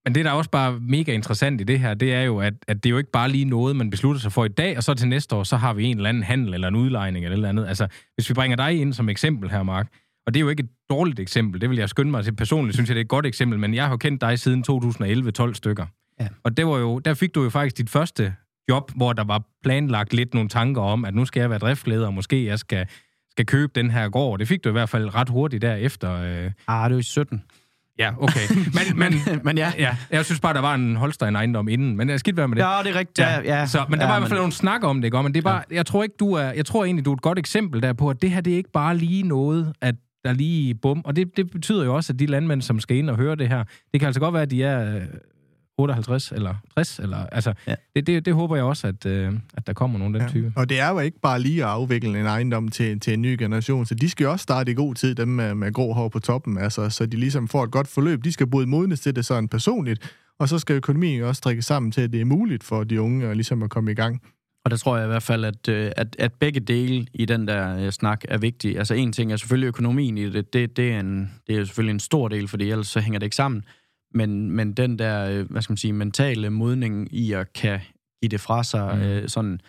Men, 0.05 0.15
det, 0.15 0.25
der 0.25 0.31
er 0.31 0.35
også 0.35 0.51
bare 0.51 0.81
mega 0.81 1.13
interessant 1.13 1.61
i 1.61 1.65
det 1.65 1.81
her, 1.81 1.95
det 1.95 2.15
er 2.15 2.23
jo, 2.23 2.39
at, 2.39 2.55
at 2.69 2.77
det 2.85 2.89
er 2.89 2.91
jo 2.91 2.99
ikke 2.99 3.11
bare 3.11 3.29
lige 3.29 3.45
noget, 3.45 3.77
man 3.77 3.91
beslutter 3.91 4.21
sig 4.21 4.33
for 4.33 4.45
i 4.45 4.49
dag, 4.49 4.77
og 4.77 4.83
så 4.83 4.95
til 4.95 5.09
næste 5.09 5.37
år, 5.37 5.43
så 5.43 5.57
har 5.57 5.73
vi 5.75 5.85
en 5.85 5.97
eller 5.97 6.09
anden 6.09 6.23
handel 6.23 6.55
eller 6.55 6.69
en 6.69 6.77
udlejning 6.77 7.25
eller 7.25 7.35
et 7.35 7.39
eller 7.39 7.49
andet. 7.49 7.67
Altså, 7.67 7.87
hvis 8.15 8.29
vi 8.29 8.35
bringer 8.35 8.57
dig 8.57 8.81
ind 8.81 8.93
som 8.93 9.09
eksempel 9.09 9.51
her, 9.51 9.63
Mark, 9.63 9.89
og 10.27 10.35
det 10.35 10.41
er 10.41 10.43
jo 10.43 10.49
ikke 10.49 10.63
et 10.63 10.71
dårligt 10.91 11.21
eksempel, 11.21 11.61
det 11.61 11.71
vil 11.71 11.79
jeg 11.79 11.89
skynde 11.89 12.11
mig 12.11 12.25
til. 12.25 12.37
Personligt 12.37 12.77
synes 12.77 12.91
jeg, 12.91 12.95
det 12.95 13.01
er 13.01 13.05
et 13.05 13.09
godt 13.09 13.27
eksempel, 13.27 13.59
men 13.59 13.75
jeg 13.75 13.85
har 13.85 13.91
jo 13.91 13.97
kendt 13.97 14.21
dig 14.21 14.39
siden 14.39 14.65
2011-12 14.71 15.55
stykker. 15.55 15.87
Ja. 16.21 16.29
Og 16.43 16.57
det 16.57 16.67
var 16.67 16.79
jo, 16.79 16.99
der 16.99 17.15
fik 17.15 17.35
du 17.35 17.43
jo 17.43 17.51
faktisk 17.51 17.79
dit 17.79 17.91
første 17.91 18.35
job, 18.69 18.93
hvor 18.97 19.13
der 19.13 19.25
var 19.25 19.43
planlagt 19.63 20.13
lidt 20.13 20.35
nogle 20.35 20.49
tanker 20.49 20.83
om, 20.83 21.05
at 21.05 21.15
nu 21.15 21.25
skal 21.25 21.41
jeg 21.41 21.51
være 21.51 21.59
driftleder, 21.59 22.07
og 22.07 22.15
måske 22.15 22.45
jeg 22.45 22.59
skal, 22.59 22.87
skal 23.31 23.47
købe 23.47 23.73
den 23.75 23.91
her 23.91 24.09
gård. 24.09 24.39
Det 24.39 24.49
fik 24.49 24.65
du 24.65 24.69
i 24.69 24.73
hvert 24.73 24.89
fald 24.89 25.15
ret 25.15 25.29
hurtigt 25.29 25.63
derefter. 25.63 26.13
Øh. 26.13 26.51
ah, 26.69 26.91
det 26.91 26.95
jo 26.95 27.01
i 27.01 27.03
17. 27.03 27.43
Ja, 27.99 28.13
okay. 28.21 28.41
Men, 28.77 28.99
men, 28.99 29.41
men 29.45 29.59
ja. 29.59 29.73
ja, 29.79 29.97
jeg 30.11 30.25
synes 30.25 30.41
bare, 30.41 30.55
der 30.55 30.61
var 30.61 30.75
en 30.75 30.97
Holstein-ejendom 30.97 31.69
inden, 31.69 31.97
men 31.97 32.09
jeg 32.09 32.21
skidt 32.21 32.37
være 32.37 32.49
med 32.49 32.57
det. 32.57 32.63
Ja, 32.63 32.79
det 32.85 32.91
er 32.95 32.99
rigtigt. 32.99 33.19
Ja, 33.19 33.41
ja. 33.41 33.67
Så, 33.67 33.85
men 33.89 33.99
der 33.99 34.05
ja, 34.05 34.11
var 34.11 34.19
i 34.19 34.21
hvert 34.21 34.29
fald 34.29 34.41
nogle 34.41 34.53
snak 34.53 34.85
om 34.85 34.97
det, 34.97 35.05
ikke? 35.05 35.23
Men 35.23 35.35
det 35.35 35.39
er 35.39 35.43
bare, 35.43 35.63
jeg 35.71 35.87
tror 35.87 36.03
ikke, 36.03 36.15
du 36.21 36.33
er, 36.33 36.53
jeg 36.53 36.67
tror 36.67 36.85
egentlig, 36.85 37.05
du 37.05 37.11
er 37.11 37.17
et 37.17 37.23
godt 37.23 37.39
eksempel 37.39 37.83
der 37.83 37.93
på, 37.93 38.09
at 38.11 38.23
det 38.23 38.31
her, 38.31 38.41
det 38.41 38.53
er 38.53 38.57
ikke 38.57 38.73
bare 38.73 38.97
lige 38.97 39.23
noget, 39.23 39.73
at 39.81 39.95
der 40.25 40.33
lige 40.33 40.75
bum. 40.75 41.03
Og 41.05 41.17
det, 41.17 41.37
det 41.37 41.51
betyder 41.51 41.85
jo 41.85 41.95
også, 41.97 42.13
at 42.13 42.19
de 42.19 42.27
landmænd, 42.27 42.63
som 42.63 42.81
skal 42.81 42.97
ind 42.97 43.11
og 43.11 43.17
høre 43.17 43.37
det 43.37 43.49
her, 43.49 43.65
det 43.93 44.01
kan 44.01 44.07
altså 44.07 44.21
godt 44.21 44.35
være, 44.35 44.43
at 44.43 44.51
de 44.51 44.65
er 44.65 44.97
øh, 44.97 45.03
58 45.81 46.33
eller 46.33 46.55
60, 46.75 46.99
eller, 46.99 47.17
altså, 47.27 47.53
ja. 47.67 47.75
Det, 47.97 48.07
det, 48.07 48.25
det 48.25 48.35
håber 48.35 48.57
jeg 48.57 48.65
også, 48.65 48.87
at, 48.87 49.07
øh, 49.07 49.33
at 49.55 49.67
der 49.67 49.73
kommer 49.73 49.99
nogle 49.99 50.17
af 50.17 50.21
den 50.21 50.29
Ja. 50.43 50.49
type. 50.49 50.53
Og 50.57 50.69
det 50.69 50.81
er 50.81 50.89
jo 50.91 50.99
ikke 50.99 51.21
bare 51.21 51.41
lige 51.41 51.63
at 51.65 51.69
afvikle 51.71 52.21
en 52.21 52.27
ejendom 52.27 52.69
til, 52.69 53.01
til 53.01 53.13
en 53.13 53.23
ny 53.23 53.37
generation, 53.39 53.87
så 53.87 53.95
de 53.95 54.11
skal 54.11 54.25
jo 54.25 54.31
også 54.31 54.43
starte 54.43 54.73
i 54.73 54.75
god 54.75 54.95
tid, 54.95 55.15
dem 55.15 55.29
med, 55.29 55.55
med 55.55 55.73
grå 55.73 55.93
hår 55.93 56.09
på 56.09 56.19
toppen, 56.19 56.59
altså, 56.59 56.91
så 56.91 57.07
de 57.07 57.17
ligesom 57.17 57.49
får 57.49 57.65
et 57.65 57.71
godt 57.71 57.89
forløb. 57.89 58.25
De 58.25 58.33
skal 58.33 58.47
både 58.47 58.67
modnes 58.67 59.01
til 59.01 59.17
det 59.17 59.27
sådan 59.27 59.49
personligt, 59.49 60.17
og 60.39 60.49
så 60.49 60.59
skal 60.59 60.77
økonomien 60.77 61.23
også 61.23 61.39
strikke 61.39 61.63
sammen 61.63 61.93
til, 61.93 62.01
at 62.01 62.13
det 62.13 62.21
er 62.21 62.25
muligt 62.25 62.65
for 62.65 62.85
de 62.85 63.01
unge 63.01 63.27
at, 63.29 63.37
ligesom 63.37 63.63
at 63.63 63.71
komme 63.71 63.91
i 63.91 63.95
gang. 63.95 64.21
Og 64.65 64.71
der 64.71 64.77
tror 64.77 64.97
jeg 64.97 65.07
i 65.07 65.09
hvert 65.09 65.23
fald, 65.23 65.45
at, 65.45 65.69
øh, 65.69 65.91
at, 65.97 66.17
at 66.19 66.33
begge 66.33 66.61
dele 66.61 67.07
i 67.15 67.25
den 67.25 67.49
der 67.49 67.77
øh, 67.79 67.91
snak 67.91 68.25
er 68.29 68.39
vigtige. 68.39 68.79
Altså 68.79 68.95
en 68.95 69.13
ting 69.13 69.33
er 69.33 69.37
selvfølgelig 69.37 69.67
økonomien 69.67 70.19
i 70.19 70.31
det. 70.31 70.53
Det, 70.53 70.77
det, 70.77 70.93
er, 70.93 71.01
en, 71.01 71.31
det 71.47 71.57
er 71.59 71.65
selvfølgelig 71.65 71.93
en 71.95 72.01
stor 72.01 72.29
del, 72.29 72.49
fordi 72.49 72.71
ellers 72.71 72.87
så 72.89 73.01
hænger 73.01 73.19
det 73.19 73.27
ikke 73.27 73.37
sammen. 73.37 73.63
Men, 74.15 74.51
men 74.51 74.73
den 74.73 74.99
der, 74.99 75.31
øh, 75.31 75.51
hvad 75.51 75.63
skal 75.63 75.73
man 75.73 75.77
sige, 75.77 75.93
mentale 75.93 76.51
modning 76.51 77.15
i 77.15 77.33
at 77.33 77.53
kan 77.53 77.81
give 78.23 78.29
det 78.29 78.41
fra 78.41 78.65
sig, 78.65 78.97
Mm. 78.97 79.03
øh, 79.03 79.29
sådan, 79.29 79.61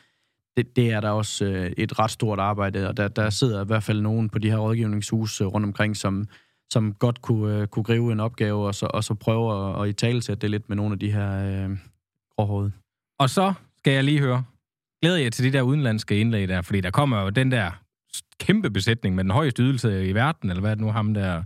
det, 0.57 0.75
det 0.75 0.91
er 0.91 0.99
der 1.01 1.09
også 1.09 1.45
øh, 1.45 1.71
et 1.77 1.99
ret 1.99 2.11
stort 2.11 2.39
arbejde, 2.39 2.87
og 2.87 2.97
der, 2.97 3.07
der 3.07 3.29
sidder 3.29 3.61
i 3.63 3.65
hvert 3.65 3.83
fald 3.83 4.01
nogen 4.01 4.29
på 4.29 4.39
de 4.39 4.49
her 4.49 4.57
rådgivningshus 4.57 5.41
øh, 5.41 5.47
rundt 5.47 5.65
omkring, 5.65 5.97
som, 5.97 6.27
som 6.71 6.93
godt 6.93 7.21
kunne, 7.21 7.57
øh, 7.61 7.67
kunne 7.67 7.83
gribe 7.83 8.11
en 8.11 8.19
opgave, 8.19 8.67
og 8.67 8.75
så, 8.75 8.85
og 8.85 9.03
så 9.03 9.13
prøve 9.13 9.69
at, 9.69 9.83
at 9.83 9.89
i 9.89 9.93
talesætte 9.93 10.41
det 10.41 10.49
lidt 10.51 10.69
med 10.69 10.77
nogle 10.77 10.93
af 10.93 10.99
de 10.99 11.11
her 11.11 11.31
øh, 11.45 11.77
gråhårede. 12.35 12.71
Og 13.19 13.29
så 13.29 13.53
skal 13.77 13.93
jeg 13.93 14.03
lige 14.03 14.19
høre, 14.19 14.43
glæder 15.01 15.17
jeg 15.17 15.33
til 15.33 15.45
de 15.45 15.57
der 15.57 15.61
udenlandske 15.61 16.19
indlæg 16.19 16.47
der, 16.47 16.61
fordi 16.61 16.81
der 16.81 16.91
kommer 16.91 17.21
jo 17.21 17.29
den 17.29 17.51
der 17.51 17.71
kæmpe 18.39 18.69
besætning 18.69 19.15
med 19.15 19.23
den 19.23 19.31
højeste 19.31 19.63
ydelse 19.63 20.07
i 20.07 20.13
verden, 20.13 20.49
eller 20.49 20.61
hvad 20.61 20.71
er 20.71 20.75
det 20.75 20.83
nu 20.83 20.91
ham 20.91 21.13
der 21.13 21.43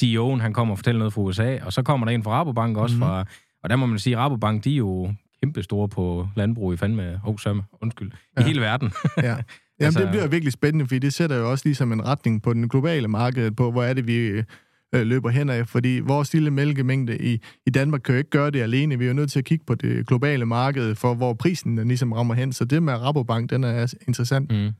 CEO'en, 0.00 0.40
han 0.40 0.52
kommer 0.52 0.74
og 0.74 0.78
fortæller 0.78 0.98
noget 0.98 1.12
fra 1.12 1.20
USA, 1.20 1.58
og 1.62 1.72
så 1.72 1.82
kommer 1.82 2.06
der 2.06 2.14
en 2.14 2.22
fra 2.22 2.30
Rabobank 2.30 2.76
også 2.76 2.94
mm-hmm. 2.94 3.08
fra, 3.08 3.24
og 3.62 3.70
der 3.70 3.76
må 3.76 3.86
man 3.86 3.98
sige, 3.98 4.16
at 4.16 4.22
Rabobank, 4.22 4.64
de 4.64 4.72
er 4.72 4.76
jo 4.76 5.14
kæmpe 5.42 5.62
store 5.62 5.88
på 5.88 6.28
landbrug 6.36 6.74
i 6.74 6.76
fandme, 6.76 7.20
oh, 7.24 7.38
sømme, 7.38 7.62
undskyld, 7.82 8.10
ja. 8.36 8.42
I 8.42 8.44
hele 8.44 8.60
verden. 8.60 8.92
Ja. 9.16 9.22
Jamen, 9.80 9.86
altså... 9.86 10.00
det 10.00 10.10
bliver 10.10 10.26
virkelig 10.26 10.52
spændende, 10.52 10.86
fordi 10.86 10.98
det 10.98 11.14
sætter 11.14 11.36
jo 11.36 11.50
også 11.50 11.62
ligesom 11.66 11.92
en 11.92 12.06
retning 12.06 12.42
på 12.42 12.52
den 12.52 12.68
globale 12.68 13.08
marked 13.08 13.50
på, 13.50 13.70
hvor 13.70 13.82
er 13.82 13.92
det, 13.92 14.06
vi 14.06 14.16
øh, 14.16 14.44
løber 14.92 15.30
hen 15.30 15.50
af. 15.50 15.68
Fordi 15.68 16.00
vores 16.04 16.32
lille 16.32 16.50
mælkemængde 16.50 17.18
i, 17.18 17.42
i 17.66 17.70
Danmark 17.70 18.00
kan 18.00 18.14
jo 18.14 18.18
ikke 18.18 18.30
gøre 18.30 18.50
det 18.50 18.62
alene. 18.62 18.98
Vi 18.98 19.04
er 19.04 19.08
jo 19.08 19.14
nødt 19.14 19.30
til 19.30 19.38
at 19.38 19.44
kigge 19.44 19.64
på 19.66 19.74
det 19.74 20.06
globale 20.06 20.46
marked, 20.46 20.94
for 20.94 21.14
hvor 21.14 21.34
prisen 21.34 21.78
den 21.78 21.88
ligesom 21.88 22.12
rammer 22.12 22.34
hen. 22.34 22.52
Så 22.52 22.64
det 22.64 22.82
med 22.82 22.94
Rabobank, 22.94 23.50
den 23.50 23.64
er 23.64 23.94
interessant. 24.08 24.52
Mm. 24.52 24.70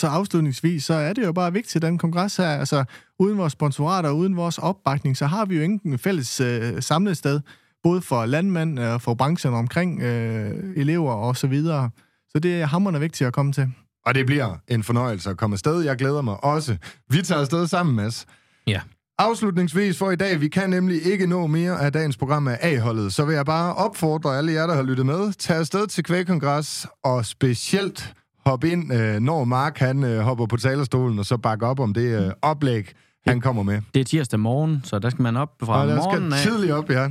Så 0.00 0.06
afslutningsvis, 0.06 0.84
så 0.84 0.94
er 0.94 1.12
det 1.12 1.24
jo 1.24 1.32
bare 1.32 1.52
vigtigt, 1.52 1.82
den 1.82 1.98
kongres 1.98 2.36
her, 2.36 2.46
altså 2.48 2.84
uden 3.18 3.38
vores 3.38 3.52
sponsorater, 3.52 4.10
uden 4.10 4.36
vores 4.36 4.58
opbakning, 4.58 5.16
så 5.16 5.26
har 5.26 5.44
vi 5.44 5.56
jo 5.56 5.62
ingen 5.62 5.98
fælles 5.98 6.40
øh, 6.40 6.82
samlet 6.82 7.16
sted, 7.16 7.40
både 7.82 8.00
for 8.02 8.26
landmænd 8.26 8.78
og 8.78 9.02
for 9.02 9.14
branchen 9.14 9.54
omkring 9.54 10.02
øh, 10.02 10.54
elever 10.76 11.12
og 11.12 11.36
så 11.36 11.46
videre. 11.46 11.90
Så 12.28 12.38
det 12.38 12.60
er 12.60 12.66
hammerende 12.66 13.00
vigtigt 13.00 13.28
at 13.28 13.32
komme 13.32 13.52
til. 13.52 13.72
Og 14.06 14.14
det 14.14 14.26
bliver 14.26 14.56
en 14.68 14.82
fornøjelse 14.82 15.30
at 15.30 15.36
komme 15.36 15.54
afsted. 15.54 15.80
Jeg 15.80 15.96
glæder 15.96 16.22
mig 16.22 16.44
også. 16.44 16.76
Vi 17.10 17.22
tager 17.22 17.40
afsted 17.40 17.66
sammen, 17.66 17.96
Mads. 17.96 18.26
Ja. 18.66 18.80
Afslutningsvis 19.18 19.98
for 19.98 20.10
i 20.10 20.16
dag, 20.16 20.40
vi 20.40 20.48
kan 20.48 20.70
nemlig 20.70 21.06
ikke 21.06 21.26
nå 21.26 21.46
mere 21.46 21.80
af 21.80 21.92
dagens 21.92 22.16
program 22.16 22.48
af 22.48 22.58
A-holdet, 22.60 23.14
så 23.14 23.24
vil 23.24 23.34
jeg 23.34 23.46
bare 23.46 23.74
opfordre 23.74 24.38
alle 24.38 24.52
jer, 24.52 24.66
der 24.66 24.74
har 24.74 24.82
lyttet 24.82 25.06
med, 25.06 25.32
tag 25.32 25.56
afsted 25.56 25.86
til 25.86 26.04
Kvægkongres, 26.04 26.86
og 27.04 27.26
specielt 27.26 28.14
hop 28.46 28.64
ind, 28.64 28.92
øh, 28.94 29.20
når 29.20 29.44
Mark 29.44 29.78
han 29.78 30.04
øh, 30.04 30.20
hopper 30.20 30.46
på 30.46 30.56
talerstolen, 30.56 31.18
og 31.18 31.26
så 31.26 31.36
bakke 31.36 31.66
op 31.66 31.80
om 31.80 31.94
det 31.94 32.24
øh, 32.26 32.32
oplæg, 32.42 32.92
han 33.26 33.40
kommer 33.40 33.62
med. 33.62 33.82
Det 33.94 34.00
er 34.00 34.04
tirsdag 34.04 34.40
morgen, 34.40 34.80
så 34.84 34.98
der 34.98 35.10
skal 35.10 35.22
man 35.22 35.36
op 35.36 35.50
fra 35.62 35.80
Og 35.82 35.88
der 35.88 35.96
morgenen 35.96 36.32
skal 36.32 36.48
af. 36.48 36.52
tidligt 36.54 36.72
op, 36.72 36.90
ja. 36.90 37.08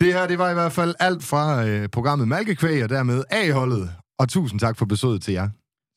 Det 0.00 0.12
her, 0.12 0.26
det 0.26 0.38
var 0.38 0.50
i 0.50 0.54
hvert 0.54 0.72
fald 0.72 0.94
alt 1.00 1.24
fra 1.24 1.66
øh, 1.66 1.88
programmet 1.88 2.28
Malkekvæg, 2.28 2.82
og 2.84 2.88
dermed 2.88 3.24
A-holdet. 3.30 3.90
Og 4.18 4.28
tusind 4.28 4.60
tak 4.60 4.76
for 4.76 4.86
besøget 4.86 5.22
til 5.22 5.34
jer. 5.34 5.48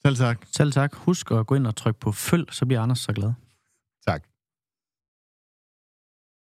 Selv 0.05 0.15
tak. 0.15 0.37
Selv 0.55 0.71
tak. 0.71 0.93
Husk 0.95 1.31
at 1.31 1.47
gå 1.47 1.55
ind 1.55 1.67
og 1.67 1.75
trykke 1.75 1.99
på 1.99 2.11
følg, 2.11 2.45
så 2.51 2.65
bliver 2.65 2.81
Anders 2.81 2.99
så 2.99 3.13
glad. 3.13 3.31
Tak. 4.07 4.23